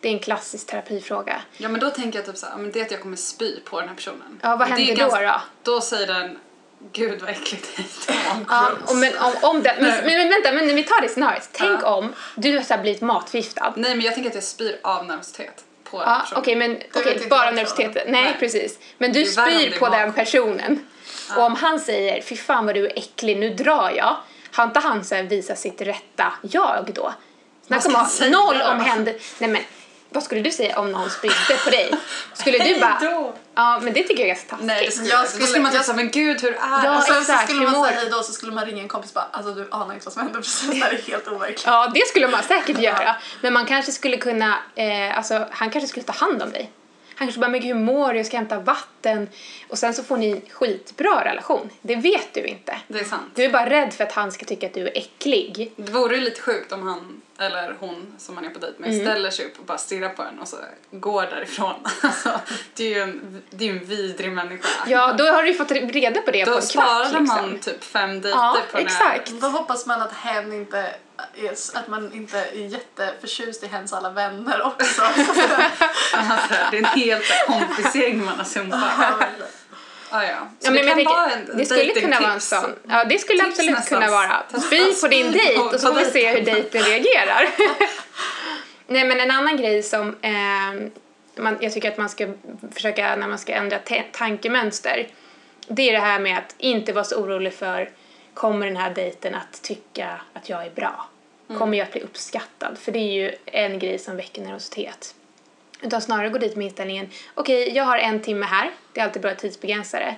Det 0.03 0.09
är 0.09 0.13
en 0.13 0.19
klassisk 0.19 0.67
terapifråga. 0.67 1.41
Ja 1.57 1.69
men 1.69 1.81
då 1.81 1.91
tänker 1.91 2.19
jag 2.19 2.27
typ 2.27 2.37
såhär, 2.37 2.57
men 2.57 2.73
det 2.73 2.81
är 2.81 2.85
att 2.85 2.91
jag 2.91 3.01
kommer 3.01 3.17
spy 3.17 3.61
på 3.61 3.81
den 3.81 3.89
här 3.89 3.97
personen. 3.97 4.41
Ja, 4.43 4.57
vad 4.57 4.69
händer 4.69 4.97
då 4.97 5.17
då? 5.17 5.41
Då 5.63 5.81
säger 5.81 6.07
den, 6.07 6.39
gud 6.93 7.21
vad 7.21 7.31
äckligt. 7.31 7.69
Ja, 8.49 8.71
gross." 8.79 8.91
och 8.91 8.97
men, 8.97 9.13
om, 9.19 9.33
om 9.43 9.63
det, 9.63 9.77
men, 9.81 10.05
men, 10.05 10.29
vänta, 10.29 10.53
men 10.53 10.77
vi 10.77 10.85
tar 10.85 11.01
det 11.01 11.09
scenariot. 11.09 11.49
Tänk 11.53 11.87
om 11.87 12.15
du 12.35 12.57
har 12.57 12.63
så 12.65 12.75
här 12.75 12.83
blivit 12.83 13.01
matförgiftad. 13.01 13.73
Nej 13.77 13.95
men 13.95 14.05
jag 14.05 14.15
tänker 14.15 14.31
att 14.31 14.35
jag 14.35 14.45
spyr 14.45 14.81
av 14.83 15.07
nervositet 15.07 15.65
på 15.85 15.99
den 15.99 16.09
Ja, 16.09 16.19
personen. 16.21 16.41
okej, 16.43 16.57
men 16.57 16.79
okej, 16.95 17.15
inte 17.15 17.27
bara 17.29 17.53
jag 17.53 17.55
Nej, 17.95 18.05
Nej. 18.07 18.37
precis. 18.39 18.79
Men 18.99 19.13
du 19.13 19.25
spyr 19.25 19.79
på 19.79 19.89
den 19.89 20.13
personen. 20.13 20.89
Och 21.37 21.43
om 21.43 21.55
han 21.55 21.81
säger, 21.81 22.23
fy 22.23 22.37
fan 22.37 22.67
vad 22.67 22.75
du 22.75 22.87
är 22.87 22.99
äcklig, 22.99 23.37
nu 23.37 23.51
drar 23.51 23.91
jag. 23.97 24.17
Har 24.53 24.65
inte 24.65 24.81
han 24.81 25.05
visat 25.29 25.59
sitt 25.59 25.81
rätta 25.81 26.33
jag 26.43 26.91
då? 26.95 27.13
Snacka 27.67 27.89
om 27.89 28.31
noll 28.31 28.59
då? 28.59 28.71
om 28.71 28.81
händer. 28.81 29.15
Nej 29.39 29.51
men, 29.51 29.63
vad 30.15 30.23
skulle 30.23 30.41
du 30.43 30.51
säga 30.51 30.79
om 30.79 30.93
någon 30.93 31.11
spydde 31.11 31.35
på 31.65 31.71
dig? 31.71 31.91
Skulle 32.35 32.59
du 32.59 32.81
bara... 32.81 32.99
då. 33.01 33.35
Ja, 33.55 33.81
men 33.83 33.93
det 33.93 34.03
tycker 34.03 34.15
jag 34.15 34.23
är 34.23 34.27
ganska 34.27 34.49
taskigt. 34.49 34.67
Nej 34.67 34.87
det 34.87 34.93
skulle 34.93 35.09
Jag 35.09 35.29
skulle- 35.29 35.43
Då 35.45 35.47
skulle 35.47 35.63
man 35.63 35.73
säga 35.73 35.97
men 35.97 36.11
gud 36.11 36.43
hur 36.43 36.51
är 36.53 36.57
Ja, 36.61 36.81
det? 36.83 36.97
Och 36.97 37.03
sen 37.03 37.15
så 37.15 37.21
exakt, 37.21 37.45
skulle 37.49 37.61
hur 37.61 37.71
man 37.71 37.85
säga 37.85 37.97
du? 37.97 38.01
hej 38.03 38.11
då 38.11 38.23
så 38.23 38.33
skulle 38.33 38.53
man 38.53 38.67
ringa 38.67 38.83
en 38.83 38.89
kompis 38.89 39.11
och 39.11 39.15
bara 39.15 39.27
alltså 39.33 39.55
du 39.55 39.69
anar 39.71 39.95
inte 39.95 40.07
vad 40.07 40.13
som 40.13 40.23
händer 40.23 40.41
precis. 40.41 40.71
Det 40.71 40.77
här 40.77 40.93
är 40.93 41.03
helt 41.13 41.29
overkligt. 41.29 41.63
Ja, 41.67 41.91
det 41.95 42.07
skulle 42.09 42.29
man 42.29 42.43
säkert 42.43 42.79
göra. 42.79 43.17
Men 43.41 43.53
man 43.53 43.67
kanske 43.67 43.93
skulle 43.93 44.17
kunna, 44.17 44.59
eh, 44.75 45.17
alltså 45.17 45.47
han 45.51 45.71
kanske 45.71 45.89
skulle 45.89 46.05
ta 46.07 46.13
hand 46.13 46.43
om 46.43 46.51
dig. 46.53 46.71
Han 47.17 47.27
kanske 47.29 47.41
bara, 47.41 47.51
men 47.51 47.61
gud, 47.61 47.69
hur 47.77 47.83
mår 47.85 48.13
du? 48.13 48.17
Jag 48.19 48.27
ska 48.27 48.37
hämta 48.37 48.59
vatten. 48.59 49.29
Och 49.69 49.79
sen 49.79 49.95
så 49.95 50.03
får 50.03 50.17
ni 50.17 50.31
en 50.31 50.41
skitbra 50.51 51.25
relation. 51.25 51.71
Det 51.83 51.97
vet 51.97 52.35
du 52.35 52.41
inte. 52.47 52.77
Det 52.89 52.99
är 53.01 53.05
sant. 53.05 53.23
Du 53.35 53.45
är 53.45 53.51
bara 53.51 53.71
rädd 53.71 53.95
för 53.95 54.05
att 54.05 54.13
han 54.13 54.33
ska 54.33 54.45
tycka 54.47 54.67
att 54.67 54.75
du 54.75 54.81
är 54.89 54.99
äcklig. 54.99 55.73
Det 55.77 55.93
vore 55.93 56.15
ju 56.17 56.21
lite 56.23 56.41
sjukt 56.41 56.73
om 56.73 56.87
han, 56.89 57.23
eller 57.39 57.77
hon 57.81 58.15
som 58.19 58.35
man 58.35 58.45
är 58.45 58.51
på 58.51 58.59
dejt 58.59 58.79
med, 58.79 58.91
Mm. 58.91 59.01
ställer 59.07 59.31
sig 59.31 59.45
upp 59.47 59.59
och 59.59 59.65
bara 59.65 59.79
stirrar 59.79 60.09
på 60.09 60.23
en 60.23 60.39
och 60.39 60.49
så 60.49 60.57
går 60.91 61.23
därifrån. 61.23 61.75
Alltså, 62.03 62.41
det 62.75 62.85
är 62.85 62.89
ju 62.97 63.01
en, 63.03 63.43
det 63.51 63.69
är 63.69 63.73
en 63.73 63.85
vidrig 63.85 64.33
människa. 64.33 64.69
Ja, 64.87 65.13
då 65.13 65.25
har 65.25 65.43
du 65.43 65.49
ju 65.49 65.55
fått 65.55 65.71
reda 65.71 66.21
på 66.23 66.31
det 66.31 66.45
på 66.45 66.51
Då 66.51 66.57
en 66.57 66.63
sparade 66.63 67.11
kvart 67.11 67.21
liksom. 67.23 67.25
man 67.51 67.59
typ 67.59 67.85
fem 67.85 68.11
dejter 68.21 68.31
Ja, 68.39 68.57
på 68.71 68.77
den 68.77 68.87
exakt. 68.87 69.31
här. 69.31 69.41
Då 69.41 69.47
hoppas 69.49 69.87
man 69.87 70.03
att 70.03 70.13
hen 70.13 70.53
inte 70.53 70.79
är, 71.35 71.53
att 71.75 71.89
man 71.89 72.13
inte 72.13 72.39
är 72.39 72.55
jätteförtjust 72.55 73.63
i 73.63 73.67
hens 73.67 73.93
alla 73.93 74.11
vänner 74.11 74.63
också. 74.67 75.03
Alltså, 76.15 76.55
det 76.71 76.77
är 76.77 76.79
en 76.79 76.85
helt 76.85 77.25
kompisgäng 77.47 78.25
man 78.25 78.37
har 78.39 78.45
sumpat. 78.45 78.81
Ah, 80.15 80.23
ja. 80.25 80.49
Så 80.61 80.67
Ja, 80.67 80.71
men 80.71 80.75
det 80.75 80.79
jag 80.79 80.87
kan 80.87 80.97
tänker, 80.97 81.15
vara 81.15 81.31
en 81.31 81.57
det 81.59 81.65
skulle 81.67 82.01
kunna 82.01 82.21
vara 82.21 82.33
en 82.33 82.41
sån. 82.41 82.75
Ja, 82.89 83.05
det 83.05 83.19
skulle 83.19 83.39
Tips 83.45 83.51
absolut 83.59 83.71
nästan. 83.79 84.01
kunna 84.01 84.11
vara. 84.11 84.43
Spy 84.67 84.93
på 85.03 85.09
din 85.09 85.33
dejt 85.33 85.59
och 85.59 85.81
så 85.81 85.95
får 85.95 86.01
vi 86.01 86.05
se 86.05 86.31
hur 86.31 86.41
dejten. 86.45 86.83
reagerar. 86.83 87.49
Nej, 88.87 89.05
men 89.05 89.21
en 89.21 89.31
annan 89.31 89.57
grej 89.57 89.83
som 89.83 90.17
eh, 90.23 90.91
man, 91.43 91.59
jag 91.61 91.73
tycker 91.73 91.89
att 91.93 91.99
man 91.99 92.09
ska 92.09 92.29
försöka 92.73 93.17
när 93.17 93.29
man 93.29 93.39
ska 93.39 93.53
ändra 93.53 93.79
te- 93.79 94.05
tankemönster. 94.13 95.09
Det 95.69 95.89
är 95.89 95.93
det 95.93 95.99
här 95.99 96.19
med 96.19 96.39
att 96.39 96.55
inte 96.59 96.93
vara 96.93 97.05
så 97.05 97.17
orolig 97.17 97.55
för 97.55 97.91
kommer 98.35 98.67
den 98.67 98.77
här 98.77 98.95
dejten 98.95 99.35
att 99.35 99.63
tycka 99.63 100.21
att 100.33 100.49
jag 100.49 100.67
är 100.67 100.71
bra? 100.71 101.09
Kommer 101.59 101.79
jag 101.79 101.85
att 101.87 101.93
bli 101.93 102.01
uppskattad? 102.01 102.79
För 102.79 102.93
det 102.93 102.99
är 102.99 103.13
ju 103.13 103.33
en 103.47 103.79
grej 103.79 103.99
som 103.99 104.17
väcker 104.17 104.43
nervositet. 104.43 105.15
Utan 105.83 106.03
snarare 106.03 106.29
gå 106.29 106.39
dit 106.39 106.57
med 106.57 106.65
inställningen, 106.65 107.11
okej, 107.35 107.73
jag 107.77 107.85
har 107.85 107.99
en 107.99 108.23
timme 108.23 108.47
här, 108.47 108.71
det 108.93 109.01
är 109.01 109.05
alltid 109.05 109.23
bra 109.23 109.31
att 109.31 109.39
tidsbegränsa 109.39 109.99
det. 109.99 110.17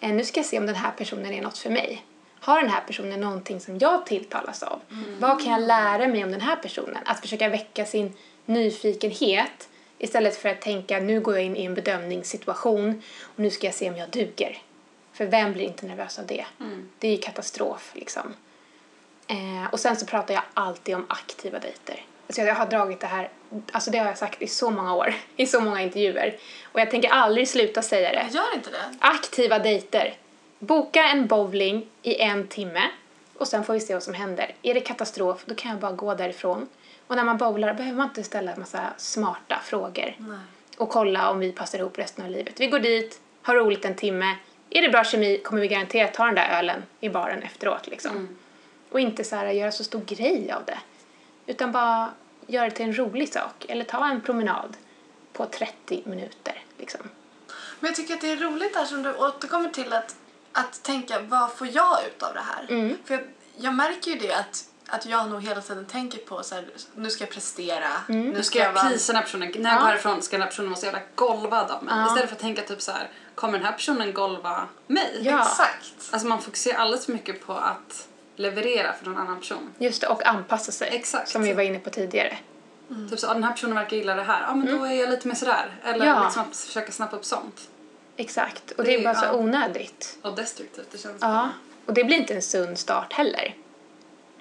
Eh, 0.00 0.10
nu 0.10 0.24
ska 0.24 0.40
jag 0.40 0.46
se 0.46 0.58
om 0.58 0.66
den 0.66 0.74
här 0.74 0.90
personen 0.90 1.32
är 1.32 1.42
något 1.42 1.58
för 1.58 1.70
mig. 1.70 2.04
Har 2.40 2.60
den 2.60 2.70
här 2.70 2.80
personen 2.80 3.20
någonting 3.20 3.60
som 3.60 3.78
jag 3.78 4.06
tilltalas 4.06 4.62
av? 4.62 4.80
Vad 5.18 5.42
kan 5.42 5.52
jag 5.52 5.62
lära 5.62 6.08
mig 6.08 6.24
om 6.24 6.30
den 6.30 6.40
här 6.40 6.56
personen? 6.56 7.02
Att 7.04 7.20
försöka 7.20 7.48
väcka 7.48 7.84
sin 7.84 8.12
nyfikenhet 8.44 9.68
istället 9.98 10.36
för 10.36 10.48
att 10.48 10.60
tänka, 10.60 11.00
nu 11.00 11.20
går 11.20 11.34
jag 11.34 11.44
in 11.44 11.56
i 11.56 11.64
en 11.64 11.74
bedömningssituation 11.74 13.02
och 13.22 13.38
nu 13.38 13.50
ska 13.50 13.66
jag 13.66 13.74
se 13.74 13.90
om 13.90 13.96
jag 13.96 14.10
duger. 14.10 14.58
För 15.12 15.26
vem 15.26 15.52
blir 15.52 15.64
inte 15.64 15.86
nervös 15.86 16.18
av 16.18 16.26
det? 16.26 16.46
Det 16.98 17.08
är 17.08 17.12
ju 17.12 17.18
katastrof 17.18 17.92
liksom. 17.94 18.34
Eh, 19.28 19.72
och 19.72 19.80
sen 19.80 19.96
så 19.96 20.06
pratar 20.06 20.34
jag 20.34 20.42
alltid 20.54 20.94
om 20.94 21.06
aktiva 21.08 21.58
dejter. 21.58 22.04
Alltså 22.26 22.42
jag 22.42 22.54
har 22.54 22.66
dragit 22.66 23.00
det 23.00 23.06
här, 23.06 23.30
alltså 23.72 23.90
det 23.90 23.98
har 23.98 24.06
jag 24.06 24.18
sagt 24.18 24.42
i 24.42 24.46
så 24.46 24.70
många 24.70 24.94
år, 24.94 25.14
i 25.36 25.46
så 25.46 25.60
många 25.60 25.82
intervjuer. 25.82 26.36
Och 26.72 26.80
jag 26.80 26.90
tänker 26.90 27.08
aldrig 27.08 27.48
sluta 27.48 27.82
säga 27.82 28.12
det. 28.12 28.26
Gör 28.30 28.54
inte 28.54 28.70
det. 28.70 28.96
Aktiva 28.98 29.58
dejter. 29.58 30.14
Boka 30.58 31.04
en 31.04 31.26
bowling 31.26 31.86
i 32.02 32.20
en 32.20 32.48
timme 32.48 32.82
och 33.38 33.48
sen 33.48 33.64
får 33.64 33.72
vi 33.72 33.80
se 33.80 33.94
vad 33.94 34.02
som 34.02 34.14
händer. 34.14 34.54
Är 34.62 34.74
det 34.74 34.80
katastrof, 34.80 35.42
då 35.46 35.54
kan 35.54 35.70
jag 35.70 35.80
bara 35.80 35.92
gå 35.92 36.14
därifrån. 36.14 36.68
Och 37.06 37.16
när 37.16 37.24
man 37.24 37.36
bowlar 37.36 37.74
behöver 37.74 37.96
man 37.96 38.08
inte 38.08 38.22
ställa 38.22 38.52
en 38.52 38.60
massa 38.60 38.80
smarta 38.96 39.60
frågor 39.64 40.14
Nej. 40.18 40.38
och 40.76 40.90
kolla 40.90 41.30
om 41.30 41.38
vi 41.38 41.52
passar 41.52 41.78
ihop 41.78 41.98
resten 41.98 42.24
av 42.24 42.30
livet. 42.30 42.60
Vi 42.60 42.66
går 42.66 42.78
dit, 42.78 43.20
har 43.42 43.54
roligt 43.54 43.84
en 43.84 43.94
timme. 43.94 44.36
Är 44.70 44.82
det 44.82 44.88
bra 44.88 45.04
kemi 45.04 45.38
kommer 45.38 45.62
vi 45.62 45.68
garanterat 45.68 46.14
ta 46.14 46.24
den 46.24 46.34
där 46.34 46.58
ölen 46.58 46.82
i 47.00 47.08
baren 47.08 47.42
efteråt 47.42 47.86
liksom. 47.86 48.38
Och 48.90 49.00
inte 49.00 49.24
så 49.24 49.36
här 49.36 49.50
göra 49.50 49.72
så 49.72 49.84
stor 49.84 50.00
grej 50.00 50.52
av 50.52 50.64
det. 50.64 50.78
Utan 51.46 51.72
bara 51.72 52.10
göra 52.46 52.64
det 52.64 52.70
till 52.70 52.84
en 52.86 52.98
rolig 52.98 53.32
sak. 53.32 53.66
Eller 53.68 53.84
ta 53.84 54.08
en 54.08 54.20
promenad 54.20 54.76
på 55.32 55.46
30 55.46 56.02
minuter 56.04 56.62
liksom. 56.78 57.00
Men 57.80 57.88
jag 57.88 57.96
tycker 57.96 58.14
att 58.14 58.20
det 58.20 58.30
är 58.30 58.36
roligt 58.36 58.74
där 58.74 58.84
som 58.84 59.02
du 59.02 59.14
återkommer 59.14 59.68
till 59.68 59.92
att, 59.92 60.16
att 60.52 60.82
tänka 60.82 61.20
vad 61.20 61.52
får 61.52 61.66
jag 61.66 61.98
ut 62.06 62.22
av 62.22 62.34
det 62.34 62.40
här? 62.40 62.66
Mm. 62.68 62.96
För 63.04 63.14
jag, 63.14 63.24
jag 63.56 63.74
märker 63.74 64.10
ju 64.10 64.18
det 64.18 64.32
att, 64.34 64.64
att 64.86 65.06
jag 65.06 65.30
nog 65.30 65.42
hela 65.42 65.60
tiden 65.60 65.86
tänker 65.86 66.18
på 66.18 66.42
så 66.42 66.54
här, 66.54 66.68
nu 66.94 67.10
ska 67.10 67.24
jag 67.24 67.30
prestera, 67.30 67.88
Mm. 68.08 68.30
Nu 68.30 68.42
ska 68.42 68.58
jag 68.58 68.74
prisa 68.74 69.12
den 69.12 69.16
här 69.16 69.24
personen. 69.24 69.52
När 69.56 69.70
jag 69.70 69.80
går 69.80 69.86
härifrån 69.86 70.22
ska 70.22 70.36
den 70.36 70.42
här 70.42 70.48
personen 70.48 70.70
vara 70.70 70.80
så 70.80 70.86
jävla 70.86 71.00
golvad 71.14 71.70
av 71.70 71.84
mig. 71.84 71.94
Ja. 71.96 72.06
Istället 72.06 72.28
för 72.28 72.36
att 72.36 72.42
tänka 72.42 72.62
typ 72.62 72.82
så 72.82 72.92
här, 72.92 73.10
kommer 73.34 73.58
den 73.58 73.66
här 73.66 73.72
personen 73.72 74.12
golva 74.12 74.66
mig? 74.86 75.20
Ja. 75.22 75.40
Exakt. 75.40 75.94
Alltså 76.10 76.28
man 76.28 76.42
fokuserar 76.42 76.78
alldeles 76.78 77.06
för 77.06 77.12
mycket 77.12 77.46
på 77.46 77.52
att 77.52 78.08
leverera 78.36 78.92
för 78.92 79.04
någon 79.06 79.18
annan 79.18 79.40
person. 79.40 79.74
Just 79.78 80.00
det, 80.00 80.06
och 80.06 80.26
anpassa 80.26 80.72
sig. 80.72 80.88
Exakt. 80.92 81.28
Som 81.28 81.42
vi 81.42 81.52
var 81.52 81.62
inne 81.62 81.78
på 81.78 81.90
tidigare. 81.90 82.38
Typ 83.10 83.18
så, 83.20 83.30
ah, 83.30 83.34
den 83.34 83.44
här 83.44 83.52
personen 83.52 83.74
verkar 83.76 83.96
gilla 83.96 84.14
det 84.14 84.22
här. 84.22 84.42
Ja 84.42 84.54
men 84.54 84.78
då 84.78 84.84
är 84.84 84.92
jag 84.92 85.10
lite 85.10 85.28
mer 85.28 85.34
sådär. 85.34 85.70
Eller 85.84 86.06
Ja. 86.06 86.24
liksom 86.24 86.42
att 86.50 86.56
försöka 86.56 86.92
snappa 86.92 87.16
upp 87.16 87.24
sånt. 87.24 87.60
Exakt. 88.16 88.70
Och 88.70 88.84
Det 88.84 88.90
det 88.90 88.96
är 89.00 89.04
bara 89.04 89.14
så 89.14 89.24
ja. 89.26 89.32
onödigt. 89.32 90.18
Och 90.22 90.34
destruktivt 90.36 90.86
det 90.92 90.98
känns. 90.98 91.16
Ja. 91.20 91.48
Och 91.86 91.94
det 91.94 92.04
blir 92.04 92.16
inte 92.16 92.34
en 92.34 92.42
sund 92.42 92.78
start 92.78 93.12
heller. 93.12 93.54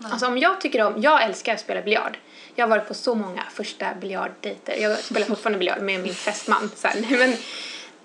Alltså 0.03 0.27
om 0.27 0.37
jag 0.37 0.61
tycker 0.61 0.85
om, 0.85 1.01
jag 1.01 1.23
älskar 1.23 1.53
att 1.53 1.59
spela 1.59 1.81
biljard. 1.81 2.17
Jag 2.55 2.65
har 2.65 2.69
varit 2.69 2.87
på 2.87 2.93
så 2.93 3.15
många 3.15 3.43
första 3.51 3.93
biljarddejter. 3.95 4.75
Jag 4.77 4.97
spelar 4.99 5.27
fortfarande 5.27 5.59
biljard 5.59 5.81
med 5.81 5.99
min 6.01 6.13
fästman 6.13 6.71
sen. 6.75 7.05
Men, 7.19 7.33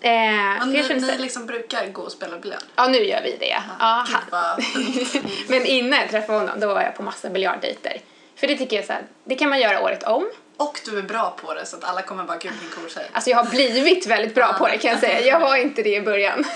eh, 0.00 0.58
för 0.60 0.66
ni, 0.94 1.00
ni 1.12 1.18
liksom 1.18 1.46
brukar 1.46 1.86
gå 1.86 2.02
och 2.02 2.12
spela 2.12 2.38
biljard? 2.38 2.62
Ja, 2.76 2.88
nu 2.88 2.98
gör 2.98 3.22
vi 3.22 3.36
det. 3.40 3.46
Ja, 3.78 4.04
han- 4.08 4.22
vad- 4.30 4.64
Men 5.48 5.66
innan 5.66 5.98
jag 6.00 6.10
träffade 6.10 6.38
honom, 6.38 6.60
då 6.60 6.66
var 6.74 6.82
jag 6.82 6.96
på 6.96 7.02
massa 7.02 7.30
biljarddejter. 7.30 8.00
För 8.36 8.46
det 8.46 8.56
tycker 8.56 8.76
jag 8.76 8.84
så 8.84 8.92
här, 8.92 9.02
det 9.24 9.34
kan 9.34 9.48
man 9.48 9.60
göra 9.60 9.82
året 9.82 10.02
om. 10.02 10.26
Och 10.56 10.80
du 10.84 10.98
är 10.98 11.02
bra 11.02 11.36
på 11.42 11.54
det 11.54 11.66
så 11.66 11.76
att 11.76 11.84
alla 11.84 12.02
kommer 12.02 12.24
bara 12.24 12.36
gud 12.38 12.52
vilken 12.60 12.78
cool 12.80 12.90
tjej. 12.90 13.10
Alltså 13.12 13.30
jag 13.30 13.36
har 13.36 13.50
blivit 13.50 14.06
väldigt 14.06 14.34
bra 14.34 14.52
på 14.52 14.68
det 14.68 14.78
kan 14.78 14.90
jag 14.90 15.00
säga. 15.00 15.20
Jag 15.26 15.40
var 15.40 15.56
inte 15.56 15.82
det 15.82 15.94
i 15.96 16.00
början. 16.00 16.44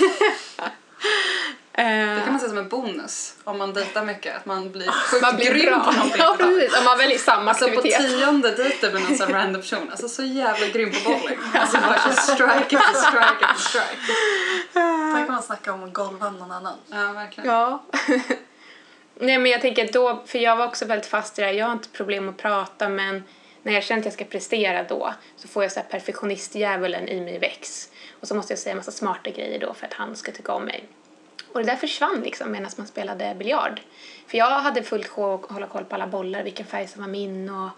Det 1.76 2.20
kan 2.24 2.32
man 2.32 2.40
se 2.40 2.48
som 2.48 2.58
en 2.58 2.68
bonus 2.68 3.34
om 3.44 3.58
man 3.58 3.72
dejtar 3.72 4.04
mycket. 4.04 4.36
Att 4.36 4.46
man 4.46 4.72
blir 4.72 4.86
sjukt 4.90 5.22
man 5.22 5.36
blir 5.36 5.46
grym 5.54 5.66
bra. 5.66 5.84
på 5.84 5.92
någonting. 5.92 6.18
Ja, 6.18 6.36
precis. 6.38 6.78
Om 6.78 6.84
man 6.84 6.98
väljer 6.98 7.18
samma 7.18 7.50
Alltså 7.50 7.68
på 7.68 7.70
aktivitet. 7.78 8.08
tionde 8.18 8.50
dejten 8.50 8.92
med 8.92 9.02
någon 9.02 9.16
sån 9.16 9.32
random 9.32 9.62
person, 9.62 9.90
alltså 9.90 10.08
så 10.08 10.22
jävla 10.22 10.66
grym 10.66 10.92
på 10.92 11.10
bowling. 11.10 11.38
Alltså 11.54 11.76
bara 11.76 11.98
kör 11.98 12.12
strike 12.12 12.76
efter 12.76 12.94
strike 13.00 13.44
efter 13.50 13.68
strike. 13.68 14.12
Där 14.72 15.26
kan 15.26 15.32
man 15.34 15.42
snacka 15.42 15.72
om 15.72 15.84
att 15.84 15.92
golva 15.92 16.30
någon 16.30 16.50
annan. 16.50 16.76
Ja, 16.90 17.12
verkligen. 17.12 17.50
Ja. 17.50 17.84
Nej 19.20 19.38
men 19.38 19.52
jag 19.52 19.60
tänker 19.60 19.92
då, 19.92 20.22
för 20.26 20.38
jag 20.38 20.56
var 20.56 20.66
också 20.66 20.84
väldigt 20.84 21.06
fast 21.06 21.38
i 21.38 21.42
det 21.42 21.46
här, 21.46 21.54
jag 21.54 21.66
har 21.66 21.72
inte 21.72 21.88
problem 21.88 22.28
att 22.28 22.36
prata 22.36 22.88
men 22.88 23.24
när 23.62 23.72
jag 23.72 23.82
känner 23.82 24.00
att 24.00 24.04
jag 24.04 24.14
ska 24.14 24.24
prestera 24.24 24.82
då 24.82 25.14
så 25.36 25.48
får 25.48 25.62
jag 25.62 25.72
så 25.72 25.80
här 25.80 25.86
perfektionistdjävulen 25.86 27.08
i 27.08 27.20
mig 27.20 27.38
väx. 27.38 27.88
Och 28.20 28.28
så 28.28 28.34
måste 28.34 28.52
jag 28.52 28.58
säga 28.58 28.70
en 28.70 28.76
massa 28.76 28.92
smarta 28.92 29.30
grejer 29.30 29.60
då 29.60 29.74
för 29.74 29.86
att 29.86 29.94
han 29.94 30.16
ska 30.16 30.32
tycka 30.32 30.52
om 30.52 30.64
mig. 30.64 30.84
Och 31.54 31.60
det 31.60 31.66
där 31.66 31.76
försvann 31.76 32.20
liksom 32.20 32.52
medan 32.52 32.70
man 32.76 32.86
spelade 32.86 33.34
biljard. 33.38 33.80
För 34.26 34.38
jag 34.38 34.50
hade 34.50 34.82
fullt 34.82 35.08
sjå 35.08 35.34
att 35.34 35.50
hålla 35.50 35.66
koll 35.66 35.84
på 35.84 35.94
alla 35.94 36.06
bollar, 36.06 36.42
vilken 36.42 36.66
färg 36.66 36.88
som 36.88 37.02
var 37.02 37.08
min 37.08 37.50
och 37.50 37.70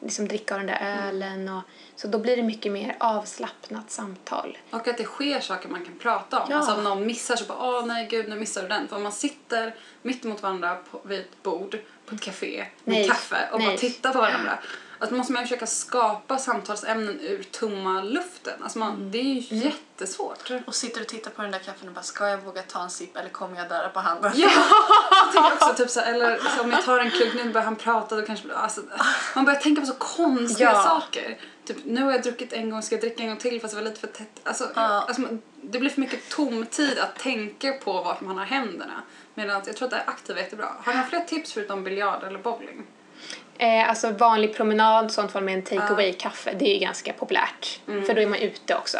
liksom 0.00 0.28
dricka 0.28 0.54
av 0.54 0.60
den 0.60 0.66
där 0.66 1.08
ölen 1.08 1.48
och 1.48 1.62
så 1.96 2.08
då 2.08 2.18
blir 2.18 2.36
det 2.36 2.42
mycket 2.42 2.72
mer 2.72 2.96
avslappnat 3.00 3.90
samtal. 3.90 4.58
Och 4.70 4.88
att 4.88 4.98
det 4.98 5.04
sker 5.04 5.40
saker 5.40 5.68
man 5.68 5.84
kan 5.84 5.98
prata 5.98 6.40
om. 6.40 6.46
Ja. 6.50 6.56
Alltså 6.56 6.74
om 6.74 6.84
någon 6.84 7.06
missar 7.06 7.36
så 7.36 7.44
bara 7.44 7.58
åh 7.60 7.86
nej 7.86 8.06
gud 8.10 8.28
nu 8.28 8.36
missar 8.36 8.62
du 8.62 8.68
den. 8.68 8.88
För 8.88 8.96
om 8.96 9.02
man 9.02 9.12
sitter 9.12 9.74
mitt 10.02 10.24
emot 10.24 10.42
varandra 10.42 10.76
på, 10.90 11.00
vid 11.04 11.20
ett 11.20 11.42
bord 11.42 11.78
på 12.06 12.14
ett 12.14 12.20
café 12.20 12.66
med 12.84 12.94
Nej. 12.94 13.08
kaffe 13.08 13.48
och 13.52 13.58
Nej. 13.58 13.68
bara 13.68 13.76
tittar 13.76 14.12
på 14.12 14.18
varandra. 14.20 14.58
Att 15.04 15.10
måste 15.10 15.32
man 15.32 15.42
försöka 15.42 15.66
skapa 15.66 16.38
samtalsämnen 16.38 17.20
ur 17.20 17.42
tomma 17.42 18.02
luften. 18.02 18.62
Alltså 18.62 18.78
man, 18.78 18.94
Mm. 18.94 19.10
det 19.10 19.18
är 19.18 19.22
ju 19.22 19.56
jättesvårt. 19.56 20.50
Och 20.66 20.74
sitter 20.74 21.00
och 21.00 21.06
tittar 21.06 21.30
på 21.30 21.42
den 21.42 21.50
där 21.50 21.58
kaffen 21.58 21.88
och 21.88 21.94
bara 21.94 22.02
ska 22.02 22.28
jag 22.28 22.38
våga 22.38 22.62
ta 22.62 22.82
en 22.82 22.90
sipp 22.90 23.16
eller 23.16 23.28
kommer 23.28 23.56
jag 23.58 23.68
dö 23.68 23.88
på 23.88 24.00
handen? 24.00 24.32
Ja, 24.34 24.50
jag 25.34 25.44
också 25.52 25.74
typ 25.76 25.90
så 25.90 26.00
eller 26.00 26.36
så 26.56 26.62
om 26.64 26.70
jag 26.70 26.84
tar 26.84 26.98
en 26.98 27.10
klunk 27.10 27.34
nu 27.34 27.52
börjar 27.52 27.64
han 27.64 27.76
prata 27.76 28.16
då 28.16 28.22
kanske 28.22 28.54
alltså, 28.54 28.80
man 29.34 29.44
börjar 29.44 29.60
tänka 29.60 29.80
på 29.80 29.86
så 29.86 29.94
konstiga 29.94 30.72
Ja. 30.72 30.82
saker. 30.82 31.38
Typ 31.64 31.76
nu 31.84 32.02
har 32.02 32.12
jag 32.12 32.22
druckit 32.22 32.52
en 32.52 32.70
gång, 32.70 32.82
ska 32.82 32.94
jag 32.94 33.02
dricka 33.02 33.22
en 33.22 33.28
gång 33.28 33.38
till 33.38 33.60
fast 33.60 33.74
det 33.74 33.80
var 33.80 33.88
lite 33.88 34.00
för 34.00 34.06
tätt. 34.06 34.40
Alltså, 34.44 34.70
Ja. 34.74 34.82
alltså 34.82 35.22
det 35.62 35.78
blir 35.78 35.90
för 35.90 36.00
mycket 36.00 36.28
tomtid 36.28 36.98
att 36.98 37.18
tänka 37.18 37.72
på 37.72 37.92
vart 37.92 38.20
man 38.20 38.38
har 38.38 38.44
händerna. 38.44 39.02
Medan 39.34 39.62
jag 39.66 39.76
tror 39.76 39.86
att 39.86 39.90
det 39.90 39.96
är 39.96 40.08
aktiva 40.10 40.38
är 40.38 40.42
jättebra. 40.42 40.68
Har 40.84 40.94
ni 40.94 41.02
fler 41.08 41.20
tips 41.20 41.52
förutom 41.52 41.84
biljard 41.84 42.22
eller 42.24 42.38
bowling? 42.38 42.86
Eh, 43.64 43.88
alltså 43.88 44.10
vanlig 44.10 44.54
promenad, 44.54 45.12
sånt 45.12 45.32
fall 45.32 45.42
med 45.42 45.54
en 45.54 45.62
take 45.62 45.92
away 45.92 46.12
kaffe, 46.12 46.54
det 46.58 46.64
är 46.64 46.74
ju 46.74 46.78
ganska 46.78 47.12
populärt. 47.12 47.80
Mm. 47.88 48.04
För 48.04 48.14
då 48.14 48.20
är 48.20 48.26
man 48.26 48.38
ute 48.38 48.74
också. 48.74 48.98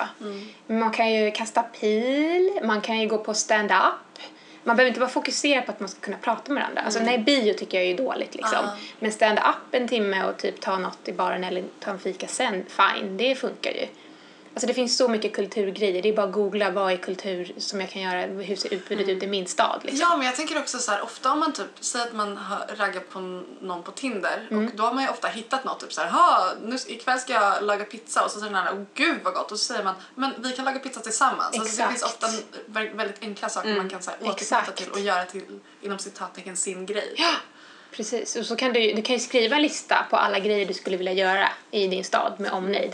Men 0.66 0.79
Man 0.79 0.90
kan 0.90 1.12
ju 1.12 1.31
kasta 1.31 1.62
pil, 1.62 2.61
man 2.62 2.81
kan 2.81 3.00
ju 3.00 3.09
gå 3.09 3.18
på 3.18 3.35
stand-up. 3.35 4.18
Man 4.62 4.77
behöver 4.77 4.88
inte 4.88 5.00
vara 5.00 5.11
fokuserad 5.11 5.66
på 5.66 5.72
att 5.72 5.81
man 5.81 5.88
ska 5.88 6.00
kunna 6.00 6.16
prata 6.16 6.53
med 6.53 6.62
varandra. 6.62 6.82
Alltså 6.82 7.01
nej, 7.01 7.18
bio 7.18 7.55
tycker 7.55 7.78
jag 7.78 7.86
är 7.86 7.97
dåligt 7.97 8.34
liksom. 8.34 8.59
Ja. 8.62 8.76
Men 8.99 9.12
stand-up 9.12 9.55
en 9.70 9.88
timme 9.88 10.24
och 10.24 10.36
typ 10.36 10.61
ta 10.61 10.78
något 10.78 11.09
i 11.09 11.12
baren 11.12 11.45
eller 11.45 11.64
ta 11.80 11.91
en 11.91 11.99
fika 11.99 12.26
sen, 12.26 12.64
fine, 12.68 13.16
det 13.16 13.34
funkar 13.34 13.70
ju. 13.70 13.86
Alltså 14.55 14.66
det 14.66 14.74
finns 14.74 14.96
så 14.96 15.09
mycket 15.09 15.32
kulturgrejer. 15.34 16.02
Det 16.02 16.09
är 16.09 16.12
bara 16.12 16.26
att 16.26 16.32
googla 16.32 16.70
vad 16.70 16.92
är 16.92 16.96
kultur 16.96 17.52
som 17.59 17.80
jag 17.80 17.90
kan 17.90 18.02
göra, 18.02 18.20
hur 18.26 18.57
ser 18.57 18.74
utbudet 18.74 19.09
ut 19.09 19.22
i 19.22 19.26
min 19.26 19.46
stad 19.46 19.80
liksom. 19.84 20.00
Ja, 20.11 20.16
men 20.16 20.26
jag 20.26 20.36
tänker 20.36 20.59
också 20.59 20.78
så 20.78 20.90
här, 20.92 21.02
ofta 21.02 21.32
om 21.32 21.38
man 21.40 21.52
typ, 21.52 21.66
säger 21.80 22.07
att 22.07 22.12
man 22.12 22.36
har 22.36 22.66
raggat 22.76 23.11
på 23.11 23.18
någon 23.61 23.82
på 23.82 23.90
Tinder 23.90 24.46
Mm. 24.50 24.66
och 24.66 24.72
då 24.76 24.82
har 24.82 24.92
man 24.94 25.02
ju 25.05 25.11
ofta 25.11 25.28
hittat 25.28 25.64
något 25.64 25.80
typ 25.80 25.92
så 25.92 26.00
här, 26.00 26.55
nu 26.62 26.76
ikväll 26.86 27.18
ska 27.18 27.32
jag 27.32 27.62
laga 27.64 27.84
pizza 27.84 28.24
och 28.24 28.30
så 28.30 28.38
säger 28.38 28.52
den 28.52 28.61
andra, 28.61 28.72
åh 28.72 28.82
gud 28.94 29.18
vad 29.24 29.34
gott 29.34 29.52
och 29.52 29.59
så 29.59 29.64
säger 29.64 29.84
man, 29.84 29.94
men 30.14 30.32
vi 30.38 30.52
kan 30.52 30.64
laga 30.64 30.78
pizza 30.78 31.00
tillsammans. 31.00 31.59
Alltså, 31.59 31.62
det 31.62 31.68
Exakt. 31.68 31.90
finns 31.90 32.02
ofta 32.02 32.26
vä- 32.66 32.96
väldigt 32.96 33.22
enkla 33.22 33.48
saker 33.48 33.76
man 33.76 33.88
kan 33.88 34.02
så 34.02 34.11
här, 34.11 34.18
återknyta 34.22 34.40
Exakt. 34.59 34.76
till 34.76 34.90
och 34.90 35.00
göra 35.00 35.24
till, 35.24 35.42
inom 35.82 35.98
citattecken, 35.98 36.57
sin 36.57 36.86
grej. 36.86 37.14
Precis, 37.90 38.36
och 38.36 38.46
så 38.46 38.57
kan 38.57 38.72
du, 38.72 38.92
du 38.92 39.02
kan 39.02 39.14
ju 39.14 39.20
skriva 39.20 39.57
en 39.57 39.62
lista 39.62 40.07
på 40.11 40.16
alla 40.16 40.38
grejer 40.38 40.66
du 40.66 40.74
skulle 40.74 40.96
vilja 40.96 41.12
göra 41.12 41.48
i 41.70 41.86
din 41.86 42.05
stad 42.05 42.32
med 42.40 42.52
omnejd. 42.52 42.92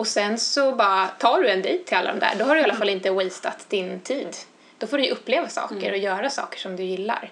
Och 0.00 0.06
sen 0.06 0.38
så 0.38 0.74
bara 0.74 1.06
tar 1.08 1.40
du 1.40 1.48
en 1.50 1.62
dejt 1.62 1.84
till 1.84 1.96
alla 1.96 2.12
de 2.12 2.18
där. 2.20 2.34
Då 2.38 2.44
har 2.44 2.54
du 2.54 2.60
i 2.60 2.64
alla 2.64 2.74
fall 2.74 2.88
inte 2.88 3.10
wastat 3.10 3.66
din 3.68 4.00
tid. 4.00 4.36
Då 4.78 4.86
får 4.86 4.98
du 4.98 5.04
ju 5.04 5.10
uppleva 5.10 5.48
saker 5.48 5.92
och 5.92 5.98
göra 5.98 6.30
saker 6.30 6.58
som 6.58 6.76
du 6.76 6.82
gillar. 6.82 7.30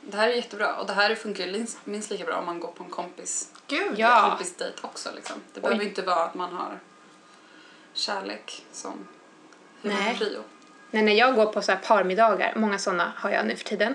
Det 0.00 0.16
här 0.16 0.28
är 0.28 0.32
jättebra 0.32 0.74
och 0.76 0.86
det 0.86 0.92
här 0.92 1.14
funkar 1.14 1.46
minst- 1.84 2.10
lika 2.10 2.24
bra 2.24 2.36
om 2.36 2.46
man 2.46 2.60
går 2.60 2.68
på 2.68 2.84
en 2.84 2.90
kompis, 2.90 3.48
Gud 3.66 3.92
Ja. 3.96 4.28
kompisdejt 4.28 4.74
också. 4.82 5.08
Liksom. 5.14 5.36
Det 5.54 5.60
behöver 5.60 5.84
inte 5.84 6.02
vara 6.02 6.24
att 6.24 6.34
man 6.34 6.52
har 6.52 6.78
kärlek 7.94 8.64
som 8.72 9.08
huvudprio. 9.82 10.40
Nej, 10.90 11.02
när 11.02 11.12
jag 11.12 11.34
går 11.34 11.46
på 11.46 11.62
så 11.62 11.72
här 11.72 11.78
parmiddagar, 11.78 12.52
många 12.56 12.78
sådana 12.78 13.12
har 13.16 13.30
jag 13.30 13.46
nu 13.46 13.56
för 13.56 13.64
tiden, 13.64 13.94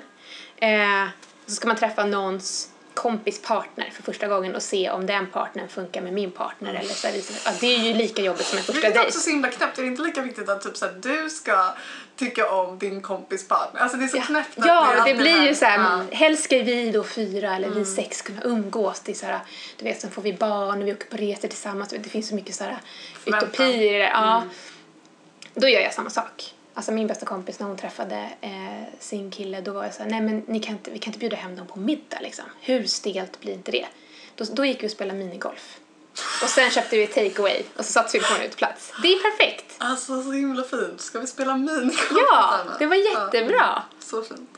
eh, 0.58 1.08
så 1.46 1.52
ska 1.52 1.68
man 1.68 1.78
träffa 1.78 2.06
någons 2.06 2.70
kompis 2.96 3.42
partner 3.42 3.90
för 3.96 4.04
första 4.04 4.28
gången 4.28 4.56
och 4.56 4.64
se 4.64 4.90
om 4.90 5.06
den 5.06 5.28
partnern 5.28 5.68
funkar 5.68 6.02
med 6.02 6.14
min 6.14 6.32
partner 6.32 6.74
eller 6.74 6.94
så 6.94 7.08
här, 7.08 7.14
vice- 7.14 7.42
ja, 7.46 7.52
det 7.60 7.76
är 7.76 7.80
ju 7.80 7.94
lika 7.94 8.22
jobbigt 8.22 8.46
som 8.46 8.58
en 8.58 8.64
första 8.64 8.74
Vilket 8.74 8.92
är 8.92 8.96
dejt. 8.96 9.08
också 9.08 9.20
så 9.20 9.30
himla 9.30 9.48
knäppt. 9.50 9.78
Är 9.78 9.82
det 9.82 9.88
inte 9.88 10.02
lika 10.02 10.22
viktigt 10.22 10.50
att 10.50 10.62
typ 10.62 10.78
så 10.78 10.86
här, 10.86 10.94
du 11.02 11.30
ska 11.30 11.74
tycka 12.16 12.50
om 12.52 12.80
din 12.80 13.02
kompis 13.02 13.48
partner? 13.48 13.82
Alltså 13.82 13.98
det 13.98 14.04
är 14.04 14.08
så 14.08 14.22
knäppt 14.22 14.60
att 14.60 14.66
Ja, 14.66 14.88
det 14.94 15.00
alltid 15.02 15.18
blir 15.18 15.44
ju 15.48 15.56
så 15.56 15.66
här, 15.66 15.80
Ja. 15.80 16.16
helst 16.18 16.44
ska 16.44 16.58
vi 16.58 16.92
då 16.92 17.04
fyra 17.04 17.56
eller 17.56 17.68
Mm. 17.68 17.80
vi 17.80 17.86
sex 17.86 18.22
kunna 18.22 18.42
umgås. 18.44 19.00
Det 19.00 19.12
är 19.12 19.16
så 19.16 19.26
här, 19.26 19.40
du 19.78 19.86
vet, 19.86 20.02
sen 20.02 20.12
får 20.12 20.22
vi 20.22 20.34
barn 20.34 20.82
och 20.82 20.88
vi 20.88 20.94
åker 20.94 21.06
på 21.10 21.18
resor 21.18 21.48
tillsammans. 21.48 21.90
Det 21.90 22.10
finns 22.10 22.30
så 22.30 22.36
mycket 22.36 22.56
så 22.56 22.64
här 22.64 22.78
utopier 23.26 23.68
i 23.96 23.98
det. 23.98 24.10
Ja. 24.14 24.38
Mm. 24.38 24.50
Då 25.54 25.68
gör 25.68 25.82
jag 25.82 25.94
samma 25.94 26.10
sak. 26.10 26.54
Alltså 26.78 26.92
min 26.92 27.08
bästa 27.08 27.26
kompis 27.26 27.60
när 27.60 27.68
hon 27.68 27.78
träffade 27.78 28.30
eh, 28.42 29.00
sin 29.00 29.32
kille 29.32 29.62
då 29.62 29.74
var 29.74 29.84
jag 29.84 29.94
så 29.94 30.04
här, 30.04 30.10
nej 30.10 30.22
men 30.22 30.44
ni 30.48 30.60
kan 30.60 30.74
inte, 30.74 30.92
vi 30.92 31.00
kan 31.00 31.10
inte 31.10 31.20
bjuda 31.20 31.36
hem 31.36 31.56
dem 31.56 31.68
på 31.68 31.80
middag 31.80 32.20
liksom. 32.22 32.46
Hur 32.62 32.84
stelt 32.84 33.40
blir 33.42 33.54
inte 33.54 33.72
det? 33.72 33.86
Då, 34.36 34.46
då 34.54 34.66
gick 34.66 34.84
vi 34.84 34.88
och 34.88 34.92
spelade 34.92 35.20
minigolf. 35.20 35.80
Och 36.44 36.50
sen 36.50 36.70
köpte 36.72 36.98
vi 36.98 37.08
takeaway 37.08 37.64
och 37.78 37.86
så 37.86 37.92
satte 37.92 38.18
vi 38.18 38.24
på 38.24 38.34
en 38.40 38.42
uteplats. 38.42 38.94
Det 39.02 39.08
är 39.08 39.32
perfekt! 39.32 39.76
Alltså 39.78 40.24
så 40.24 40.32
himla 40.32 40.64
fint. 40.64 41.02
Ska 41.02 41.20
vi 41.20 41.28
spela 41.28 41.58
minigolf 41.58 42.12
Ja, 42.32 42.60
det 42.80 42.86
var 42.86 42.96
jättebra. 42.96 43.58
Ja, 43.58 43.84
så 44.00 44.22
fint. 44.22 44.58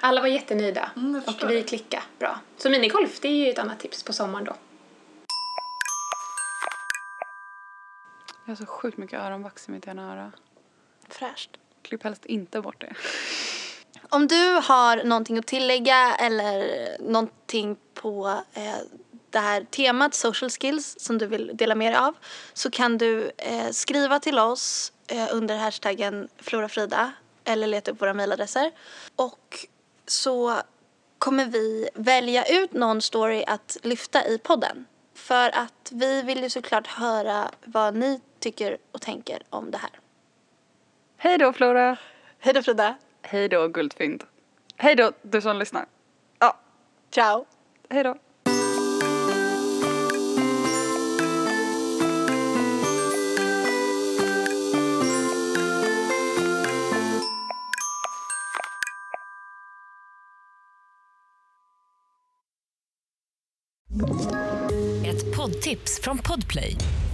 Alla 0.00 0.20
var 0.20 0.28
jättenöjda 0.28 0.90
Mm, 0.96 1.22
och 1.26 1.50
vi 1.50 1.62
klickade 1.62 2.02
bra. 2.18 2.40
Så 2.56 2.70
minigolf, 2.70 3.20
det 3.20 3.28
är 3.28 3.32
ju 3.32 3.50
ett 3.50 3.58
annat 3.58 3.80
tips 3.80 4.02
på 4.02 4.12
sommaren 4.12 4.44
då. 4.44 4.54
Jag 8.44 8.50
har 8.52 8.56
så 8.56 8.66
sjukt 8.66 8.98
mycket 8.98 9.20
öronvax 9.20 9.68
i 9.68 9.72
mitt 9.72 9.86
ena 9.86 10.12
öra. 10.12 10.32
Fräscht. 11.10 11.50
Klipp 11.82 12.02
helst 12.02 12.26
inte 12.26 12.60
bort 12.60 12.80
det. 12.80 12.94
Om 14.08 14.26
du 14.26 14.60
har 14.62 15.04
någonting 15.04 15.38
att 15.38 15.46
tillägga 15.46 16.14
eller 16.14 16.96
någonting 17.00 17.76
på 17.94 18.42
eh, 18.54 18.76
det 19.30 19.38
här 19.38 19.64
temat 19.64 20.14
social 20.14 20.50
skills 20.50 20.96
som 20.98 21.18
du 21.18 21.26
vill 21.26 21.50
dela 21.54 21.74
med 21.74 21.92
dig 21.92 21.98
av 21.98 22.14
så 22.52 22.70
kan 22.70 22.98
du 22.98 23.30
eh, 23.36 23.70
skriva 23.70 24.20
till 24.20 24.38
oss 24.38 24.92
eh, 25.06 25.28
under 25.32 25.56
hashtaggen 25.56 26.28
florafrida 26.38 27.12
eller 27.44 27.66
leta 27.66 27.90
upp 27.90 28.02
våra 28.02 28.14
mejladresser. 28.14 28.70
Och 29.16 29.66
så 30.06 30.56
kommer 31.18 31.44
vi 31.44 31.88
välja 31.94 32.44
ut 32.44 32.72
någon 32.72 33.02
story 33.02 33.44
att 33.46 33.76
lyfta 33.82 34.26
i 34.26 34.38
podden. 34.38 34.86
För 35.14 35.56
att 35.56 35.90
vi 35.92 36.22
vill 36.22 36.42
ju 36.42 36.50
såklart 36.50 36.86
höra 36.86 37.50
vad 37.64 37.94
ni 37.94 38.20
tycker 38.38 38.78
och 38.92 39.00
tänker 39.00 39.42
om 39.50 39.70
det 39.70 39.78
här. 39.78 39.90
Hej 41.22 41.38
då 41.38 41.52
Flora! 41.52 41.96
Hej 42.38 42.54
då 42.54 42.62
Frida! 42.62 42.94
Hej 43.22 43.48
då 43.48 43.68
Guldfynd! 43.68 44.24
Hej 44.76 44.96
då 44.96 45.12
du 45.22 45.40
som 45.40 45.56
lyssnar! 45.56 45.86
Ja, 46.38 46.56
Ciao! 47.10 47.46
hej 47.90 48.04
då! 48.04 48.16
Ett 65.06 65.36
poddtips 65.36 66.00
från 66.00 66.18
Podplay. 66.18 66.76